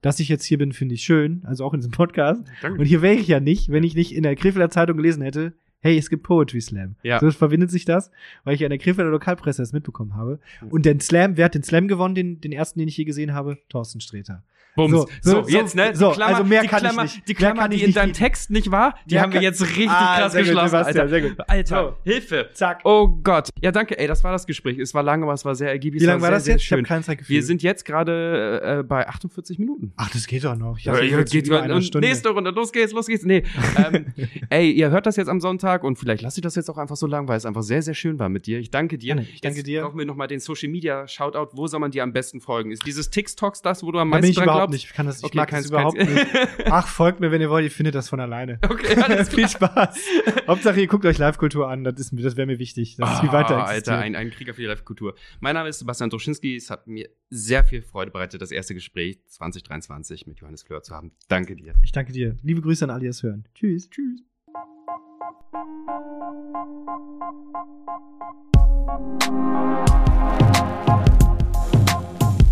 dass 0.02 0.20
ich 0.20 0.28
jetzt 0.28 0.44
hier 0.44 0.58
bin, 0.58 0.72
finde 0.72 0.94
ich 0.94 1.02
schön, 1.02 1.42
also 1.44 1.64
auch 1.64 1.74
in 1.74 1.80
diesem 1.80 1.92
Podcast. 1.92 2.42
Danke. 2.62 2.80
Und 2.80 2.86
hier 2.86 3.02
wäre 3.02 3.14
ich 3.14 3.28
ja 3.28 3.40
nicht, 3.40 3.70
wenn 3.70 3.84
ich 3.84 3.94
nicht 3.94 4.14
in 4.14 4.22
der 4.22 4.36
Krefelder 4.36 4.70
Zeitung 4.70 4.96
gelesen 4.96 5.22
hätte, 5.22 5.52
hey, 5.80 5.96
es 5.96 6.10
gibt 6.10 6.22
Poetry 6.22 6.60
Slam. 6.60 6.96
Ja. 7.02 7.20
So 7.20 7.30
verbindet 7.30 7.70
sich 7.70 7.84
das, 7.84 8.10
weil 8.44 8.54
ich 8.54 8.60
ja 8.60 8.66
in 8.66 8.70
der 8.70 8.78
Krefelder 8.78 9.10
Lokalpresse 9.10 9.62
das 9.62 9.72
mitbekommen 9.72 10.14
habe. 10.14 10.38
Mhm. 10.60 10.68
Und 10.68 10.86
den 10.86 11.00
Slam, 11.00 11.36
wer 11.36 11.46
hat 11.46 11.54
den 11.54 11.62
Slam 11.62 11.88
gewonnen, 11.88 12.14
den, 12.14 12.40
den 12.40 12.52
ersten, 12.52 12.78
den 12.78 12.88
ich 12.88 12.96
je 12.96 13.04
gesehen 13.04 13.32
habe? 13.32 13.58
Thorsten 13.68 14.00
Sträter. 14.00 14.44
Bums. 14.76 14.92
So, 14.92 15.08
So, 15.22 15.42
so, 15.42 15.48
jetzt, 15.48 15.74
ne? 15.74 15.94
so, 15.94 16.10
die 16.10 16.14
Klammer, 16.16 16.30
also 16.36 16.44
mehr 16.44 16.62
die 16.62 16.68
kann 16.68 16.78
ich 16.78 16.84
Klammer, 16.84 17.02
nicht. 17.04 17.28
Die 17.28 17.34
Klammer, 17.34 17.68
die 17.68 17.76
ich 17.76 17.82
in 17.84 17.92
deinem. 17.92 18.12
Text 18.12 18.50
nicht 18.50 18.70
war, 18.70 18.94
die 19.06 19.14
Mehr 19.14 19.22
haben 19.22 19.32
wir 19.32 19.40
jetzt 19.40 19.60
richtig 19.62 19.88
Ah, 19.90 20.18
krass 20.18 20.32
sehr 20.32 20.42
gut, 20.42 20.50
geschlossen, 20.50 20.68
Sebastian, 20.70 20.96
Alter. 20.98 21.08
sehr 21.08 21.20
gut. 21.30 21.36
Alter, 21.48 21.96
So. 22.04 22.10
Hilfe. 22.10 22.50
Zack. 22.54 22.80
Oh 22.84 23.08
Gott. 23.22 23.48
Ja, 23.60 23.70
danke. 23.72 23.98
Ey, 23.98 24.06
das 24.06 24.22
war 24.24 24.32
das 24.32 24.46
Gespräch. 24.46 24.78
Es 24.78 24.92
war 24.94 25.02
lang, 25.02 25.22
aber 25.22 25.32
es 25.32 25.44
war 25.44 25.54
sehr 25.54 25.70
ergiebig. 25.70 26.00
Wie 26.00 26.06
lange 26.06 26.20
war 26.22 26.28
sehr, 26.28 26.36
das 26.36 26.44
sehr 26.44 26.54
jetzt? 26.54 26.64
Ich 26.64 26.72
habe 26.72 26.78
Schön. 26.80 26.86
kein 26.86 27.02
Zeitgefühl. 27.02 27.34
Wir 27.36 27.42
sind 27.42 27.62
jetzt 27.62 27.84
gerade 27.84 28.78
äh, 28.80 28.82
bei 28.82 29.06
48 29.08 29.58
Minuten. 29.58 29.92
Ach, 29.96 30.10
das 30.10 30.26
geht 30.26 30.44
doch 30.44 30.56
noch. 30.56 30.78
Ich 30.78 30.84
Ja, 30.84 31.00
ja, 31.00 31.22
geht 31.22 31.46
über 31.46 31.62
und 31.62 31.82
Stunde. 31.82 32.06
nächste 32.08 32.30
Runde, 32.30 32.50
los 32.50 32.72
geht's, 32.72 32.92
los 32.92 33.06
geht's. 33.06 33.24
Nee, 33.24 33.42
ähm, 33.76 34.06
ey, 34.50 34.70
ihr 34.70 34.90
hört 34.90 35.06
das 35.06 35.16
jetzt 35.16 35.28
am 35.28 35.40
Sonntag 35.40 35.84
und 35.84 35.98
vielleicht 35.98 36.22
lasse 36.22 36.38
ich 36.40 36.42
das 36.42 36.54
jetzt 36.56 36.68
auch 36.70 36.78
einfach 36.78 36.96
so 36.96 37.06
lang, 37.06 37.28
weil 37.28 37.36
es 37.36 37.46
einfach 37.46 37.62
sehr, 37.62 37.82
sehr 37.82 37.94
schön 37.94 38.18
war 38.18 38.28
mit 38.28 38.46
dir. 38.46 38.58
Ich 38.58 38.70
danke 38.70 38.98
dir. 38.98 39.16
Ich 39.18 39.40
danke 39.40 39.58
jetzt 39.58 39.66
dir. 39.66 39.82
brauchen 39.82 39.98
wir 39.98 40.06
nochmal 40.06 40.28
den 40.28 40.40
Social 40.40 40.68
Media 40.68 41.06
Shoutout. 41.06 41.50
Wo 41.56 41.66
soll 41.66 41.80
man 41.80 41.90
dir 41.90 42.02
am 42.02 42.12
besten 42.12 42.40
folgen? 42.40 42.70
Ist 42.70 42.84
dieses 42.86 43.10
TikToks 43.10 43.62
das, 43.62 43.82
wo 43.82 43.92
du 43.92 43.98
am 43.98 44.08
meisten 44.08 44.30
ich 44.30 44.36
dran 44.36 44.46
überhaupt 44.60 44.72
nicht. 44.72 44.84
Ich, 44.86 44.92
kann 44.92 45.06
das, 45.06 45.18
ich 45.18 45.24
Okay, 45.24 45.36
mag 45.38 45.50
das 45.50 45.66
überhaupt 45.66 45.96
nicht. 45.98 46.26
Ach, 46.70 46.86
folgt 46.86 47.20
mir, 47.20 47.30
wenn 47.30 47.40
ihr 47.40 47.50
wollt. 47.50 47.64
Ihr 47.64 47.70
findet 47.70 47.94
das 47.94 48.08
von 48.08 48.20
alleine. 48.20 48.58
Okay, 48.68 48.94
alles 49.00 49.28
Viel 49.34 49.48
Spaß. 49.48 49.98
Hauptsache, 50.46 50.80
ihr 50.80 50.86
guckt 50.86 51.04
euch 51.04 51.18
Live-Kultur 51.18 51.68
an. 51.68 51.84
Das, 51.84 51.98
ist- 51.98 52.12
das 52.14 52.36
wäre 52.36 52.46
mir 52.46 52.58
wichtig, 52.58 52.96
dass 52.96 53.20
sie 53.20 53.28
Ah, 53.28 53.32
weiter 53.32 53.66
Alter, 53.66 53.98
ein, 53.98 54.14
ein 54.16 54.30
Krieger 54.30 54.54
für 54.54 54.60
die 54.62 54.66
Live-Kultur. 54.68 55.14
Mein 55.40 55.54
Name 55.54 55.68
ist 55.68 55.80
Sebastian 55.80 56.10
Droschinski. 56.10 56.56
Es 56.56 56.70
hat 56.70 56.86
mir 56.86 57.08
sehr 57.30 57.64
viel 57.64 57.82
Freude 57.82 58.10
bereitet, 58.10 58.40
das 58.42 58.50
erste 58.50 58.74
Gespräch 58.74 59.18
2023 59.26 60.26
mit 60.26 60.38
Johannes 60.38 60.62
Fleur 60.62 60.82
zu 60.82 60.94
haben. 60.94 61.12
Danke 61.28 61.56
dir. 61.56 61.74
Ich 61.82 61.92
danke 61.92 62.12
dir. 62.12 62.36
Liebe 62.42 62.60
Grüße 62.60 62.84
an 62.84 62.90
alle, 62.90 63.00
die 63.00 63.06
es 63.06 63.22
hören. 63.22 63.44
Tschüss. 63.54 63.88
Tschüss. 63.90 64.22